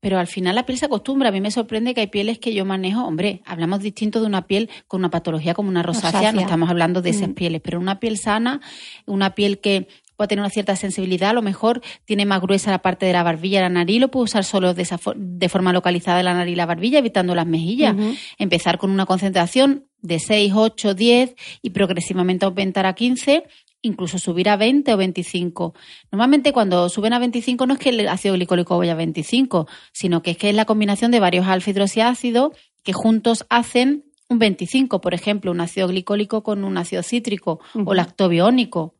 pero 0.00 0.18
al 0.18 0.26
final 0.26 0.54
la 0.54 0.66
piel 0.66 0.78
se 0.78 0.86
acostumbra. 0.86 1.30
A 1.30 1.32
mí 1.32 1.40
me 1.40 1.50
sorprende 1.50 1.94
que 1.94 2.02
hay 2.02 2.06
pieles 2.08 2.38
que 2.38 2.54
yo 2.54 2.64
manejo, 2.64 3.04
hombre, 3.04 3.42
hablamos 3.44 3.80
distinto 3.80 4.20
de 4.20 4.26
una 4.26 4.46
piel 4.46 4.70
con 4.86 5.00
una 5.00 5.10
patología 5.10 5.54
como 5.54 5.68
una 5.68 5.82
rosácea, 5.82 6.32
no 6.32 6.40
estamos 6.40 6.70
hablando 6.70 7.02
de 7.02 7.10
esas 7.10 7.30
mm. 7.30 7.34
pieles, 7.34 7.60
pero 7.62 7.80
una 7.80 7.98
piel 8.00 8.18
sana, 8.18 8.60
una 9.06 9.34
piel 9.34 9.58
que 9.58 9.88
puede 10.16 10.28
tener 10.28 10.40
una 10.40 10.50
cierta 10.50 10.76
sensibilidad, 10.76 11.30
a 11.30 11.34
lo 11.34 11.42
mejor 11.42 11.82
tiene 12.04 12.24
más 12.24 12.40
gruesa 12.40 12.70
la 12.70 12.80
parte 12.80 13.06
de 13.06 13.12
la 13.12 13.22
barbilla, 13.22 13.60
la 13.60 13.68
nariz, 13.68 14.00
lo 14.00 14.10
puede 14.10 14.24
usar 14.24 14.44
solo 14.44 14.74
de, 14.74 14.86
de 15.16 15.48
forma 15.48 15.72
localizada 15.72 16.22
la 16.22 16.34
nariz 16.34 16.54
y 16.54 16.56
la 16.56 16.66
barbilla, 16.66 16.98
evitando 16.98 17.34
las 17.34 17.46
mejillas. 17.46 17.94
Empezar 18.38 18.78
con 18.78 18.90
una 18.90 19.06
concentración 19.06 19.84
de 20.00 20.18
6, 20.18 20.52
8, 20.54 20.94
10 20.94 21.34
y 21.62 21.70
progresivamente 21.70 22.46
aumentar 22.46 22.86
a 22.86 22.94
15 22.94 23.44
incluso 23.86 24.18
subir 24.18 24.48
a 24.48 24.56
20 24.56 24.92
o 24.92 24.96
25. 24.96 25.74
Normalmente 26.12 26.52
cuando 26.52 26.88
suben 26.88 27.12
a 27.12 27.18
25 27.18 27.66
no 27.66 27.74
es 27.74 27.80
que 27.80 27.90
el 27.90 28.08
ácido 28.08 28.34
glicólico 28.34 28.76
vaya 28.78 28.92
a 28.92 28.96
25, 28.96 29.66
sino 29.92 30.22
que 30.22 30.32
es 30.32 30.36
que 30.36 30.50
es 30.50 30.56
la 30.56 30.64
combinación 30.64 31.10
de 31.10 31.20
varios 31.20 31.46
alfa 31.46 31.70
hidroxiácidos 31.70 32.52
que 32.82 32.92
juntos 32.92 33.46
hacen 33.48 34.04
un 34.28 34.38
25, 34.38 35.00
por 35.00 35.14
ejemplo, 35.14 35.50
un 35.50 35.60
ácido 35.60 35.88
glicólico 35.88 36.42
con 36.42 36.64
un 36.64 36.78
ácido 36.78 37.02
cítrico 37.02 37.60
o 37.84 37.94
lactobiónico 37.94 38.94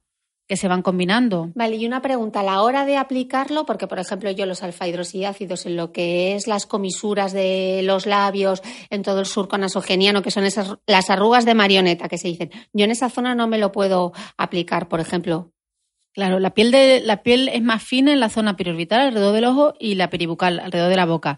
que 0.46 0.56
se 0.56 0.68
van 0.68 0.82
combinando. 0.82 1.50
Vale, 1.54 1.76
y 1.76 1.86
una 1.86 2.02
pregunta, 2.02 2.40
a 2.40 2.42
la 2.44 2.62
hora 2.62 2.84
de 2.84 2.96
aplicarlo, 2.96 3.66
porque 3.66 3.86
por 3.86 3.98
ejemplo 3.98 4.30
yo 4.30 4.46
los 4.46 4.62
alfa 4.62 4.86
hidroxiácidos 4.86 5.66
en 5.66 5.76
lo 5.76 5.92
que 5.92 6.34
es 6.34 6.46
las 6.46 6.66
comisuras 6.66 7.32
de 7.32 7.80
los 7.82 8.06
labios, 8.06 8.62
en 8.90 9.02
todo 9.02 9.20
el 9.20 9.26
surco 9.26 9.58
nasogeniano, 9.58 10.22
que 10.22 10.30
son 10.30 10.44
esas 10.44 10.76
las 10.86 11.10
arrugas 11.10 11.44
de 11.44 11.54
marioneta 11.54 12.08
que 12.08 12.18
se 12.18 12.28
dicen, 12.28 12.50
yo 12.72 12.84
en 12.84 12.90
esa 12.90 13.10
zona 13.10 13.34
no 13.34 13.48
me 13.48 13.58
lo 13.58 13.72
puedo 13.72 14.12
aplicar, 14.36 14.88
por 14.88 15.00
ejemplo. 15.00 15.52
Claro, 16.12 16.38
la 16.38 16.54
piel 16.54 16.70
de 16.70 17.00
la 17.00 17.22
piel 17.22 17.48
es 17.48 17.62
más 17.62 17.82
fina 17.82 18.12
en 18.12 18.20
la 18.20 18.30
zona 18.30 18.56
periorbital 18.56 19.00
alrededor 19.00 19.34
del 19.34 19.44
ojo 19.44 19.74
y 19.78 19.96
la 19.96 20.08
peribucal 20.08 20.60
alrededor 20.60 20.88
de 20.90 20.96
la 20.96 21.04
boca 21.04 21.36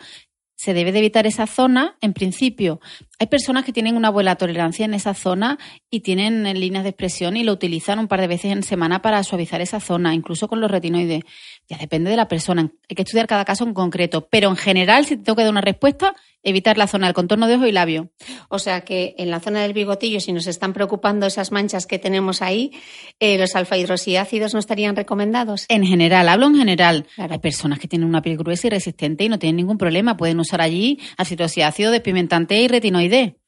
se 0.59 0.75
debe 0.75 0.91
de 0.91 0.99
evitar 0.99 1.27
esa 1.27 1.47
zona, 1.47 1.97
en 2.01 2.13
principio. 2.13 2.81
Hay 3.21 3.27
personas 3.27 3.65
que 3.65 3.73
tienen 3.73 3.97
una 3.97 4.11
buena 4.11 4.37
tolerancia 4.37 4.85
en 4.85 4.95
esa 4.95 5.13
zona 5.13 5.59
y 5.91 6.01
tienen 6.01 6.45
líneas 6.61 6.85
de 6.85 6.91
expresión 6.91 7.37
y 7.37 7.43
lo 7.43 7.53
utilizan 7.53 7.99
un 7.99 8.07
par 8.07 8.21
de 8.21 8.29
veces 8.29 8.53
en 8.53 8.63
semana 8.63 9.03
para 9.03 9.25
suavizar 9.25 9.61
esa 9.61 9.81
zona, 9.81 10.15
incluso 10.15 10.47
con 10.47 10.61
los 10.61 10.71
retinoides. 10.71 11.25
Ya 11.69 11.79
depende 11.79 12.11
de 12.11 12.17
la 12.17 12.29
persona. 12.29 12.71
Hay 12.89 12.95
que 12.95 13.03
estudiar 13.03 13.27
cada 13.27 13.45
caso 13.45 13.65
en 13.65 13.75
concreto. 13.75 14.29
Pero 14.31 14.49
en 14.51 14.57
general, 14.57 15.05
si 15.05 15.17
te 15.17 15.25
tengo 15.25 15.35
que 15.35 15.43
dar 15.43 15.51
una 15.51 15.61
respuesta, 15.61 16.15
evitar 16.43 16.79
la 16.79 16.87
zona 16.87 17.07
del 17.07 17.15
contorno 17.15 17.49
de 17.49 17.57
ojo 17.57 17.67
y 17.67 17.73
labio. 17.73 18.11
O 18.49 18.59
sea 18.59 18.83
que 18.83 19.15
en 19.19 19.31
la 19.31 19.41
zona 19.41 19.63
del 19.63 19.73
bigotillo, 19.73 20.21
si 20.21 20.33
nos 20.33 20.47
están 20.47 20.73
preocupando 20.73 21.27
esas 21.27 21.53
manchas 21.53 21.87
que 21.87 21.99
tenemos 21.99 22.43
ahí, 22.43 22.73
eh, 23.19 23.39
los 23.39 23.57
alfa 23.57 23.77
hidroxiácidos 23.77 24.55
no 24.55 24.61
estarían 24.61 24.97
recomendados. 24.97 25.67
En 25.69 25.85
general, 25.85 26.29
hablo 26.29 26.47
en 26.47 26.57
general. 26.57 27.07
Hay 27.17 27.39
personas 27.39 27.79
que 27.79 27.89
tienen 27.89 28.09
una 28.09 28.23
piel 28.23 28.37
gruesa 28.39 28.69
y 28.69 28.71
resistente 28.71 29.25
y 29.25 29.29
no 29.29 29.39
tienen 29.39 29.57
ningún 29.57 29.79
problema. 29.79 30.17
Pueden 30.17 30.39
usar 30.41 30.61
allí 30.61 31.01
ácido 31.17 31.39
hidroxiácido, 31.39 31.91
despimentante 31.91 32.61
y 32.61 32.69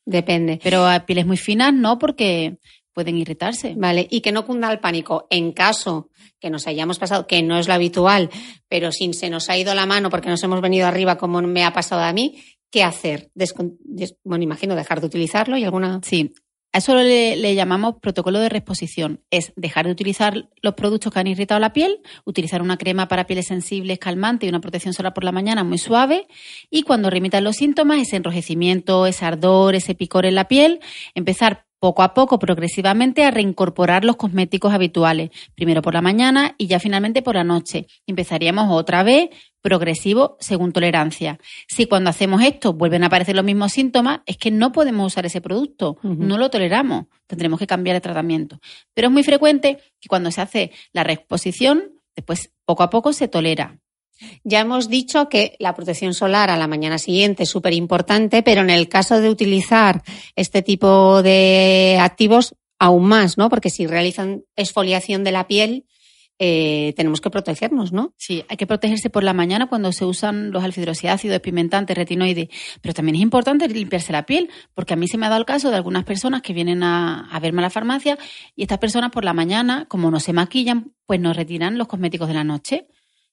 Depende. 0.05 0.61
Pero 0.63 0.87
a 0.87 1.07
pieles 1.07 1.27
muy 1.27 1.37
finas 1.37 1.73
no, 1.73 1.99
porque 1.99 2.57
pueden 2.93 3.17
irritarse. 3.17 3.75
Vale, 3.77 4.07
y 4.11 4.21
que 4.21 4.33
no 4.33 4.47
cunda 4.47 4.71
el 4.71 4.81
pánico. 4.81 5.27
En 5.31 5.53
caso 5.53 6.11
que 6.41 6.51
nos 6.51 6.67
hayamos 6.67 6.99
pasado, 6.99 7.27
que 7.27 7.43
no 7.43 7.59
es 7.59 7.69
lo 7.69 7.75
habitual, 7.75 8.31
pero 8.69 8.93
sin 8.93 9.15
se 9.15 9.31
nos 9.31 9.49
ha 9.51 9.57
ido 9.57 9.75
la 9.75 9.87
mano 9.87 10.11
porque 10.11 10.29
nos 10.29 10.43
hemos 10.43 10.61
venido 10.61 10.87
arriba 10.87 11.17
como 11.17 11.41
me 11.43 11.65
ha 11.65 11.73
pasado 11.73 12.03
a 12.03 12.13
mí, 12.13 12.43
¿qué 12.71 12.83
hacer? 12.83 13.31
bueno, 14.25 14.45
imagino 14.45 14.75
dejar 14.75 15.01
de 15.01 15.07
utilizarlo 15.07 15.57
y 15.57 15.65
alguna. 15.65 16.01
Sí. 16.03 16.33
A 16.73 16.79
eso 16.79 16.95
le, 16.95 17.55
llamamos 17.55 17.97
protocolo 18.01 18.39
de 18.39 18.49
reexposición. 18.49 19.21
Es 19.31 19.53
dejar 19.57 19.87
de 19.87 19.93
utilizar 19.93 20.49
los 20.63 20.75
productos 20.75 21.13
que 21.13 21.19
han 21.19 21.27
irritado 21.27 21.59
la 21.59 21.73
piel, 21.73 22.01
utilizar 22.25 22.63
una 22.63 22.77
crema 22.77 23.09
para 23.09 23.27
pieles 23.27 23.49
sensibles 23.49 23.99
calmante 23.99 24.47
y 24.47 24.49
una 24.49 24.61
protección 24.61 24.95
solar 24.95 25.13
por 25.13 25.25
la 25.25 25.33
mañana 25.33 25.65
muy 25.65 25.79
suave. 25.79 26.29
Y 26.71 26.83
cuando 26.83 27.11
remitan 27.11 27.43
los 27.43 27.57
síntomas, 27.57 28.01
ese 28.01 28.17
enrojecimiento, 28.17 29.07
ese 29.07 29.25
ardor, 29.25 29.75
ese 29.75 29.97
picor 29.97 30.27
en 30.27 30.37
la 30.37 30.47
piel, 30.47 30.79
empezar 31.15 31.67
poco 31.81 32.03
a 32.03 32.15
poco, 32.15 32.39
progresivamente, 32.39 33.25
a 33.25 33.31
reincorporar 33.31 34.05
los 34.05 34.17
cosméticos 34.17 34.73
habituales, 34.73 35.31
primero 35.55 35.83
por 35.83 35.95
la 35.95 36.03
mañana 36.03 36.55
y 36.59 36.67
ya 36.67 36.79
finalmente 36.79 37.23
por 37.23 37.35
la 37.35 37.43
noche. 37.43 37.87
Empezaríamos 38.07 38.69
otra 38.71 39.03
vez 39.03 39.31
progresivo 39.63 40.37
según 40.41 40.73
tolerancia. 40.73 41.39
Si 41.67 41.87
cuando 41.87 42.11
hacemos 42.11 42.43
esto 42.43 42.75
vuelven 42.75 43.03
a 43.03 43.07
aparecer 43.07 43.35
los 43.35 43.45
mismos 43.45 43.73
síntomas, 43.73 44.21
es 44.27 44.37
que 44.37 44.51
no 44.51 44.73
podemos 44.73 45.07
usar 45.07 45.27
ese 45.27 45.41
producto, 45.41 45.99
no 46.03 46.39
lo 46.39 46.51
toleramos, 46.51 47.07
tendremos 47.27 47.59
que 47.59 47.67
cambiar 47.67 47.97
el 47.97 48.03
tratamiento. 48.03 48.61
Pero 48.95 49.09
es 49.09 49.13
muy 49.13 49.25
frecuente 49.25 49.79
que 50.01 50.09
cuando 50.09 50.31
se 50.31 50.43
hace 50.43 50.73
la 50.93 51.03
reexposición, 51.03 51.95
después 52.15 52.53
poco 52.65 52.83
a 52.83 52.91
poco 52.91 53.13
se 53.13 53.29
tolera. 53.29 53.79
Ya 54.45 54.61
hemos 54.61 54.89
dicho 54.89 55.29
que 55.29 55.57
la 55.59 55.75
protección 55.75 56.15
solar 56.15 56.51
a 56.51 56.57
la 56.57 56.67
mañana 56.67 56.99
siguiente 56.99 57.45
es 57.45 57.49
súper 57.49 57.73
importante, 57.73 58.43
pero 58.43 58.61
en 58.61 58.71
el 58.71 58.89
caso 58.89 59.21
de 59.21 59.31
utilizar 59.31 60.03
este 60.37 60.63
tipo 60.63 61.23
de 61.23 61.99
activos, 62.01 62.55
aún 62.79 63.07
más, 63.07 63.39
¿no? 63.39 63.49
Porque 63.49 63.71
si 63.71 63.87
realizan 63.87 64.45
exfoliación 64.57 65.23
de 65.23 65.33
la 65.33 65.47
piel, 65.47 65.87
eh, 66.43 66.95
tenemos 66.97 67.21
que 67.21 67.29
protegernos, 67.29 67.93
¿no? 67.93 68.15
Sí, 68.17 68.43
hay 68.49 68.57
que 68.57 68.67
protegerse 68.67 69.11
por 69.11 69.23
la 69.23 69.35
mañana 69.35 69.67
cuando 69.67 69.93
se 69.93 70.07
usan 70.07 70.53
los 70.53 70.65
alfidroxiácidos, 70.65 71.41
pimentantes, 71.41 71.95
retinoides, 71.95 72.49
pero 72.81 72.95
también 72.95 73.17
es 73.17 73.21
importante 73.21 73.69
limpiarse 73.69 74.11
la 74.11 74.25
piel, 74.25 74.49
porque 74.73 74.95
a 74.95 74.97
mí 74.97 75.07
se 75.07 75.19
me 75.19 75.27
ha 75.27 75.29
dado 75.29 75.41
el 75.41 75.47
caso 75.47 75.69
de 75.69 75.77
algunas 75.77 76.05
personas 76.05 76.41
que 76.41 76.55
vienen 76.55 76.83
a, 76.83 77.29
a 77.31 77.41
verme 77.41 77.61
a 77.61 77.65
la 77.65 77.71
farmacia 77.71 78.19
y 78.57 78.63
estas 78.63 78.79
personas 78.79 79.11
por 79.11 79.23
la 79.23 79.35
mañana, 79.35 79.85
como 79.87 80.11
no 80.11 80.19
se 80.19 80.33
maquillan, 80.33 80.95
pues 81.05 81.21
nos 81.21 81.37
retiran 81.37 81.77
los 81.77 81.89
cosméticos 81.89 82.29
de 82.29 82.35
la 82.35 82.45
noche. 82.45 82.87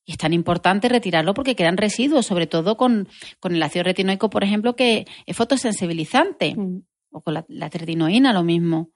Y 0.08 0.14
es 0.14 0.18
tan 0.18 0.32
importante 0.32 0.88
retirarlo 0.88 1.34
porque 1.34 1.58
quedan 1.58 1.76
residuos, 1.76 2.26
sobre 2.26 2.48
todo 2.48 2.78
con, 2.78 3.10
el 3.44 3.62
ácido 3.62 3.84
retinoico, 3.84 4.30
por 4.30 4.46
ejemplo, 4.46 4.74
que 4.74 5.06
es 5.26 5.36
fotosensibilizante. 5.36 6.56
Mm. 6.56 6.84
O 7.12 7.22
con 7.22 7.34
la, 7.34 7.46
retinoína, 7.70 8.32
lo 8.32 8.44
mismo. 8.44 8.90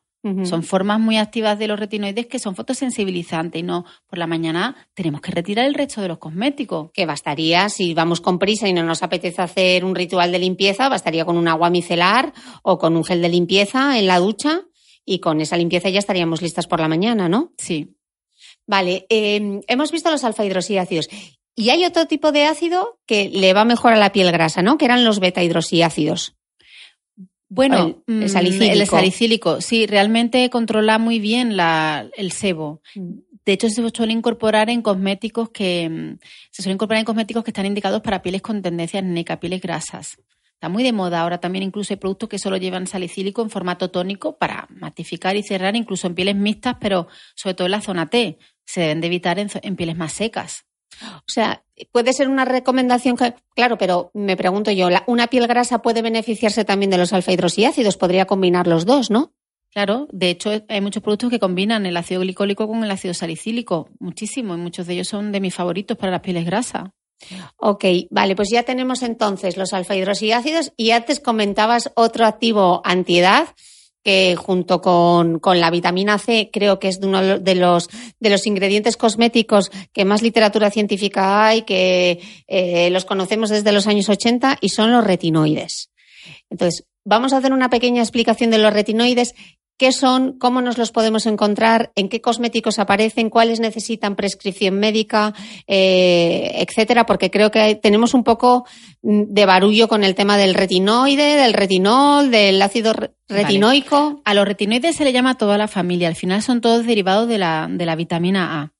Son 0.43 0.61
formas 0.61 0.99
muy 0.99 1.17
activas 1.17 1.57
de 1.57 1.67
los 1.67 1.79
retinoides 1.79 2.27
que 2.27 2.37
son 2.37 2.55
fotosensibilizantes 2.55 3.59
y 3.59 3.63
no 3.63 3.85
por 4.05 4.19
la 4.19 4.27
mañana 4.27 4.75
tenemos 4.93 5.19
que 5.19 5.31
retirar 5.31 5.65
el 5.65 5.73
resto 5.73 5.99
de 5.99 6.09
los 6.09 6.19
cosméticos. 6.19 6.91
Que 6.93 7.07
bastaría, 7.07 7.69
si 7.69 7.95
vamos 7.95 8.21
con 8.21 8.37
prisa 8.37 8.67
y 8.67 8.73
no 8.73 8.83
nos 8.83 9.01
apetece 9.01 9.41
hacer 9.41 9.83
un 9.83 9.95
ritual 9.95 10.31
de 10.31 10.37
limpieza, 10.37 10.89
bastaría 10.89 11.25
con 11.25 11.37
un 11.37 11.47
agua 11.47 11.71
micelar 11.71 12.33
o 12.61 12.77
con 12.77 12.95
un 12.95 13.03
gel 13.03 13.23
de 13.23 13.29
limpieza 13.29 13.97
en 13.97 14.05
la 14.05 14.19
ducha 14.19 14.61
y 15.03 15.19
con 15.19 15.41
esa 15.41 15.57
limpieza 15.57 15.89
ya 15.89 15.97
estaríamos 15.97 16.43
listas 16.43 16.67
por 16.67 16.79
la 16.79 16.87
mañana, 16.87 17.27
¿no? 17.27 17.53
Sí. 17.57 17.95
Vale, 18.71 19.05
em, 19.09 19.59
hemos 19.67 19.91
visto 19.91 20.09
los 20.09 20.23
alfa 20.23 20.45
hidroxiácidos. 20.45 21.09
Y 21.57 21.71
hay 21.71 21.83
otro 21.83 22.05
tipo 22.05 22.31
de 22.31 22.45
ácido 22.45 23.01
que 23.05 23.27
le 23.27 23.51
va 23.51 23.65
mejor 23.65 23.91
a 23.91 23.97
la 23.97 24.13
piel 24.13 24.31
grasa, 24.31 24.61
¿no? 24.61 24.77
Que 24.77 24.85
eran 24.85 25.03
los 25.03 25.19
beta 25.19 25.43
hidroxiácidos. 25.43 26.37
Bueno, 27.49 28.01
el, 28.07 28.27
mm, 28.27 28.27
salicílico. 28.29 29.59
sí, 29.59 29.87
realmente 29.87 30.49
controla 30.49 30.99
muy 30.99 31.19
bien 31.19 31.57
el 32.15 32.31
sebo. 32.31 32.81
Mm. 32.95 33.11
De 33.45 33.51
hecho, 33.51 33.69
se 33.69 33.89
suele 33.89 34.13
incorporar 34.13 34.69
en 34.69 34.81
cosméticos 34.81 35.49
que 35.49 35.89
mm, 35.89 36.19
se 36.49 36.61
suele 36.61 36.75
incorporar 36.75 36.99
en 36.99 37.05
cosméticos 37.05 37.43
que 37.43 37.51
están 37.51 37.65
indicados 37.65 37.99
para 38.01 38.21
pieles 38.21 38.41
con 38.41 38.61
tendencias 38.61 39.03
neca, 39.03 39.37
pieles 39.41 39.59
grasas. 39.59 40.17
Está 40.61 40.69
muy 40.69 40.83
de 40.83 40.93
moda 40.93 41.21
ahora 41.21 41.39
también 41.39 41.63
incluso 41.63 41.91
hay 41.91 41.97
productos 41.97 42.29
que 42.29 42.37
solo 42.37 42.55
llevan 42.55 42.85
salicílico 42.85 43.41
en 43.41 43.49
formato 43.49 43.89
tónico 43.89 44.37
para 44.37 44.67
matificar 44.69 45.35
y 45.35 45.41
cerrar 45.41 45.75
incluso 45.75 46.05
en 46.05 46.13
pieles 46.13 46.35
mixtas, 46.35 46.75
pero 46.79 47.07
sobre 47.33 47.55
todo 47.55 47.65
en 47.65 47.71
la 47.71 47.81
zona 47.81 48.11
T. 48.11 48.37
Se 48.65 48.81
deben 48.81 49.01
de 49.01 49.07
evitar 49.07 49.39
en, 49.39 49.75
pieles 49.75 49.97
más 49.97 50.13
secas. 50.13 50.65
O 51.01 51.27
sea, 51.27 51.63
puede 51.91 52.13
ser 52.13 52.27
una 52.27 52.45
recomendación 52.45 53.17
que, 53.17 53.33
claro, 53.55 53.77
pero 53.77 54.11
me 54.13 54.37
pregunto 54.37 54.71
yo, 54.71 54.89
¿una 55.07 55.27
piel 55.27 55.47
grasa 55.47 55.81
puede 55.81 56.01
beneficiarse 56.01 56.65
también 56.65 56.91
de 56.91 56.97
los 56.97 57.13
alfa 57.13 57.31
hidroxiácidos? 57.31 57.97
Podría 57.97 58.25
combinar 58.25 58.67
los 58.67 58.85
dos, 58.85 59.09
¿no? 59.09 59.33
Claro, 59.71 60.07
de 60.11 60.29
hecho 60.29 60.51
hay 60.67 60.81
muchos 60.81 61.01
productos 61.01 61.29
que 61.29 61.39
combinan 61.39 61.85
el 61.85 61.95
ácido 61.95 62.21
glicólico 62.21 62.67
con 62.67 62.83
el 62.83 62.91
ácido 62.91 63.13
salicílico, 63.13 63.89
muchísimo, 63.99 64.53
y 64.53 64.57
muchos 64.57 64.85
de 64.85 64.93
ellos 64.93 65.07
son 65.07 65.31
de 65.31 65.39
mis 65.39 65.55
favoritos 65.55 65.97
para 65.97 66.11
las 66.11 66.21
pieles 66.21 66.45
grasas. 66.45 66.89
Ok, 67.57 67.85
vale, 68.09 68.35
pues 68.35 68.49
ya 68.51 68.63
tenemos 68.63 69.01
entonces 69.01 69.55
los 69.55 69.73
alfa 69.73 69.95
hidroxiácidos 69.95 70.73
y 70.75 70.91
antes 70.91 71.19
comentabas 71.19 71.91
otro 71.95 72.25
activo 72.25 72.81
antiedad 72.83 73.47
que 74.03 74.35
junto 74.35 74.81
con, 74.81 75.39
la 75.59 75.69
vitamina 75.69 76.17
C 76.17 76.49
creo 76.51 76.79
que 76.79 76.87
es 76.87 76.99
de 76.99 77.07
uno 77.07 77.39
de 77.39 77.55
los, 77.55 77.89
de 78.19 78.29
los 78.29 78.45
ingredientes 78.47 78.97
cosméticos 78.97 79.71
que 79.93 80.05
más 80.05 80.21
literatura 80.21 80.71
científica 80.71 81.45
hay, 81.45 81.63
que 81.63 82.19
eh, 82.47 82.89
los 82.89 83.05
conocemos 83.05 83.49
desde 83.49 83.71
los 83.71 83.87
años 83.87 84.09
80 84.09 84.57
y 84.61 84.69
son 84.69 84.91
los 84.91 85.03
retinoides. 85.03 85.91
Entonces, 86.49 86.85
vamos 87.03 87.33
a 87.33 87.37
hacer 87.37 87.53
una 87.53 87.69
pequeña 87.69 88.01
explicación 88.01 88.51
de 88.51 88.57
los 88.57 88.73
retinoides 88.73 89.33
qué 89.81 89.91
son, 89.91 90.37
cómo 90.37 90.61
nos 90.61 90.77
los 90.77 90.91
podemos 90.91 91.25
encontrar, 91.25 91.91
en 91.95 92.07
qué 92.07 92.21
cosméticos 92.21 92.77
aparecen, 92.77 93.31
cuáles 93.31 93.59
necesitan 93.59 94.15
prescripción 94.15 94.75
médica, 94.75 95.33
eh, 95.65 96.51
etcétera, 96.53 97.07
porque 97.07 97.31
creo 97.31 97.49
que 97.49 97.73
tenemos 97.73 98.13
un 98.13 98.23
poco 98.23 98.67
de 99.01 99.45
barullo 99.47 99.87
con 99.87 100.03
el 100.03 100.13
tema 100.13 100.37
del 100.37 100.53
retinoide, 100.53 101.35
del 101.35 101.53
retinol, 101.53 102.29
del 102.29 102.61
ácido 102.61 102.93
retinoico. 103.27 104.21
A 104.23 104.35
los 104.35 104.47
retinoides 104.47 104.95
se 104.95 105.03
le 105.03 105.13
llama 105.13 105.39
toda 105.39 105.57
la 105.57 105.67
familia, 105.67 106.09
al 106.09 106.15
final 106.15 106.43
son 106.43 106.61
todos 106.61 106.85
derivados 106.85 107.27
de 107.27 107.39
la, 107.39 107.67
de 107.67 107.85
la 107.87 107.95
vitamina 107.95 108.61
A. 108.61 108.73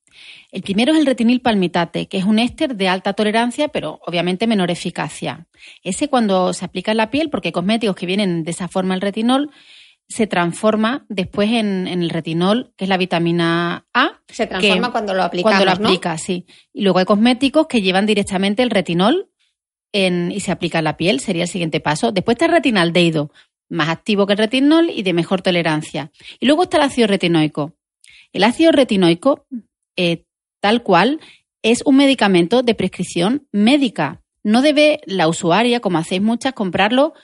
El 0.52 0.62
primero 0.62 0.92
es 0.92 1.00
el 1.00 1.06
retinil 1.06 1.40
palmitate, 1.40 2.06
que 2.06 2.18
es 2.18 2.24
un 2.24 2.38
éster 2.38 2.76
de 2.76 2.86
alta 2.86 3.14
tolerancia, 3.14 3.66
pero 3.66 3.98
obviamente 4.06 4.46
menor 4.46 4.70
eficacia. 4.70 5.48
Ese 5.82 6.06
cuando 6.06 6.52
se 6.52 6.64
aplica 6.64 6.92
en 6.92 6.98
la 6.98 7.10
piel, 7.10 7.28
porque 7.28 7.48
hay 7.48 7.52
cosméticos 7.52 7.96
que 7.96 8.06
vienen 8.06 8.44
de 8.44 8.52
esa 8.52 8.68
forma 8.68 8.94
el 8.94 9.00
retinol, 9.00 9.50
se 10.08 10.26
transforma 10.26 11.06
después 11.08 11.50
en, 11.50 11.88
el 11.88 12.10
retinol, 12.10 12.72
que 12.76 12.84
es 12.84 12.88
la 12.88 12.98
vitamina 12.98 13.86
A. 13.94 14.20
Se 14.28 14.46
transforma 14.46 14.92
cuando 14.92 15.14
lo 15.14 15.22
aplicamos, 15.22 15.58
Cuando 15.58 15.64
lo 15.64 15.86
aplicas, 15.86 16.22
sí. 16.22 16.46
Y 16.72 16.82
luego 16.82 16.98
hay 16.98 17.04
cosméticos 17.04 17.66
que 17.66 17.80
llevan 17.80 18.06
directamente 18.06 18.62
el 18.62 18.70
retinol 18.70 19.30
y 19.92 20.40
se 20.40 20.52
aplica 20.52 20.78
en 20.78 20.84
la 20.84 20.96
piel, 20.96 21.20
sería 21.20 21.42
el 21.42 21.48
siguiente 21.48 21.80
paso. 21.80 22.12
Después 22.12 22.36
está 22.36 22.46
el 22.46 22.52
retinaldeido, 22.52 23.30
más 23.68 23.88
activo 23.88 24.26
que 24.26 24.34
el 24.34 24.38
retinol 24.38 24.90
y 24.90 25.02
de 25.02 25.12
mejor 25.12 25.42
tolerancia. 25.42 26.10
Y 26.40 26.46
luego 26.46 26.64
está 26.64 26.78
el 26.78 26.84
ácido 26.84 27.06
retinoico. 27.08 27.74
El 28.32 28.44
ácido 28.44 28.72
retinoico, 28.72 29.46
eh, 29.96 30.24
tal 30.60 30.82
cual, 30.82 31.20
es 31.62 31.82
un 31.84 31.96
medicamento 31.96 32.62
de 32.62 32.74
prescripción 32.74 33.46
médica. 33.52 34.22
No 34.42 34.62
debe 34.62 35.00
la 35.06 35.28
usuaria, 35.28 35.80
como 35.80 35.98
hacéis 35.98 36.22
muchas, 36.22 36.54
comprarlo 36.54 37.14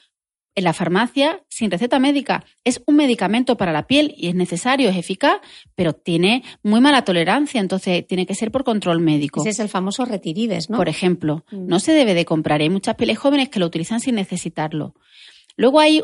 en 0.59 0.65
la 0.65 0.73
farmacia 0.73 1.45
sin 1.49 1.71
receta 1.71 2.01
médica. 2.01 2.45
Es 2.65 2.83
un 2.87 2.97
medicamento 2.97 3.57
para 3.57 3.73
la 3.73 3.87
piel 3.87 4.13
y 4.17 4.27
es 4.27 4.35
necesario, 4.35 4.91
es 4.91 4.97
eficaz, 4.97 5.41
pero 5.77 5.93
tiene 5.93 6.43
muy 6.65 6.81
mala 6.81 7.03
tolerancia, 7.03 7.61
entonces 7.61 8.05
tiene 8.07 8.27
que 8.27 8.35
ser 8.35 8.51
por 8.51 8.65
control 8.65 9.01
médico. 9.01 9.41
Ese 9.41 9.51
es 9.51 9.61
el 9.61 9.69
famoso 9.69 10.05
retirides, 10.05 10.69
¿no? 10.69 10.77
Por 10.77 10.89
ejemplo, 10.89 11.45
mm. 11.53 11.67
no 11.69 11.79
se 11.79 11.93
debe 11.93 12.15
de 12.15 12.25
comprar. 12.25 12.61
Hay 12.61 12.71
muchas 12.71 12.97
pieles 12.97 13.19
jóvenes 13.19 13.51
que 13.51 13.61
lo 13.61 13.67
utilizan 13.67 14.01
sin 14.01 14.17
necesitarlo. 14.17 14.95
Luego 15.57 15.79
hay 15.79 16.03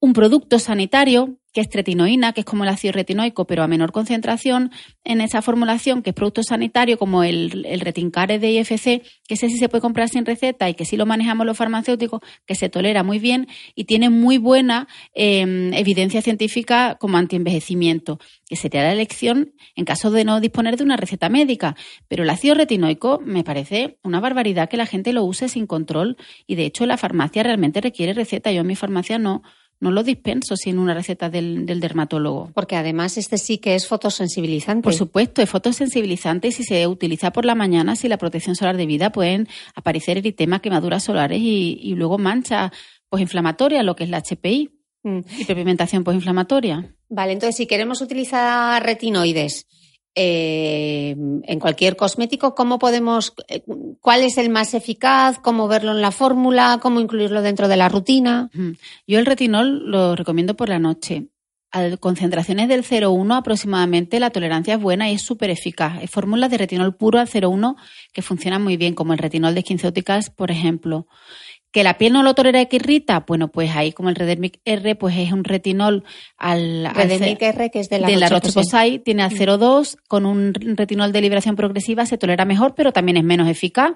un 0.00 0.14
producto 0.14 0.58
sanitario 0.58 1.38
que 1.54 1.60
es 1.60 1.68
tretinoína, 1.70 2.32
que 2.32 2.40
es 2.40 2.44
como 2.44 2.64
el 2.64 2.68
ácido 2.68 2.92
retinoico, 2.92 3.46
pero 3.46 3.62
a 3.62 3.68
menor 3.68 3.92
concentración 3.92 4.72
en 5.04 5.20
esa 5.20 5.40
formulación, 5.40 6.02
que 6.02 6.10
es 6.10 6.14
producto 6.14 6.42
sanitario, 6.42 6.98
como 6.98 7.22
el, 7.22 7.64
el 7.64 7.80
retincare 7.80 8.40
de 8.40 8.50
IFC, 8.50 9.02
que 9.26 9.34
ese 9.34 9.48
sí 9.48 9.56
se 9.56 9.68
puede 9.68 9.80
comprar 9.80 10.08
sin 10.08 10.26
receta 10.26 10.68
y 10.68 10.74
que 10.74 10.84
sí 10.84 10.96
lo 10.96 11.06
manejamos 11.06 11.46
los 11.46 11.56
farmacéuticos, 11.56 12.20
que 12.44 12.56
se 12.56 12.68
tolera 12.68 13.04
muy 13.04 13.20
bien 13.20 13.46
y 13.76 13.84
tiene 13.84 14.10
muy 14.10 14.36
buena 14.36 14.88
em, 15.14 15.72
evidencia 15.74 16.22
científica 16.22 16.96
como 16.98 17.18
antienvejecimiento, 17.18 18.18
que 18.48 18.56
sería 18.56 18.82
la 18.82 18.92
elección 18.92 19.54
en 19.76 19.84
caso 19.84 20.10
de 20.10 20.24
no 20.24 20.40
disponer 20.40 20.76
de 20.76 20.82
una 20.82 20.96
receta 20.96 21.28
médica. 21.28 21.76
Pero 22.08 22.24
el 22.24 22.30
ácido 22.30 22.56
retinoico 22.56 23.20
me 23.24 23.44
parece 23.44 23.98
una 24.02 24.18
barbaridad 24.18 24.68
que 24.68 24.76
la 24.76 24.86
gente 24.86 25.12
lo 25.12 25.22
use 25.22 25.48
sin 25.48 25.68
control 25.68 26.16
y 26.48 26.56
de 26.56 26.66
hecho 26.66 26.84
la 26.84 26.96
farmacia 26.96 27.44
realmente 27.44 27.80
requiere 27.80 28.12
receta. 28.12 28.50
Yo 28.50 28.62
en 28.62 28.66
mi 28.66 28.74
farmacia 28.74 29.20
no 29.20 29.44
no 29.80 29.90
lo 29.90 30.02
dispenso 30.02 30.56
sin 30.56 30.78
una 30.78 30.94
receta 30.94 31.28
del, 31.28 31.66
dermatólogo. 31.66 32.50
Porque 32.54 32.76
además 32.76 33.16
este 33.16 33.38
sí 33.38 33.58
que 33.58 33.74
es 33.74 33.86
fotosensibilizante. 33.86 34.82
Por 34.82 34.94
supuesto, 34.94 35.42
es 35.42 35.50
fotosensibilizante 35.50 36.48
y 36.48 36.52
si 36.52 36.64
se 36.64 36.86
utiliza 36.86 37.32
por 37.32 37.44
la 37.44 37.54
mañana, 37.54 37.96
si 37.96 38.08
la 38.08 38.18
protección 38.18 38.56
solar 38.56 38.76
de 38.76 38.86
vida, 38.86 39.10
pueden 39.10 39.48
aparecer 39.74 40.18
eritemas, 40.18 40.60
quemaduras 40.60 41.04
solares 41.04 41.40
y, 41.40 41.94
luego 41.96 42.18
mancha 42.18 42.72
posinflamatoria, 43.08 43.82
lo 43.82 43.94
que 43.94 44.04
es 44.04 44.10
la 44.10 44.22
HPI. 44.22 44.70
Mm. 45.02 45.20
Y 45.38 45.44
pigmentación 45.44 46.02
posinflamatoria. 46.02 46.94
Vale, 47.10 47.32
entonces 47.32 47.56
si 47.56 47.66
queremos 47.66 48.00
utilizar 48.00 48.82
retinoides, 48.82 49.66
eh, 50.16 51.16
en 51.16 51.60
cualquier 51.60 51.96
cosmético, 51.96 52.54
¿cómo 52.54 52.78
podemos, 52.78 53.34
eh, 53.48 53.64
cuál 54.00 54.22
es 54.22 54.38
el 54.38 54.48
más 54.48 54.74
eficaz, 54.74 55.38
cómo 55.40 55.66
verlo 55.66 55.90
en 55.90 56.00
la 56.00 56.12
fórmula, 56.12 56.78
cómo 56.80 57.00
incluirlo 57.00 57.42
dentro 57.42 57.66
de 57.66 57.76
la 57.76 57.88
rutina? 57.88 58.50
Yo 59.06 59.18
el 59.18 59.26
retinol 59.26 59.90
lo 59.90 60.14
recomiendo 60.14 60.54
por 60.54 60.68
la 60.68 60.78
noche. 60.78 61.26
A 61.72 61.96
concentraciones 61.96 62.68
del 62.68 62.84
0,1 62.84 63.36
aproximadamente 63.36 64.20
la 64.20 64.30
tolerancia 64.30 64.74
es 64.74 64.80
buena 64.80 65.10
y 65.10 65.14
es 65.14 65.22
súper 65.22 65.50
eficaz. 65.50 65.98
Hay 65.98 66.06
fórmulas 66.06 66.48
de 66.52 66.58
retinol 66.58 66.94
puro 66.94 67.18
al 67.18 67.26
0,1 67.26 67.74
que 68.12 68.22
funcionan 68.22 68.62
muy 68.62 68.76
bien, 68.76 68.94
como 68.94 69.12
el 69.12 69.18
retinol 69.18 69.56
de 69.56 69.62
Skinceuticals, 69.62 70.30
por 70.30 70.52
ejemplo. 70.52 71.08
¿Que 71.74 71.82
la 71.82 71.98
piel 71.98 72.12
no 72.12 72.22
lo 72.22 72.34
tolera 72.34 72.60
y 72.60 72.66
que 72.66 72.76
irrita? 72.76 73.24
Bueno, 73.26 73.48
pues 73.48 73.74
ahí 73.74 73.90
como 73.90 74.08
el 74.08 74.14
Redermic 74.14 74.60
R, 74.64 74.94
pues 74.94 75.16
es 75.18 75.32
un 75.32 75.42
retinol 75.42 76.04
al... 76.38 76.88
Redermic 76.94 77.42
R, 77.42 77.70
que 77.72 77.80
es 77.80 77.88
de 77.88 77.98
la, 77.98 78.06
de 78.06 78.14
la 78.14 78.28
tiene 79.04 79.24
al 79.24 79.32
0,2, 79.32 79.96
con 80.06 80.24
un 80.24 80.54
retinol 80.54 81.10
de 81.10 81.20
liberación 81.20 81.56
progresiva 81.56 82.06
se 82.06 82.16
tolera 82.16 82.44
mejor, 82.44 82.76
pero 82.76 82.92
también 82.92 83.16
es 83.16 83.24
menos 83.24 83.48
eficaz. 83.48 83.90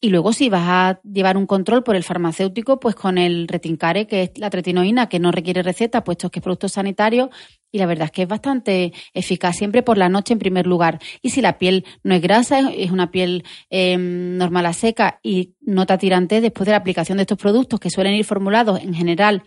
Y 0.00 0.10
luego 0.10 0.32
si 0.32 0.48
vas 0.48 0.62
a 0.64 1.00
llevar 1.02 1.36
un 1.36 1.46
control 1.46 1.82
por 1.82 1.96
el 1.96 2.04
farmacéutico, 2.04 2.78
pues 2.78 2.94
con 2.94 3.18
el 3.18 3.48
retincare, 3.48 4.06
que 4.06 4.22
es 4.22 4.38
la 4.38 4.48
tretinoína, 4.48 5.08
que 5.08 5.18
no 5.18 5.32
requiere 5.32 5.62
receta, 5.64 6.04
puesto 6.04 6.30
que 6.30 6.38
es 6.38 6.42
producto 6.42 6.68
sanitario, 6.68 7.30
y 7.72 7.78
la 7.78 7.86
verdad 7.86 8.04
es 8.04 8.12
que 8.12 8.22
es 8.22 8.28
bastante 8.28 8.92
eficaz, 9.12 9.56
siempre 9.56 9.82
por 9.82 9.98
la 9.98 10.08
noche 10.08 10.34
en 10.34 10.38
primer 10.38 10.68
lugar. 10.68 11.00
Y 11.20 11.30
si 11.30 11.40
la 11.40 11.58
piel 11.58 11.84
no 12.04 12.14
es 12.14 12.22
grasa, 12.22 12.70
es 12.70 12.92
una 12.92 13.10
piel 13.10 13.44
em, 13.70 14.36
normal 14.36 14.66
a 14.66 14.72
seca 14.72 15.18
y 15.22 15.54
nota 15.60 15.98
tirante 15.98 16.40
después 16.40 16.66
de 16.66 16.72
la 16.72 16.78
aplicación 16.78 17.18
de 17.18 17.22
estos 17.22 17.38
productos, 17.38 17.80
que 17.80 17.90
suelen 17.90 18.14
ir 18.14 18.24
formulados 18.24 18.80
en 18.80 18.94
general 18.94 19.42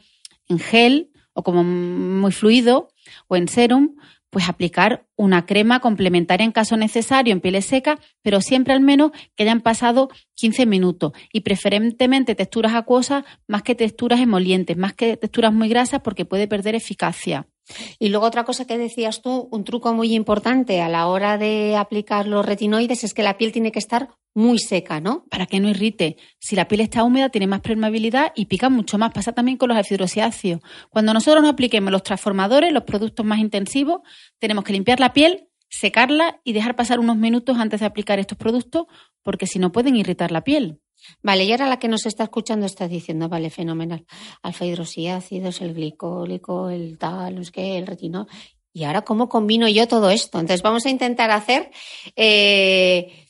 en 0.49 0.60
gel 0.60 1.12
o 1.34 1.43
como 1.43 1.64
muy 1.64 2.34
fluido 2.34 2.89
o 3.28 3.38
en 3.38 3.47
serum, 3.47 3.95
pues 4.32 4.49
aplicar 4.49 5.05
una 5.15 5.45
crema 5.45 5.79
complementaria 5.82 6.45
en 6.45 6.51
caso 6.51 6.77
necesario 6.77 7.34
en 7.34 7.41
piel 7.41 7.61
seca, 7.61 7.99
pero 8.23 8.41
siempre 8.41 8.73
al 8.73 8.82
menos 8.82 9.11
que 9.36 9.43
hayan 9.43 9.61
pasado 9.61 10.09
15 10.36 10.65
minutos 10.65 11.11
y 11.32 11.41
preferentemente 11.41 12.34
texturas 12.34 12.73
acuosas 12.73 13.25
más 13.47 13.61
que 13.61 13.75
texturas 13.75 14.19
emolientes, 14.19 14.77
más 14.77 14.93
que 14.93 15.17
texturas 15.17 15.53
muy 15.53 15.69
grasas 15.69 16.01
porque 16.01 16.25
puede 16.25 16.47
perder 16.47 16.75
eficacia. 16.75 17.51
Y 17.99 18.09
luego 18.09 18.26
otra 18.26 18.43
cosa 18.43 18.66
que 18.66 18.78
decías 18.78 19.22
tú, 19.22 19.47
un 19.51 19.64
truco 19.64 19.93
muy 19.93 20.14
importante 20.14 20.82
a 20.82 20.89
la 20.89 21.07
hora 21.07 21.38
de 21.38 21.76
aplicar 21.78 22.28
los 22.28 22.45
retinoides 22.45 23.03
es 23.03 23.14
que 23.14 23.24
la 23.24 23.38
piel 23.38 23.51
tiene 23.51 23.72
que 23.72 23.80
estar 23.80 24.09
muy 24.34 24.59
seca, 24.59 24.99
¿no? 24.99 25.26
Para 25.30 25.45
que 25.45 25.59
no 25.59 25.70
irrite. 25.70 26.18
Si 26.39 26.55
la 26.55 26.68
piel 26.68 26.82
está 26.82 27.03
húmeda, 27.03 27.30
tiene 27.30 27.47
más 27.47 27.62
permeabilidad 27.62 28.32
y 28.36 28.45
pica 28.45 28.70
mucho 28.70 28.97
más. 28.97 29.12
Pasa 29.14 29.34
también 29.34 29.57
con 29.57 29.70
los 29.70 29.78
afidrosiáceos. 29.78 30.62
Cuando 30.89 31.14
nosotros 31.14 31.41
nos 31.41 31.51
apliquemos 31.51 31.91
los 31.91 32.03
transformadores, 32.03 32.72
los 32.72 32.84
productos 32.84 33.26
más 33.26 33.39
intensivos, 33.39 34.01
tenemos 34.39 34.64
que 34.64 34.74
limpiar 34.74 34.99
la 34.99 35.14
piel, 35.14 35.49
secarla 35.70 36.39
y 36.43 36.53
dejar 36.53 36.76
pasar 36.76 36.99
unos 36.99 37.18
minutos 37.18 37.57
antes 37.57 37.80
de 37.80 37.86
aplicar 37.86 38.20
estos 38.20 38.38
productos, 38.38 38.86
porque 39.24 39.47
si 39.47 39.59
no 39.59 39.72
pueden 39.72 39.95
irritar 39.95 40.32
la 40.32 40.43
piel. 40.43 40.80
Vale, 41.22 41.45
y 41.45 41.52
ahora 41.52 41.68
la 41.68 41.80
que 41.80 41.88
nos 41.88 42.06
está 42.06 42.24
escuchando 42.24 42.66
está 42.66 42.88
diciendo, 42.88 43.30
vale, 43.30 43.49
fenomenal, 43.49 44.06
alfa 44.41 44.66
hidroxiácidos, 44.66 45.62
el 45.62 45.74
glicólico, 45.74 46.70
el 46.70 46.97
tal, 46.97 47.36
no 47.36 47.41
que, 47.52 47.78
el 47.78 47.88
retinol. 47.88 48.28
¿Y 48.74 48.84
ahora 48.86 49.02
cómo 49.02 49.28
combino 49.28 49.68
yo 49.68 49.88
todo 49.88 50.10
esto? 50.10 50.39
Entonces 50.39 50.62
vamos 50.62 50.86
a 50.86 50.89
intentar 50.89 51.32
hacer, 51.32 51.72
eh, 52.16 53.28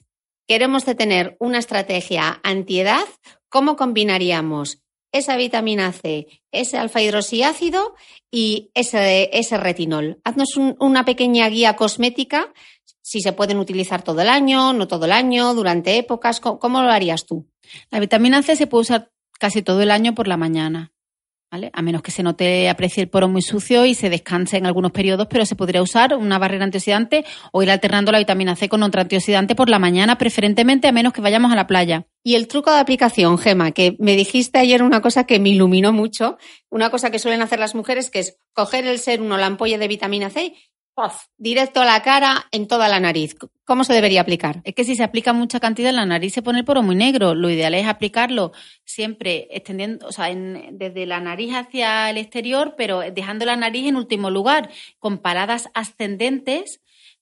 queremos 0.47 0.85
tener 0.85 1.35
una 1.39 1.57
estrategia 1.57 2.39
antiedad, 2.43 3.05
¿cómo 3.49 3.75
combinaríamos 3.75 4.79
esa 5.11 5.35
vitamina 5.35 5.91
C, 5.91 6.27
ese 6.51 6.77
alfa 6.77 7.01
hidroxiácido 7.01 7.95
y 8.29 8.69
ese, 8.75 9.29
ese 9.33 9.57
retinol? 9.57 10.21
Haznos 10.23 10.57
una 10.79 11.05
pequeña 11.05 11.49
guía 11.49 11.75
cosmética 11.75 12.53
si 13.01 13.21
se 13.21 13.33
pueden 13.33 13.57
utilizar 13.57 14.03
todo 14.03 14.21
el 14.21 14.29
año, 14.29 14.73
no 14.73 14.87
todo 14.87 15.05
el 15.05 15.11
año, 15.11 15.53
durante 15.53 15.97
épocas, 15.97 16.39
¿cómo, 16.39 16.81
lo 16.81 16.91
harías 16.91 17.25
tú? 17.25 17.47
La 17.89 17.99
vitamina 17.99 18.41
C 18.43 18.55
se 18.55 18.67
puede 18.67 18.81
usar 18.81 19.11
casi 19.39 19.61
todo 19.61 19.81
el 19.81 19.91
año 19.91 20.13
por 20.13 20.27
la 20.27 20.37
mañana. 20.37 20.91
¿Vale? 21.51 21.69
A 21.73 21.81
menos 21.81 22.01
que 22.01 22.11
se 22.11 22.23
note, 22.23 22.69
aprecie 22.69 23.03
el 23.03 23.09
poro 23.09 23.27
muy 23.27 23.41
sucio 23.41 23.85
y 23.85 23.93
se 23.93 24.09
descanse 24.09 24.55
en 24.55 24.65
algunos 24.65 24.93
periodos, 24.93 25.27
pero 25.29 25.45
se 25.45 25.57
podría 25.57 25.81
usar 25.81 26.15
una 26.15 26.39
barrera 26.39 26.63
antioxidante 26.63 27.25
o 27.51 27.61
ir 27.61 27.69
alternando 27.69 28.13
la 28.13 28.19
vitamina 28.19 28.55
C 28.55 28.69
con 28.69 28.83
otro 28.83 29.01
antioxidante 29.01 29.53
por 29.53 29.67
la 29.67 29.77
mañana, 29.77 30.17
preferentemente 30.17 30.87
a 30.87 30.93
menos 30.93 31.11
que 31.11 31.19
vayamos 31.19 31.51
a 31.51 31.57
la 31.57 31.67
playa. 31.67 32.07
Y 32.23 32.35
el 32.35 32.47
truco 32.47 32.71
de 32.71 32.79
aplicación, 32.79 33.37
Gema, 33.37 33.71
que 33.71 33.97
me 33.99 34.15
dijiste 34.15 34.59
ayer 34.59 34.81
una 34.81 35.01
cosa 35.01 35.25
que 35.25 35.41
me 35.41 35.49
iluminó 35.49 35.91
mucho, 35.91 36.37
una 36.69 36.89
cosa 36.89 37.11
que 37.11 37.19
suelen 37.19 37.41
hacer 37.41 37.59
las 37.59 37.75
mujeres, 37.75 38.09
que 38.09 38.19
es 38.19 38.37
coger 38.53 38.85
el 38.85 38.99
ser 38.99 39.21
uno 39.21 39.35
la 39.37 39.47
ampolla 39.47 39.77
de 39.77 39.89
vitamina 39.89 40.29
C 40.29 40.53
directo 41.37 41.81
a 41.81 41.85
la 41.85 42.01
cara, 42.01 42.47
en 42.51 42.67
toda 42.67 42.87
la 42.87 42.99
nariz. 42.99 43.35
¿Cómo 43.65 43.83
se 43.83 43.93
debería 43.93 44.21
aplicar? 44.21 44.61
Es 44.63 44.75
que 44.75 44.83
si 44.83 44.95
se 44.95 45.03
aplica 45.03 45.33
mucha 45.33 45.59
cantidad 45.59 45.89
en 45.89 45.95
la 45.95 46.05
nariz 46.05 46.33
se 46.33 46.41
pone 46.41 46.59
el 46.59 46.65
poro 46.65 46.83
muy 46.83 46.95
negro. 46.95 47.33
Lo 47.33 47.49
ideal 47.49 47.73
es 47.73 47.87
aplicarlo 47.87 48.51
siempre 48.85 49.47
extendiendo, 49.51 50.07
o 50.07 50.11
sea, 50.11 50.33
desde 50.33 51.05
la 51.05 51.19
nariz 51.19 51.53
hacia 51.53 52.09
el 52.09 52.17
exterior, 52.17 52.75
pero 52.77 53.01
dejando 53.01 53.45
la 53.45 53.55
nariz 53.55 53.87
en 53.87 53.95
último 53.95 54.29
lugar, 54.29 54.69
con 54.99 55.17
paradas 55.17 55.69
ascendentes 55.73 56.81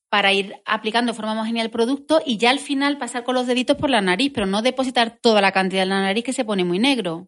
para 0.09 0.33
ir 0.33 0.55
aplicando 0.65 1.11
de 1.11 1.15
forma 1.15 1.33
homogénea 1.33 1.63
el 1.63 1.69
producto 1.69 2.21
y 2.25 2.37
ya 2.37 2.49
al 2.49 2.59
final 2.59 2.97
pasar 2.97 3.23
con 3.23 3.35
los 3.35 3.47
deditos 3.47 3.77
por 3.77 3.89
la 3.89 4.01
nariz, 4.01 4.31
pero 4.33 4.47
no 4.47 4.61
depositar 4.61 5.19
toda 5.21 5.41
la 5.41 5.51
cantidad 5.51 5.83
en 5.83 5.89
la 5.89 6.01
nariz 6.01 6.23
que 6.23 6.33
se 6.33 6.45
pone 6.45 6.65
muy 6.65 6.79
negro. 6.79 7.27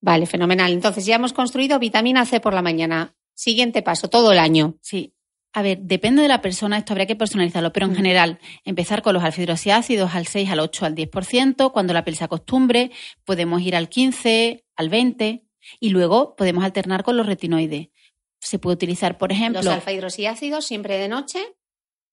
Vale, 0.00 0.26
fenomenal. 0.26 0.72
Entonces 0.72 1.06
ya 1.06 1.16
hemos 1.16 1.32
construido 1.32 1.78
vitamina 1.78 2.24
C 2.24 2.40
por 2.40 2.54
la 2.54 2.62
mañana. 2.62 3.14
Siguiente 3.34 3.82
paso, 3.82 4.08
todo 4.08 4.32
el 4.32 4.38
año. 4.38 4.76
Sí. 4.80 5.12
A 5.54 5.62
ver, 5.62 5.78
depende 5.82 6.22
de 6.22 6.28
la 6.28 6.40
persona, 6.40 6.78
esto 6.78 6.94
habría 6.94 7.06
que 7.06 7.16
personalizarlo, 7.16 7.72
pero 7.72 7.86
en 7.86 7.92
mm. 7.92 7.96
general, 7.96 8.38
empezar 8.64 9.02
con 9.02 9.14
los 9.14 9.22
alfidroxiácidos 9.22 10.14
al 10.14 10.26
6, 10.26 10.50
al 10.50 10.60
8, 10.60 10.86
al 10.86 10.94
10%, 10.94 11.72
cuando 11.72 11.92
la 11.92 12.04
piel 12.04 12.16
se 12.16 12.24
acostumbre, 12.24 12.90
podemos 13.24 13.60
ir 13.60 13.76
al 13.76 13.88
15, 13.90 14.64
al 14.76 14.88
20, 14.88 15.44
y 15.78 15.90
luego 15.90 16.34
podemos 16.36 16.64
alternar 16.64 17.02
con 17.02 17.16
los 17.16 17.26
retinoides. 17.26 17.88
Se 18.40 18.58
puede 18.58 18.74
utilizar, 18.74 19.18
por 19.18 19.30
ejemplo... 19.30 19.62
¿Los 19.62 19.74
alfa 19.74 19.92
hidroxiácidos 19.92 20.64
siempre 20.64 20.96
de 20.96 21.08
noche? 21.08 21.38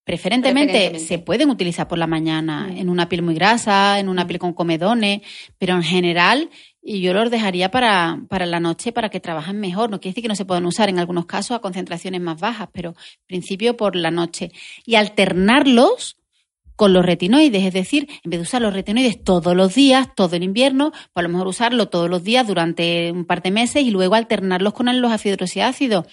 Preferentemente, 0.03 0.97
se 0.99 1.19
pueden 1.19 1.49
utilizar 1.49 1.87
por 1.87 1.99
la 1.99 2.07
mañana 2.07 2.67
mm. 2.67 2.77
en 2.77 2.89
una 2.89 3.07
piel 3.07 3.21
muy 3.21 3.35
grasa, 3.35 3.99
en 3.99 4.09
una 4.09 4.25
mm. 4.25 4.27
piel 4.27 4.39
con 4.39 4.53
comedones, 4.53 5.21
pero 5.57 5.75
en 5.75 5.83
general 5.83 6.49
y 6.82 7.01
yo 7.01 7.13
los 7.13 7.30
dejaría 7.30 7.71
para, 7.71 8.21
para 8.30 8.45
la 8.45 8.59
noche 8.59 8.91
para 8.91 9.09
que 9.09 9.19
trabajen 9.19 9.59
mejor. 9.59 9.89
No 9.89 9.99
quiere 9.99 10.13
decir 10.13 10.23
que 10.23 10.30
no 10.30 10.36
se 10.36 10.45
puedan 10.45 10.65
usar 10.65 10.89
en 10.89 10.99
algunos 10.99 11.25
casos 11.25 11.57
a 11.57 11.59
concentraciones 11.59 12.21
más 12.21 12.39
bajas, 12.39 12.69
pero 12.71 12.89
en 12.89 13.27
principio 13.27 13.75
por 13.75 13.95
la 13.95 14.11
noche. 14.11 14.51
Y 14.86 14.95
alternarlos 14.95 16.17
con 16.75 16.93
los 16.93 17.05
retinoides, 17.05 17.65
es 17.65 17.73
decir, 17.73 18.07
en 18.23 18.32
vez 18.32 18.39
de 18.39 18.43
usar 18.43 18.61
los 18.61 18.73
retinoides 18.73 19.21
todos 19.21 19.53
los 19.53 19.75
días, 19.75 20.07
todo 20.15 20.38
el 20.38 20.43
invierno, 20.43 20.91
pues 20.91 21.11
a 21.15 21.21
lo 21.23 21.27
mejor 21.30 21.47
usarlo 21.47 21.89
todos 21.89 22.09
los 22.09 22.23
días 22.23 22.47
durante 22.47 23.11
un 23.11 23.25
par 23.25 23.41
de 23.41 23.51
meses 23.51 23.84
y 23.84 23.91
luego 23.91 24.15
alternarlos 24.15 24.73
con 24.73 25.01
los 25.01 25.11
ácidos 25.11 26.05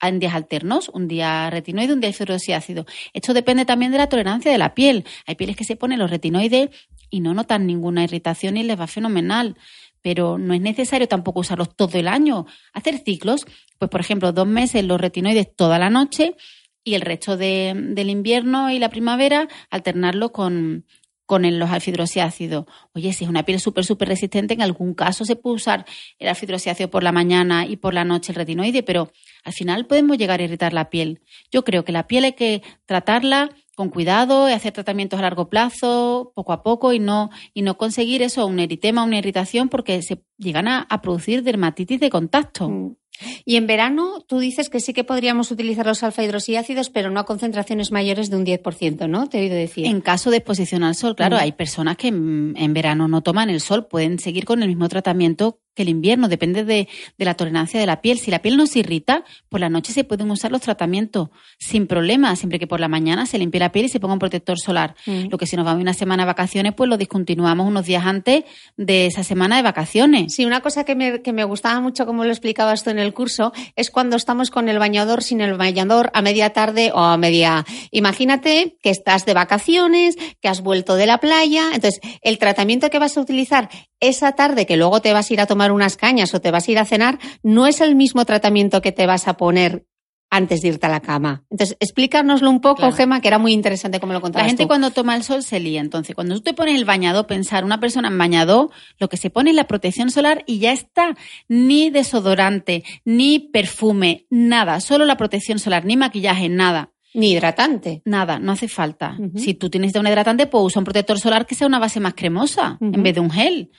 en 0.00 0.18
días 0.18 0.34
alternos, 0.34 0.88
un 0.88 1.08
día 1.08 1.48
retinoide, 1.50 1.92
un 1.92 2.00
día 2.00 2.10
hidroxiácido. 2.10 2.86
Esto 3.12 3.34
depende 3.34 3.64
también 3.64 3.92
de 3.92 3.98
la 3.98 4.08
tolerancia 4.08 4.50
de 4.50 4.58
la 4.58 4.74
piel. 4.74 5.04
Hay 5.26 5.34
pieles 5.34 5.56
que 5.56 5.64
se 5.64 5.76
ponen 5.76 5.98
los 5.98 6.10
retinoides 6.10 6.70
y 7.10 7.20
no 7.20 7.34
notan 7.34 7.66
ninguna 7.66 8.04
irritación 8.04 8.56
y 8.56 8.62
les 8.62 8.78
va 8.78 8.86
fenomenal. 8.86 9.56
Pero 10.02 10.36
no 10.38 10.52
es 10.52 10.60
necesario 10.60 11.08
tampoco 11.08 11.40
usarlos 11.40 11.74
todo 11.74 11.98
el 11.98 12.08
año. 12.08 12.46
Hacer 12.72 12.98
ciclos, 12.98 13.46
pues 13.78 13.90
por 13.90 14.00
ejemplo, 14.00 14.32
dos 14.32 14.46
meses 14.46 14.84
los 14.84 15.00
retinoides 15.00 15.54
toda 15.54 15.78
la 15.78 15.90
noche 15.90 16.36
y 16.84 16.94
el 16.94 17.00
resto 17.00 17.36
del 17.36 18.10
invierno 18.10 18.70
y 18.70 18.78
la 18.78 18.88
primavera 18.88 19.48
alternarlo 19.70 20.32
con, 20.32 20.84
con 21.26 21.58
los 21.58 21.70
alfidroxiácidos. 21.70 22.66
Oye, 22.92 23.12
si 23.12 23.24
es 23.24 23.30
una 23.30 23.44
piel 23.44 23.60
súper, 23.60 23.84
súper 23.84 24.08
resistente, 24.08 24.54
en 24.54 24.62
algún 24.62 24.94
caso 24.94 25.24
se 25.24 25.36
puede 25.36 25.56
usar 25.56 25.86
el 26.18 26.28
alfidroxiácido 26.28 26.90
por 26.90 27.02
la 27.02 27.12
mañana 27.12 27.66
y 27.66 27.76
por 27.76 27.94
la 27.94 28.04
noche 28.04 28.32
el 28.32 28.36
retinoide, 28.36 28.82
pero 28.82 29.12
al 29.44 29.52
final 29.52 29.86
podemos 29.86 30.18
llegar 30.18 30.40
a 30.40 30.44
irritar 30.44 30.72
la 30.72 30.90
piel. 30.90 31.22
Yo 31.50 31.64
creo 31.64 31.84
que 31.84 31.92
la 31.92 32.06
piel 32.06 32.24
hay 32.24 32.32
que 32.32 32.62
tratarla 32.86 33.50
con 33.74 33.88
cuidado 33.88 34.48
y 34.48 34.52
hacer 34.52 34.72
tratamientos 34.72 35.18
a 35.18 35.22
largo 35.22 35.48
plazo, 35.48 36.32
poco 36.34 36.52
a 36.52 36.62
poco, 36.62 36.92
y 36.92 36.98
no, 36.98 37.30
y 37.54 37.62
no 37.62 37.78
conseguir 37.78 38.22
eso, 38.22 38.46
un 38.46 38.60
eritema, 38.60 39.04
una 39.04 39.18
irritación, 39.18 39.68
porque 39.68 40.02
se 40.02 40.22
llegan 40.36 40.68
a, 40.68 40.86
producir 41.02 41.42
dermatitis 41.42 42.00
de 42.00 42.10
contacto. 42.10 42.68
Mm. 42.68 42.96
Y 43.44 43.56
en 43.56 43.66
verano 43.66 44.24
tú 44.26 44.38
dices 44.38 44.68
que 44.68 44.80
sí 44.80 44.92
que 44.92 45.04
podríamos 45.04 45.50
utilizar 45.50 45.86
los 45.86 46.02
alfa 46.02 46.24
hidroxiácidos, 46.24 46.90
pero 46.90 47.10
no 47.10 47.20
a 47.20 47.24
concentraciones 47.24 47.92
mayores 47.92 48.30
de 48.30 48.36
un 48.36 48.44
10%, 48.44 49.08
¿no? 49.08 49.28
Te 49.28 49.38
he 49.38 49.42
oído 49.42 49.54
decir. 49.54 49.86
En 49.86 50.00
caso 50.00 50.30
de 50.30 50.38
exposición 50.38 50.82
al 50.82 50.94
sol, 50.94 51.14
claro, 51.14 51.36
mm. 51.36 51.40
hay 51.40 51.52
personas 51.52 51.96
que 51.96 52.08
en 52.08 52.74
verano 52.74 53.08
no 53.08 53.22
toman 53.22 53.50
el 53.50 53.60
sol, 53.60 53.86
pueden 53.86 54.18
seguir 54.18 54.44
con 54.44 54.62
el 54.62 54.68
mismo 54.68 54.88
tratamiento 54.88 55.60
que 55.74 55.82
el 55.82 55.88
invierno, 55.88 56.28
depende 56.28 56.64
de, 56.64 56.88
la 57.18 57.34
tolerancia 57.34 57.78
de 57.80 57.86
la 57.86 58.00
piel. 58.00 58.18
Si 58.18 58.30
la 58.30 58.40
piel 58.40 58.56
no 58.56 58.66
se 58.66 58.80
irrita, 58.80 59.24
por 59.48 59.60
la 59.60 59.68
noche 59.68 59.92
se 59.92 60.04
pueden 60.04 60.30
usar 60.30 60.50
los 60.52 60.60
tratamientos 60.60 61.28
sin 61.58 61.86
problema, 61.86 62.34
siempre 62.36 62.58
que 62.58 62.66
por 62.66 62.80
la 62.80 62.88
mañana 62.88 63.26
se 63.26 63.38
limpie 63.38 63.60
la 63.60 63.72
piel 63.72 63.86
y 63.86 63.88
se 63.88 64.00
ponga 64.00 64.14
un 64.14 64.18
protector 64.18 64.58
solar. 64.58 64.94
Mm. 65.06 65.28
Lo 65.30 65.38
que 65.38 65.46
si 65.46 65.56
nos 65.56 65.64
vamos 65.64 65.82
una 65.82 65.94
semana 65.94 66.24
de 66.24 66.26
vacaciones, 66.26 66.74
pues 66.74 66.88
lo 66.88 66.96
discontinuamos 66.96 67.66
unos 67.66 67.86
días 67.86 68.04
antes 68.04 68.44
de 68.76 69.06
esa 69.06 69.24
semana 69.24 69.56
de 69.56 69.62
vacaciones. 69.62 70.34
Sí, 70.34 70.44
una 70.44 70.60
cosa 70.60 70.84
que 70.84 70.94
me, 70.94 71.22
que 71.22 71.32
me 71.32 71.44
gustaba 71.44 71.80
mucho, 71.80 72.06
como 72.06 72.24
lo 72.24 72.30
explicabas 72.30 72.84
tú 72.84 72.90
en 72.90 72.98
el 72.98 73.14
curso, 73.14 73.52
es 73.76 73.90
cuando 73.90 74.16
estamos 74.16 74.50
con 74.50 74.68
el 74.68 74.78
bañador 74.78 75.22
sin 75.22 75.40
el 75.40 75.54
bañador 75.56 76.10
a 76.14 76.22
media 76.22 76.50
tarde 76.50 76.90
o 76.94 77.00
a 77.00 77.16
media. 77.16 77.64
Imagínate 77.90 78.76
que 78.82 78.90
estás 78.90 79.24
de 79.24 79.34
vacaciones, 79.34 80.16
que 80.40 80.48
has 80.48 80.60
vuelto 80.60 80.96
de 80.96 81.06
la 81.06 81.18
playa, 81.18 81.70
entonces 81.74 82.00
el 82.22 82.38
tratamiento 82.38 82.90
que 82.90 82.98
vas 82.98 83.16
a 83.16 83.20
utilizar 83.20 83.68
esa 84.00 84.32
tarde 84.32 84.66
que 84.66 84.76
luego 84.76 85.00
te 85.00 85.12
vas 85.12 85.30
a 85.30 85.32
ir 85.32 85.40
a 85.40 85.46
tomar 85.46 85.61
unas 85.70 85.96
cañas 85.96 86.34
o 86.34 86.40
te 86.40 86.50
vas 86.50 86.66
a 86.66 86.72
ir 86.72 86.78
a 86.78 86.84
cenar, 86.84 87.18
no 87.42 87.66
es 87.66 87.80
el 87.80 87.94
mismo 87.94 88.24
tratamiento 88.24 88.82
que 88.82 88.90
te 88.90 89.06
vas 89.06 89.28
a 89.28 89.36
poner 89.36 89.86
antes 90.32 90.62
de 90.62 90.68
irte 90.68 90.86
a 90.86 90.88
la 90.88 91.00
cama. 91.00 91.44
Entonces, 91.50 91.76
explícanoslo 91.78 92.48
un 92.48 92.62
poco, 92.62 92.90
Gema, 92.90 93.20
que 93.20 93.28
era 93.28 93.38
muy 93.38 93.52
interesante 93.52 94.00
como 94.00 94.14
lo 94.14 94.22
contabas 94.22 94.46
La 94.46 94.48
gente 94.48 94.66
cuando 94.66 94.90
toma 94.90 95.14
el 95.14 95.24
sol 95.24 95.42
se 95.42 95.60
lía. 95.60 95.82
Entonces, 95.82 96.14
cuando 96.14 96.34
tú 96.36 96.40
te 96.40 96.54
pones 96.54 96.74
el 96.74 96.86
bañado, 96.86 97.26
pensar, 97.26 97.66
una 97.66 97.80
persona 97.80 98.08
en 98.08 98.16
bañado, 98.16 98.70
lo 98.98 99.10
que 99.10 99.18
se 99.18 99.28
pone 99.28 99.50
es 99.50 99.56
la 99.56 99.66
protección 99.66 100.10
solar 100.10 100.42
y 100.46 100.58
ya 100.58 100.72
está. 100.72 101.16
Ni 101.48 101.90
desodorante, 101.90 102.82
ni 103.04 103.40
perfume, 103.40 104.26
nada. 104.30 104.80
Solo 104.80 105.04
la 105.04 105.18
protección 105.18 105.58
solar, 105.58 105.84
ni 105.84 105.98
maquillaje, 105.98 106.48
nada. 106.48 106.92
Ni 107.12 107.32
hidratante. 107.32 108.00
Nada, 108.06 108.38
no 108.38 108.52
hace 108.52 108.68
falta. 108.68 109.18
Si 109.36 109.52
tú 109.52 109.68
tienes 109.68 109.94
un 109.96 110.06
hidratante, 110.06 110.46
pues 110.46 110.64
usa 110.64 110.80
un 110.80 110.84
protector 110.84 111.20
solar 111.20 111.44
que 111.44 111.54
sea 111.54 111.66
una 111.66 111.78
base 111.78 112.00
más 112.00 112.14
cremosa 112.14 112.78
en 112.80 113.02
vez 113.02 113.14
de 113.14 113.20
un 113.20 113.30
gel. 113.30 113.70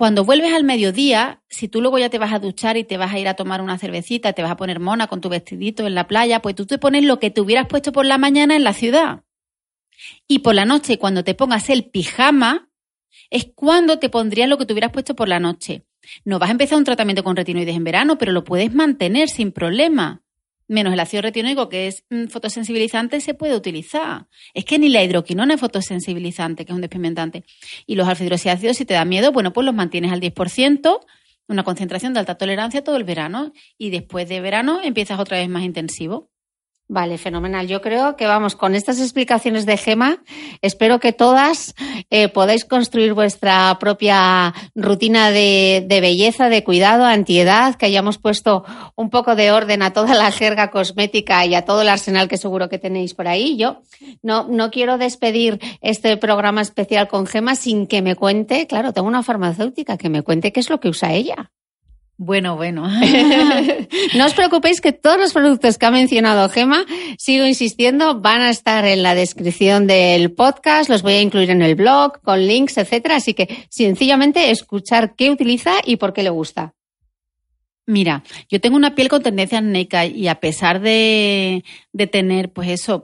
Cuando 0.00 0.24
vuelves 0.24 0.54
al 0.54 0.64
mediodía, 0.64 1.42
si 1.50 1.68
tú 1.68 1.82
luego 1.82 1.98
ya 1.98 2.08
te 2.08 2.16
vas 2.16 2.32
a 2.32 2.38
duchar 2.38 2.78
y 2.78 2.84
te 2.84 2.96
vas 2.96 3.12
a 3.12 3.18
ir 3.18 3.28
a 3.28 3.34
tomar 3.34 3.60
una 3.60 3.76
cervecita, 3.76 4.32
te 4.32 4.40
vas 4.40 4.50
a 4.50 4.56
poner 4.56 4.80
mona 4.80 5.08
con 5.08 5.20
tu 5.20 5.28
vestidito 5.28 5.86
en 5.86 5.94
la 5.94 6.06
playa, 6.06 6.40
pues 6.40 6.54
tú 6.54 6.64
te 6.64 6.78
pones 6.78 7.04
lo 7.04 7.18
que 7.18 7.30
te 7.30 7.42
hubieras 7.42 7.66
puesto 7.66 7.92
por 7.92 8.06
la 8.06 8.16
mañana 8.16 8.56
en 8.56 8.64
la 8.64 8.72
ciudad. 8.72 9.24
Y 10.26 10.38
por 10.38 10.54
la 10.54 10.64
noche, 10.64 10.98
cuando 10.98 11.22
te 11.22 11.34
pongas 11.34 11.68
el 11.68 11.84
pijama, 11.84 12.70
es 13.28 13.48
cuando 13.54 13.98
te 13.98 14.08
pondrías 14.08 14.48
lo 14.48 14.56
que 14.56 14.64
te 14.64 14.72
hubieras 14.72 14.90
puesto 14.90 15.14
por 15.14 15.28
la 15.28 15.38
noche. 15.38 15.84
No 16.24 16.38
vas 16.38 16.48
a 16.48 16.52
empezar 16.52 16.78
un 16.78 16.84
tratamiento 16.84 17.22
con 17.22 17.36
retinoides 17.36 17.76
en 17.76 17.84
verano, 17.84 18.16
pero 18.16 18.32
lo 18.32 18.42
puedes 18.42 18.72
mantener 18.72 19.28
sin 19.28 19.52
problema 19.52 20.22
menos 20.70 20.92
el 20.92 21.00
ácido 21.00 21.22
retinoico, 21.22 21.68
que 21.68 21.88
es 21.88 22.04
mm, 22.10 22.26
fotosensibilizante, 22.26 23.20
se 23.20 23.34
puede 23.34 23.56
utilizar. 23.56 24.26
Es 24.54 24.64
que 24.64 24.78
ni 24.78 24.88
la 24.88 25.02
hidroquinona 25.02 25.54
es 25.54 25.60
fotosensibilizante, 25.60 26.64
que 26.64 26.72
es 26.72 26.74
un 26.74 26.80
despigmentante. 26.80 27.44
Y 27.86 27.96
los 27.96 28.08
alfa 28.08 28.24
si 28.38 28.84
te 28.84 28.94
da 28.94 29.04
miedo, 29.04 29.32
bueno, 29.32 29.52
pues 29.52 29.64
los 29.64 29.74
mantienes 29.74 30.12
al 30.12 30.20
10%, 30.20 31.00
una 31.48 31.64
concentración 31.64 32.14
de 32.14 32.20
alta 32.20 32.36
tolerancia 32.36 32.84
todo 32.84 32.96
el 32.96 33.04
verano. 33.04 33.52
Y 33.76 33.90
después 33.90 34.28
de 34.28 34.40
verano 34.40 34.80
empiezas 34.82 35.18
otra 35.18 35.38
vez 35.38 35.48
más 35.48 35.64
intensivo. 35.64 36.30
Vale, 36.92 37.18
fenomenal. 37.18 37.68
Yo 37.68 37.80
creo 37.80 38.16
que 38.16 38.26
vamos 38.26 38.56
con 38.56 38.74
estas 38.74 38.98
explicaciones 38.98 39.64
de 39.64 39.76
Gema. 39.76 40.24
Espero 40.60 40.98
que 40.98 41.12
todas 41.12 41.76
eh, 42.10 42.26
podáis 42.26 42.64
construir 42.64 43.14
vuestra 43.14 43.78
propia 43.78 44.52
rutina 44.74 45.30
de, 45.30 45.86
belleza, 45.88 46.48
de 46.48 46.64
cuidado, 46.64 47.04
antiedad, 47.04 47.76
que 47.76 47.86
hayamos 47.86 48.18
puesto 48.18 48.64
un 48.96 49.08
poco 49.08 49.36
de 49.36 49.52
orden 49.52 49.82
a 49.82 49.92
toda 49.92 50.16
la 50.16 50.32
jerga 50.32 50.72
cosmética 50.72 51.46
y 51.46 51.54
a 51.54 51.64
todo 51.64 51.82
el 51.82 51.88
arsenal 51.88 52.26
que 52.26 52.36
seguro 52.36 52.68
que 52.68 52.80
tenéis 52.80 53.14
por 53.14 53.28
ahí. 53.28 53.56
Yo 53.56 53.82
no, 54.20 54.48
no 54.48 54.72
quiero 54.72 54.98
despedir 54.98 55.60
este 55.82 56.16
programa 56.16 56.60
especial 56.60 57.06
con 57.06 57.24
Gema 57.24 57.54
sin 57.54 57.86
que 57.86 58.02
me 58.02 58.16
cuente, 58.16 58.66
claro, 58.66 58.92
tengo 58.92 59.06
una 59.06 59.22
farmacéutica, 59.22 59.96
que 59.96 60.08
me 60.08 60.22
cuente 60.22 60.52
qué 60.52 60.58
es 60.58 60.68
lo 60.68 60.80
que 60.80 60.88
usa 60.88 61.12
ella. 61.12 61.52
Bueno, 62.22 62.54
bueno. 62.54 62.86
no 64.14 64.26
os 64.26 64.34
preocupéis 64.34 64.82
que 64.82 64.92
todos 64.92 65.18
los 65.18 65.32
productos 65.32 65.78
que 65.78 65.86
ha 65.86 65.90
mencionado 65.90 66.50
Gema, 66.50 66.84
sigo 67.16 67.46
insistiendo, 67.46 68.20
van 68.20 68.42
a 68.42 68.50
estar 68.50 68.84
en 68.84 69.02
la 69.02 69.14
descripción 69.14 69.86
del 69.86 70.30
podcast, 70.30 70.90
los 70.90 71.00
voy 71.00 71.14
a 71.14 71.22
incluir 71.22 71.48
en 71.48 71.62
el 71.62 71.76
blog, 71.76 72.20
con 72.20 72.46
links, 72.46 72.76
etcétera. 72.76 73.16
Así 73.16 73.32
que 73.32 73.64
sencillamente 73.70 74.50
escuchar 74.50 75.14
qué 75.16 75.30
utiliza 75.30 75.76
y 75.82 75.96
por 75.96 76.12
qué 76.12 76.22
le 76.22 76.28
gusta. 76.28 76.74
Mira, 77.86 78.22
yo 78.48 78.60
tengo 78.60 78.76
una 78.76 78.94
piel 78.94 79.08
con 79.08 79.22
tendencia 79.22 79.58
acnéica 79.58 80.06
y 80.06 80.28
a 80.28 80.36
pesar 80.36 80.80
de, 80.80 81.64
tener, 82.12 82.52
pues 82.52 82.68
eso, 82.68 83.02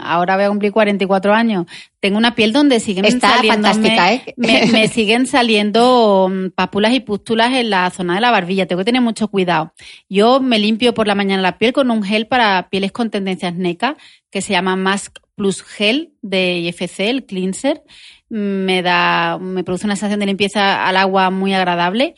ahora 0.00 0.36
voy 0.36 0.44
a 0.44 0.48
cumplir 0.48 0.70
44 0.70 1.34
años, 1.34 1.66
tengo 1.98 2.16
una 2.16 2.36
piel 2.36 2.52
donde 2.52 2.78
siguen 2.78 3.20
saliendo 3.20 3.68
¿eh? 3.68 4.34
me, 4.36 4.86
siguen 4.88 5.26
saliendo 5.26 6.30
mm, 6.30 6.50
pápulas 6.50 6.92
y 6.92 7.00
pústulas 7.00 7.52
en 7.54 7.70
la 7.70 7.90
zona 7.90 8.14
de 8.14 8.20
la 8.20 8.30
barbilla. 8.30 8.66
Tengo 8.66 8.80
que 8.80 8.84
tener 8.84 9.02
mucho 9.02 9.28
cuidado. 9.28 9.72
Yo 10.08 10.38
me 10.38 10.60
limpio 10.60 10.94
por 10.94 11.08
la 11.08 11.16
mañana 11.16 11.42
la 11.42 11.58
piel 11.58 11.72
con 11.72 11.90
un 11.90 12.04
gel 12.04 12.28
para 12.28 12.68
pieles 12.68 12.92
con 12.92 13.10
tendencia 13.10 13.48
acnéica 13.48 13.96
que 14.30 14.42
se 14.42 14.52
llama 14.52 14.76
Mask 14.76 15.18
Plus 15.34 15.62
Gel 15.62 16.12
de 16.22 16.58
IFC, 16.58 17.00
el 17.00 17.24
cleanser. 17.24 17.82
Me 18.28 18.82
da, 18.82 19.38
me 19.40 19.64
produce 19.64 19.86
una 19.86 19.96
sensación 19.96 20.20
de 20.20 20.26
limpieza 20.26 20.86
al 20.86 20.96
agua 20.98 21.30
muy 21.30 21.54
agradable 21.54 22.14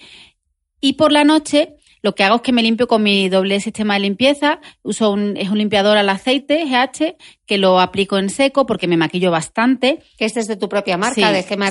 y 0.81 0.95
por 0.95 1.13
la 1.13 1.25
noche 1.25 1.77
lo 2.03 2.15
que 2.15 2.25
hago 2.25 2.37
es 2.37 2.43
que 2.43 2.53
me 2.53 2.63
limpio 2.63 2.87
con 2.89 3.03
mi 3.03 3.29
doble 3.29 3.61
sistema 3.61 3.95
de 3.95 4.01
limpieza. 4.01 4.61
Uso 4.83 5.11
un, 5.11 5.37
es 5.37 5.51
un 5.51 5.59
limpiador 5.59 5.99
al 5.99 6.09
aceite 6.09 6.65
GH 6.65 7.17
que 7.47 7.59
lo 7.59 7.81
aplico 7.81 8.17
en 8.17 8.31
seco 8.31 8.65
porque 8.65 8.87
me 8.87 8.97
maquillo 8.97 9.31
bastante. 9.31 9.99
Que 10.17 10.25
este 10.25 10.41
es 10.41 10.49
de 10.49 10.57
tu 10.57 10.69
propia 10.69 10.97
marca, 10.97 11.33
de 11.33 11.43
Gema 11.43 11.71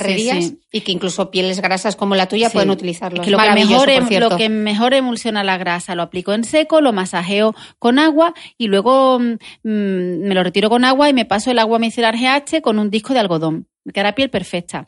y 0.72 0.82
que 0.82 0.92
incluso 0.92 1.32
pieles 1.32 1.62
grasas 1.62 1.96
como 1.96 2.16
la 2.16 2.28
tuya 2.28 2.50
pueden 2.52 2.70
utilizarlo. 2.70 3.24
que 3.24 3.32
lo, 3.32 3.40
que 3.40 3.52
mejor, 3.54 3.90
em, 3.90 4.08
lo 4.20 4.38
que 4.38 4.50
mejor 4.50 4.94
emulsiona 4.94 5.44
la 5.44 5.58
grasa 5.58 5.96
lo 5.96 6.04
aplico 6.04 6.34
en 6.34 6.44
seco, 6.44 6.82
lo 6.82 6.94
masajeo 6.94 7.56
con 7.80 7.98
agua 7.98 8.34
y 8.58 8.68
luego 8.68 9.20
mm, 9.20 9.38
me 9.64 10.36
lo 10.36 10.44
retiro 10.44 10.70
con 10.70 10.86
agua 10.86 11.10
y 11.10 11.14
me 11.14 11.26
paso 11.26 11.50
el 11.50 11.60
agua 11.60 11.80
micelar 11.80 12.16
GH 12.16 12.62
con 12.62 12.78
un 12.78 12.92
disco 12.92 13.14
de 13.14 13.20
algodón. 13.20 13.68
Me 13.84 13.94
queda 13.94 14.14
piel 14.14 14.30
perfecta. 14.30 14.88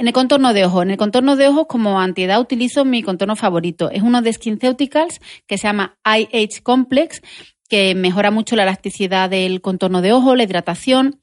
En 0.00 0.06
el 0.06 0.14
contorno 0.14 0.54
de 0.54 0.64
ojos. 0.64 0.82
En 0.82 0.92
el 0.92 0.96
contorno 0.96 1.36
de 1.36 1.48
ojos, 1.48 1.66
como 1.68 2.00
antiedad, 2.00 2.40
utilizo 2.40 2.86
mi 2.86 3.02
contorno 3.02 3.36
favorito. 3.36 3.90
Es 3.90 4.00
uno 4.00 4.22
de 4.22 4.32
SkinCeuticals 4.32 5.20
que 5.46 5.58
se 5.58 5.64
llama 5.64 5.98
IH 6.06 6.62
Complex, 6.62 7.20
que 7.68 7.94
mejora 7.94 8.30
mucho 8.30 8.56
la 8.56 8.62
elasticidad 8.62 9.28
del 9.28 9.60
contorno 9.60 10.00
de 10.00 10.14
ojo, 10.14 10.36
la 10.36 10.44
hidratación. 10.44 11.20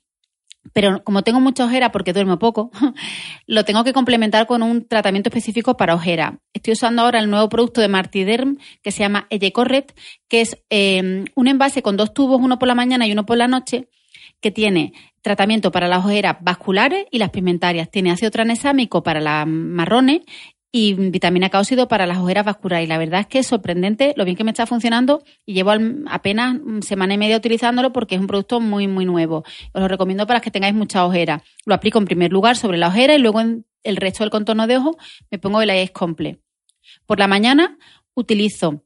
Pero 0.74 1.04
como 1.04 1.24
tengo 1.24 1.40
mucha 1.40 1.66
ojera 1.66 1.92
porque 1.92 2.14
duermo 2.14 2.38
poco, 2.38 2.70
lo 3.48 3.66
tengo 3.66 3.84
que 3.84 3.94
complementar 3.94 4.46
con 4.46 4.62
un 4.62 4.88
tratamiento 4.88 5.30
específico 5.30 5.76
para 5.76 5.96
ojera. 5.96 6.38
Estoy 6.54 6.74
usando 6.74 7.02
ahora 7.02 7.20
el 7.20 7.32
nuevo 7.32 7.50
producto 7.50 7.82
de 7.82 7.88
Martiderm 7.88 8.60
que 8.84 8.92
se 8.92 9.00
llama 9.00 9.28
Correct, 9.56 9.98
que 10.28 10.42
es 10.42 10.56
eh, 10.70 11.26
un 11.34 11.48
envase 11.48 11.82
con 11.82 11.98
dos 11.98 12.14
tubos, 12.14 12.40
uno 12.40 12.60
por 12.60 12.68
la 12.68 12.76
mañana 12.76 13.08
y 13.08 13.12
uno 13.12 13.26
por 13.26 13.38
la 13.38 13.48
noche, 13.48 13.90
que 14.40 14.52
tiene 14.52 14.94
tratamiento 15.28 15.72
para 15.74 15.90
las 15.90 16.06
ojeras 16.06 16.38
vasculares 16.40 17.06
y 17.12 17.20
las 17.20 17.32
pigmentarias. 17.32 17.92
Tiene 17.92 18.12
ácido 18.12 18.32
tranexámico 18.32 19.04
para 19.04 19.20
las 19.20 19.46
marrones 19.46 20.22
y 20.72 20.94
vitamina 20.94 21.50
K 21.50 21.60
óxido 21.60 21.90
para 21.90 22.08
las 22.08 22.18
ojeras 22.20 22.46
vasculares. 22.46 22.86
Y 22.86 22.88
la 22.88 22.98
verdad 22.98 23.20
es 23.20 23.28
que 23.28 23.40
es 23.40 23.48
sorprendente 23.48 24.14
lo 24.16 24.24
bien 24.24 24.38
que 24.38 24.46
me 24.46 24.52
está 24.52 24.66
funcionando 24.66 25.24
y 25.46 25.54
llevo 25.54 25.72
apenas 26.08 26.58
semana 26.80 27.14
y 27.16 27.18
media 27.18 27.36
utilizándolo 27.36 27.92
porque 27.92 28.16
es 28.16 28.22
un 28.22 28.28
producto 28.28 28.62
muy, 28.62 28.88
muy 28.88 29.04
nuevo. 29.04 29.44
Os 29.74 29.82
lo 29.82 29.90
recomiendo 29.90 30.26
para 30.28 30.40
que 30.40 30.50
tengáis 30.50 30.76
mucha 30.76 31.06
ojera. 31.06 31.44
Lo 31.66 31.74
aplico 31.76 32.00
en 32.00 32.06
primer 32.06 32.32
lugar 32.32 32.56
sobre 32.56 32.78
la 32.78 32.88
ojera 32.88 33.14
y 33.14 33.20
luego 33.20 33.42
en 33.42 33.66
el 33.84 33.98
resto 33.98 34.24
del 34.24 34.32
contorno 34.32 34.66
de 34.66 34.78
ojo 34.78 34.98
me 35.30 35.40
pongo 35.40 35.62
el 35.62 35.72
Ice 35.72 35.92
Comple. 35.92 36.40
Por 37.06 37.20
la 37.20 37.28
mañana 37.28 37.78
utilizo 38.14 38.82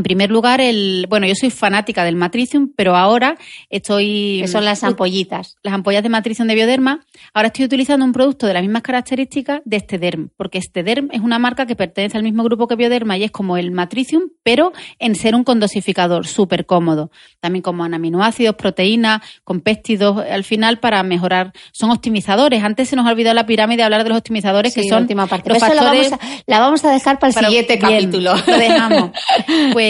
en 0.00 0.02
primer 0.02 0.30
lugar, 0.30 0.62
el, 0.62 1.06
bueno, 1.10 1.26
yo 1.26 1.34
soy 1.34 1.50
fanática 1.50 2.04
del 2.04 2.16
Matricium, 2.16 2.72
pero 2.74 2.96
ahora 2.96 3.36
estoy. 3.68 4.38
Que 4.40 4.48
son 4.48 4.64
las 4.64 4.82
ampollitas. 4.82 5.56
Las 5.62 5.74
ampollas 5.74 6.02
de 6.02 6.08
Matricium 6.08 6.48
de 6.48 6.54
Bioderma. 6.54 7.04
Ahora 7.34 7.48
estoy 7.48 7.66
utilizando 7.66 8.04
un 8.04 8.12
producto 8.12 8.46
de 8.46 8.54
las 8.54 8.62
mismas 8.62 8.80
características 8.80 9.60
de 9.66 9.76
Estederm, 9.76 10.30
porque 10.38 10.56
Estederm 10.56 11.10
es 11.12 11.20
una 11.20 11.38
marca 11.38 11.66
que 11.66 11.76
pertenece 11.76 12.16
al 12.16 12.22
mismo 12.22 12.42
grupo 12.44 12.66
que 12.66 12.76
Bioderma 12.76 13.18
y 13.18 13.24
es 13.24 13.30
como 13.30 13.58
el 13.58 13.72
Matricium, 13.72 14.22
pero 14.42 14.72
en 14.98 15.14
ser 15.14 15.34
un 15.34 15.44
condosificador 15.44 16.26
súper 16.26 16.64
cómodo. 16.64 17.10
También 17.40 17.62
como 17.62 17.84
aminoácidos, 17.84 18.54
proteínas, 18.54 19.20
con 19.44 19.60
péptidos 19.60 20.18
al 20.18 20.44
final 20.44 20.78
para 20.78 21.02
mejorar. 21.02 21.52
Son 21.72 21.90
optimizadores. 21.90 22.62
Antes 22.64 22.88
se 22.88 22.96
nos 22.96 23.06
ha 23.06 23.10
olvidado 23.10 23.34
la 23.34 23.44
pirámide 23.44 23.78
de 23.78 23.82
hablar 23.82 24.02
de 24.04 24.08
los 24.08 24.18
optimizadores, 24.18 24.74
que 24.74 24.84
son. 24.84 25.02
Última 25.02 25.26
parte. 25.26 25.50
Los 25.50 25.58
factores... 25.58 26.10
la, 26.46 26.58
vamos 26.58 26.84
a, 26.84 26.90
dejar 26.90 27.18
para 27.18 27.38
el 27.38 27.46
siguiente 27.46 27.78
capítulo. 27.78 28.34
Lo 28.34 28.56
dejamos. 28.56 29.10
Pues 29.72 29.89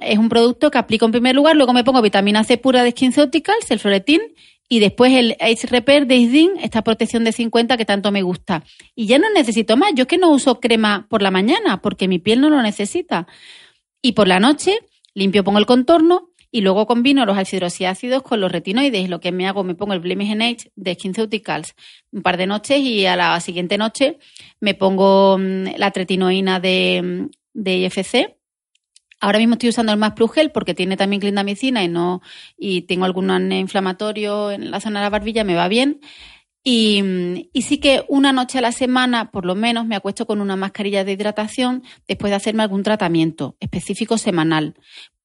es 0.00 0.18
un 0.18 0.28
producto 0.28 0.70
que 0.70 0.78
aplico 0.78 1.06
en 1.06 1.12
primer 1.12 1.34
lugar, 1.34 1.56
luego 1.56 1.72
me 1.72 1.84
pongo 1.84 2.02
vitamina 2.02 2.44
C 2.44 2.58
pura 2.58 2.82
de 2.82 2.90
SkinCeuticals, 2.90 3.70
el 3.70 3.78
Floretin, 3.78 4.20
y 4.68 4.78
después 4.78 5.12
el 5.12 5.36
Ace 5.40 5.66
Repair 5.66 6.06
de 6.06 6.16
Isdin, 6.16 6.52
esta 6.62 6.82
protección 6.82 7.24
de 7.24 7.32
50 7.32 7.76
que 7.76 7.84
tanto 7.84 8.12
me 8.12 8.22
gusta. 8.22 8.62
Y 8.94 9.06
ya 9.06 9.18
no 9.18 9.28
necesito 9.32 9.76
más. 9.76 9.92
Yo 9.96 10.02
es 10.02 10.08
que 10.08 10.16
no 10.16 10.30
uso 10.30 10.60
crema 10.60 11.06
por 11.10 11.22
la 11.22 11.32
mañana 11.32 11.82
porque 11.82 12.06
mi 12.06 12.20
piel 12.20 12.40
no 12.40 12.50
lo 12.50 12.62
necesita. 12.62 13.26
Y 14.00 14.12
por 14.12 14.28
la 14.28 14.38
noche 14.38 14.78
limpio, 15.14 15.44
pongo 15.44 15.58
el 15.58 15.66
contorno 15.66 16.30
y 16.52 16.62
luego 16.62 16.86
combino 16.86 17.24
los 17.26 17.36
ácidos 17.36 18.22
con 18.22 18.40
los 18.40 18.50
retinoides. 18.50 19.08
Lo 19.08 19.20
que 19.20 19.32
me 19.32 19.46
hago, 19.46 19.64
me 19.64 19.74
pongo 19.74 19.92
el 19.92 20.00
Blemish 20.00 20.32
Age 20.32 20.72
de 20.74 20.94
SkinCeuticals 20.94 21.74
un 22.12 22.22
par 22.22 22.36
de 22.36 22.46
noches 22.46 22.78
y 22.78 23.06
a 23.06 23.16
la 23.16 23.38
siguiente 23.40 23.78
noche 23.78 24.18
me 24.60 24.74
pongo 24.74 25.38
mm, 25.38 25.76
la 25.76 25.90
tretinoína 25.90 26.60
de, 26.60 27.02
mm, 27.02 27.30
de 27.54 27.76
IFC 27.78 28.39
Ahora 29.20 29.38
mismo 29.38 29.54
estoy 29.54 29.68
usando 29.68 29.92
el 29.92 29.98
Más 29.98 30.12
Plus 30.14 30.32
Gel 30.32 30.50
porque 30.50 30.74
tiene 30.74 30.96
también 30.96 31.20
clindamicina 31.20 31.84
y 31.84 31.88
no 31.88 32.22
y 32.56 32.82
tengo 32.82 33.04
algún 33.04 33.52
inflamatorio 33.52 34.50
en 34.50 34.70
la 34.70 34.80
zona 34.80 35.00
de 35.00 35.04
la 35.04 35.10
barbilla, 35.10 35.44
me 35.44 35.54
va 35.54 35.68
bien. 35.68 36.00
Y, 36.62 37.48
y, 37.52 37.62
sí 37.62 37.78
que 37.78 38.04
una 38.08 38.32
noche 38.32 38.58
a 38.58 38.60
la 38.60 38.72
semana, 38.72 39.30
por 39.30 39.46
lo 39.46 39.54
menos, 39.54 39.86
me 39.86 39.96
acuesto 39.96 40.26
con 40.26 40.42
una 40.42 40.56
mascarilla 40.56 41.04
de 41.04 41.12
hidratación 41.12 41.82
después 42.06 42.30
de 42.30 42.36
hacerme 42.36 42.62
algún 42.62 42.82
tratamiento 42.82 43.56
específico 43.60 44.18
semanal. 44.18 44.74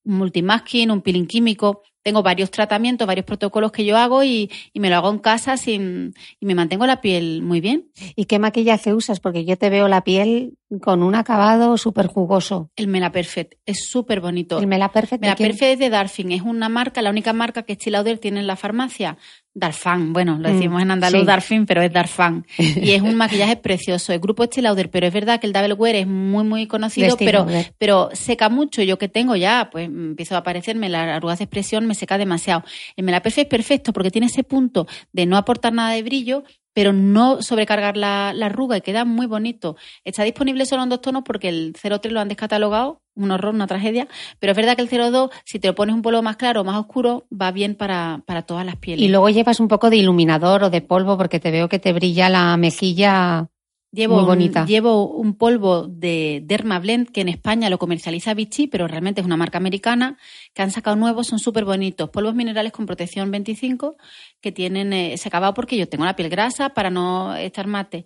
Un 0.05 0.17
multimasking, 0.17 0.91
un 0.91 1.01
peeling 1.01 1.25
químico, 1.25 1.81
tengo 2.05 2.21
varios 2.21 2.51
tratamientos, 2.51 3.07
varios 3.07 3.25
protocolos 3.25 3.71
que 3.71 3.83
yo 3.83 3.97
hago 3.97 4.23
y, 4.23 4.51
me 4.75 4.91
lo 4.91 4.97
hago 4.97 5.09
en 5.09 5.17
casa 5.17 5.57
sin, 5.57 6.13
y 6.39 6.45
me 6.45 6.53
mantengo 6.53 6.85
la 6.85 7.01
piel 7.01 7.41
muy 7.41 7.61
bien. 7.61 7.89
¿Y 8.15 8.25
qué 8.25 8.37
maquillaje 8.37 8.93
usas? 8.93 9.19
Porque 9.19 9.43
yo 9.43 9.57
te 9.57 9.71
veo 9.71 9.87
la 9.87 10.03
piel 10.03 10.55
con 10.81 11.03
un 11.03 11.15
acabado 11.15 11.77
súper 11.77 12.07
jugoso. 12.07 12.71
El 12.75 12.87
Mela 12.87 13.11
Perfect 13.11 13.55
es 13.65 13.87
súper 13.87 14.19
bonito. 14.19 14.59
El 14.59 14.67
Mela 14.67 14.91
Perfect. 14.91 15.21
Mela 15.21 15.35
Perfect 15.35 15.73
es 15.73 15.79
de 15.79 15.89
Darfin, 15.89 16.31
es 16.31 16.41
una 16.41 16.69
marca, 16.69 17.01
la 17.01 17.11
única 17.11 17.33
marca 17.33 17.63
que 17.63 17.75
Stilauder 17.75 18.17
tiene 18.17 18.39
en 18.39 18.47
la 18.47 18.55
farmacia. 18.55 19.17
Darfan, 19.53 20.11
bueno, 20.11 20.37
lo 20.37 20.49
mm, 20.49 20.53
decimos 20.53 20.81
en 20.81 20.91
andaluz 20.91 21.25
Darfin, 21.25 21.65
pero 21.65 21.81
es 21.81 21.93
Darfan. 21.93 22.45
Y 22.57 22.91
es 22.91 23.01
un 23.01 23.15
maquillaje 23.15 23.55
precioso. 23.55 24.11
El 24.11 24.19
grupo 24.19 24.43
Stilauder, 24.43 24.89
pero 24.89 25.07
es 25.07 25.13
verdad 25.13 25.39
que 25.39 25.47
el 25.47 25.53
Double 25.53 25.73
Wear 25.73 25.95
es 25.95 26.07
muy, 26.07 26.43
muy 26.43 26.67
conocido, 26.67 27.15
pero, 27.17 27.47
pero 27.77 28.09
seca 28.13 28.49
mucho. 28.49 28.81
Yo 28.81 28.97
que 28.97 29.07
tengo 29.07 29.35
ya, 29.35 29.69
pues 29.71 29.85
empiezo 29.85 30.35
a 30.35 30.39
aparecerme 30.39 30.89
las 30.89 31.07
arrugas 31.07 31.39
de 31.39 31.45
expresión, 31.45 31.85
me 31.85 31.95
seca 31.95 32.17
demasiado. 32.17 32.63
El 32.97 33.05
Mela 33.05 33.21
Perfect 33.21 33.45
es 33.45 33.49
perfecto 33.49 33.93
porque 33.93 34.11
tiene 34.11 34.27
ese 34.27 34.43
punto 34.43 34.87
de 35.13 35.25
no 35.25 35.37
aportar 35.37 35.71
nada 35.71 35.91
de 35.91 36.03
brillo, 36.03 36.43
pero 36.75 36.91
no 36.91 37.41
sobrecargar 37.41 37.95
la, 37.95 38.29
arruga 38.29 38.75
y 38.75 38.81
queda 38.81 39.05
muy 39.05 39.27
bonito. 39.27 39.77
Está 40.03 40.23
disponible 40.23 40.65
solo 40.65 40.83
en 40.83 40.89
dos 40.89 40.99
tonos 40.99 41.23
porque 41.25 41.47
el 41.47 41.73
03 41.73 42.11
lo 42.11 42.19
han 42.19 42.27
descatalogado, 42.27 43.01
un 43.15 43.31
horror, 43.31 43.55
una 43.55 43.65
tragedia, 43.65 44.09
pero 44.39 44.51
es 44.51 44.57
verdad 44.57 44.75
que 44.75 44.81
el 44.81 44.89
02, 44.89 45.29
si 45.45 45.57
te 45.57 45.69
lo 45.69 45.75
pones 45.75 45.95
un 45.95 46.01
polvo 46.01 46.21
más 46.21 46.35
claro 46.35 46.61
o 46.61 46.63
más 46.65 46.77
oscuro, 46.77 47.27
va 47.31 47.51
bien 47.51 47.75
para, 47.75 48.23
para 48.25 48.41
todas 48.41 48.65
las 48.65 48.75
pieles. 48.75 49.05
Y 49.05 49.07
luego 49.07 49.29
llevas 49.29 49.61
un 49.61 49.69
poco 49.69 49.89
de 49.89 49.95
iluminador 49.95 50.65
o 50.65 50.69
de 50.69 50.81
polvo 50.81 51.17
porque 51.17 51.39
te 51.39 51.49
veo 51.49 51.69
que 51.69 51.79
te 51.79 51.93
brilla 51.93 52.27
la 52.27 52.57
mejilla 52.57 53.47
Llevo, 53.95 54.15
Muy 54.17 54.25
bonita. 54.25 54.65
llevo 54.65 55.07
un 55.07 55.35
polvo 55.35 55.87
de 55.87 56.41
Derma 56.43 56.79
Blend 56.79 57.09
que 57.11 57.21
en 57.21 57.29
España 57.29 57.69
lo 57.69 57.77
comercializa 57.77 58.33
Vichy, 58.33 58.67
pero 58.67 58.87
realmente 58.87 59.21
es 59.21 59.25
una 59.25 59.37
marca 59.37 59.57
americana 59.57 60.17
que 60.53 60.61
han 60.61 60.71
sacado 60.71 60.97
nuevos, 60.97 61.27
son 61.27 61.39
súper 61.39 61.63
bonitos. 61.63 62.09
Polvos 62.09 62.35
minerales 62.35 62.73
con 62.73 62.85
protección 62.85 63.31
25 63.31 63.95
que 64.41 64.51
tienen 64.51 64.91
eh, 64.91 65.13
ese 65.13 65.29
acabado 65.29 65.53
porque 65.53 65.77
yo 65.77 65.87
tengo 65.87 66.03
la 66.03 66.15
piel 66.17 66.29
grasa 66.29 66.69
para 66.69 66.89
no 66.89 67.35
estar 67.35 67.67
mate. 67.67 68.03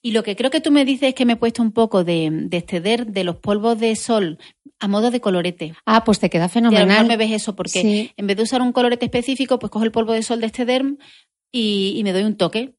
Y 0.00 0.12
lo 0.12 0.22
que 0.22 0.36
creo 0.36 0.50
que 0.50 0.60
tú 0.60 0.70
me 0.70 0.84
dices 0.86 1.10
es 1.10 1.14
que 1.14 1.26
me 1.26 1.34
he 1.34 1.36
puesto 1.36 1.62
un 1.62 1.72
poco 1.72 2.02
de, 2.02 2.30
de 2.32 2.56
exceder 2.56 3.06
de 3.06 3.24
los 3.24 3.36
polvos 3.36 3.78
de 3.78 3.94
sol 3.94 4.38
a 4.80 4.88
modo 4.88 5.10
de 5.10 5.20
colorete. 5.20 5.74
Ah, 5.84 6.02
pues 6.04 6.18
te 6.18 6.30
queda 6.30 6.48
fenomenal. 6.48 7.04
Y 7.04 7.08
me 7.08 7.16
ves 7.16 7.32
eso, 7.32 7.54
porque 7.56 8.12
en 8.16 8.26
vez 8.26 8.36
de 8.36 8.42
usar 8.42 8.62
un 8.62 8.72
colorete 8.72 9.04
específico, 9.06 9.58
pues 9.58 9.70
cojo 9.70 9.84
el 9.84 9.92
polvo 9.92 10.12
de 10.12 10.22
sol 10.22 10.40
de 10.40 10.46
este 10.46 10.64
derm 10.64 10.96
y, 11.52 11.94
y 11.96 12.04
me 12.04 12.12
doy 12.12 12.22
un 12.22 12.36
toque 12.36 12.74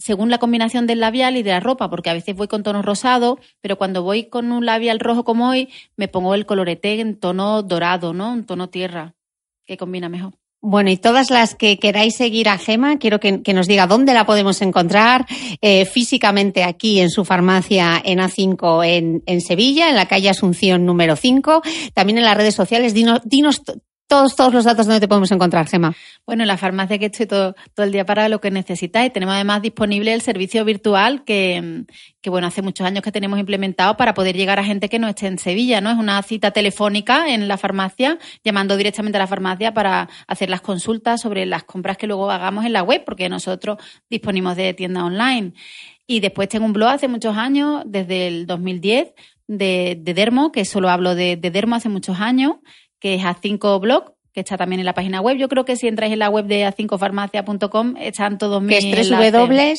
según 0.00 0.30
la 0.30 0.38
combinación 0.38 0.86
del 0.86 1.00
labial 1.00 1.36
y 1.36 1.42
de 1.42 1.50
la 1.50 1.60
ropa, 1.60 1.90
porque 1.90 2.10
a 2.10 2.14
veces 2.14 2.34
voy 2.34 2.48
con 2.48 2.62
tono 2.62 2.82
rosado, 2.82 3.38
pero 3.60 3.76
cuando 3.76 4.02
voy 4.02 4.24
con 4.24 4.50
un 4.50 4.64
labial 4.64 4.98
rojo 4.98 5.24
como 5.24 5.50
hoy, 5.50 5.68
me 5.96 6.08
pongo 6.08 6.34
el 6.34 6.46
colorete 6.46 7.00
en 7.00 7.20
tono 7.20 7.62
dorado, 7.62 8.14
¿no? 8.14 8.32
Un 8.32 8.46
tono 8.46 8.70
tierra, 8.70 9.14
que 9.64 9.76
combina 9.76 10.08
mejor. 10.08 10.34
Bueno, 10.62 10.90
y 10.90 10.98
todas 10.98 11.30
las 11.30 11.54
que 11.54 11.78
queráis 11.78 12.16
seguir 12.16 12.48
a 12.48 12.58
Gema, 12.58 12.98
quiero 12.98 13.18
que, 13.18 13.40
nos 13.54 13.66
diga 13.66 13.86
dónde 13.86 14.12
la 14.12 14.26
podemos 14.26 14.60
encontrar 14.60 15.26
eh, 15.62 15.86
físicamente 15.86 16.64
aquí 16.64 17.00
en 17.00 17.08
su 17.08 17.24
farmacia 17.24 18.00
en 18.04 18.18
A5 18.18 18.86
en, 18.86 19.22
en, 19.24 19.40
Sevilla, 19.40 19.88
en 19.88 19.96
la 19.96 20.06
calle 20.06 20.28
Asunción 20.28 20.84
número 20.84 21.16
5, 21.16 21.62
también 21.94 22.18
en 22.18 22.24
las 22.24 22.36
redes 22.36 22.54
sociales. 22.54 22.92
Dinos, 22.92 23.20
dinos 23.24 23.62
todos, 24.10 24.34
todos 24.34 24.52
los 24.52 24.64
datos 24.64 24.86
donde 24.86 24.98
te 24.98 25.06
podemos 25.06 25.30
encontrar, 25.30 25.68
Gema. 25.68 25.94
Bueno, 26.26 26.42
en 26.42 26.48
la 26.48 26.56
farmacia 26.56 26.98
que 26.98 27.06
estoy 27.06 27.26
todo, 27.26 27.54
todo 27.74 27.86
el 27.86 27.92
día 27.92 28.04
para 28.04 28.28
lo 28.28 28.40
que 28.40 28.50
necesitáis. 28.50 29.12
Tenemos 29.12 29.36
además 29.36 29.62
disponible 29.62 30.12
el 30.12 30.20
servicio 30.20 30.64
virtual 30.64 31.22
que, 31.22 31.84
que, 32.20 32.28
bueno, 32.28 32.48
hace 32.48 32.60
muchos 32.60 32.84
años 32.84 33.04
que 33.04 33.12
tenemos 33.12 33.38
implementado 33.38 33.96
para 33.96 34.12
poder 34.12 34.36
llegar 34.36 34.58
a 34.58 34.64
gente 34.64 34.88
que 34.88 34.98
no 34.98 35.06
esté 35.06 35.28
en 35.28 35.38
Sevilla, 35.38 35.80
¿no? 35.80 35.92
Es 35.92 35.96
una 35.96 36.20
cita 36.24 36.50
telefónica 36.50 37.32
en 37.32 37.46
la 37.46 37.56
farmacia, 37.56 38.18
llamando 38.42 38.76
directamente 38.76 39.16
a 39.16 39.20
la 39.20 39.28
farmacia 39.28 39.72
para 39.72 40.08
hacer 40.26 40.50
las 40.50 40.60
consultas 40.60 41.20
sobre 41.20 41.46
las 41.46 41.62
compras 41.62 41.96
que 41.96 42.08
luego 42.08 42.28
hagamos 42.32 42.64
en 42.64 42.72
la 42.72 42.82
web, 42.82 43.04
porque 43.06 43.28
nosotros 43.28 43.78
disponimos 44.10 44.56
de 44.56 44.74
tienda 44.74 45.04
online. 45.04 45.52
Y 46.08 46.18
después 46.18 46.48
tengo 46.48 46.66
un 46.66 46.72
blog 46.72 46.88
hace 46.88 47.06
muchos 47.06 47.36
años, 47.36 47.84
desde 47.86 48.26
el 48.26 48.46
2010, 48.48 49.14
de, 49.46 49.96
de 50.00 50.14
Dermo, 50.14 50.50
que 50.50 50.64
solo 50.64 50.88
hablo 50.88 51.14
de, 51.14 51.36
de 51.36 51.50
Dermo 51.52 51.76
hace 51.76 51.88
muchos 51.88 52.18
años, 52.18 52.56
que 53.00 53.14
es 53.14 53.22
A5 53.22 53.80
Blog, 53.80 54.14
que 54.32 54.40
está 54.40 54.56
también 54.56 54.80
en 54.80 54.86
la 54.86 54.94
página 54.94 55.20
web. 55.20 55.36
Yo 55.36 55.48
creo 55.48 55.64
que 55.64 55.76
si 55.76 55.88
entráis 55.88 56.12
en 56.12 56.20
la 56.20 56.30
web 56.30 56.46
de 56.46 56.66
a5farmacia.com 56.66 57.96
están 57.98 58.38
todos 58.38 58.62
mis 58.62 58.78
que 58.78 59.00
es 59.00 59.10
www 59.10 59.74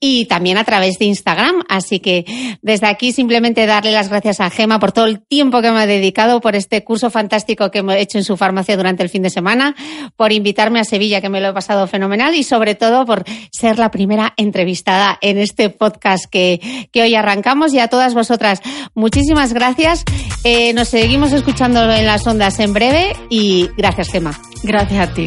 y 0.00 0.26
también 0.26 0.58
a 0.58 0.64
través 0.64 0.98
de 0.98 1.06
Instagram. 1.06 1.64
Así 1.68 2.00
que 2.00 2.24
desde 2.62 2.86
aquí 2.86 3.12
simplemente 3.12 3.66
darle 3.66 3.92
las 3.92 4.08
gracias 4.08 4.40
a 4.40 4.50
Gema 4.50 4.78
por 4.78 4.92
todo 4.92 5.06
el 5.06 5.20
tiempo 5.20 5.62
que 5.62 5.70
me 5.70 5.80
ha 5.80 5.86
dedicado, 5.86 6.40
por 6.40 6.54
este 6.56 6.84
curso 6.84 7.10
fantástico 7.10 7.70
que 7.70 7.78
hemos 7.78 7.96
hecho 7.96 8.18
en 8.18 8.24
su 8.24 8.36
farmacia 8.36 8.76
durante 8.76 9.02
el 9.02 9.08
fin 9.08 9.22
de 9.22 9.30
semana, 9.30 9.74
por 10.16 10.32
invitarme 10.32 10.80
a 10.80 10.84
Sevilla, 10.84 11.20
que 11.20 11.28
me 11.28 11.40
lo 11.40 11.48
he 11.48 11.52
pasado 11.52 11.86
fenomenal, 11.86 12.34
y 12.34 12.42
sobre 12.42 12.74
todo 12.74 13.06
por 13.06 13.24
ser 13.50 13.78
la 13.78 13.90
primera 13.90 14.34
entrevistada 14.36 15.18
en 15.20 15.38
este 15.38 15.70
podcast 15.70 16.26
que, 16.30 16.88
que 16.92 17.02
hoy 17.02 17.14
arrancamos. 17.14 17.72
Y 17.72 17.78
a 17.78 17.88
todas 17.88 18.14
vosotras, 18.14 18.60
muchísimas 18.94 19.52
gracias. 19.52 20.04
Eh, 20.44 20.72
nos 20.74 20.88
seguimos 20.88 21.32
escuchando 21.32 21.90
en 21.90 22.06
las 22.06 22.26
ondas 22.26 22.58
en 22.60 22.72
breve 22.72 23.14
y 23.30 23.68
gracias, 23.76 24.10
Gema. 24.10 24.38
Gracias 24.62 25.08
a 25.08 25.14
ti. 25.14 25.26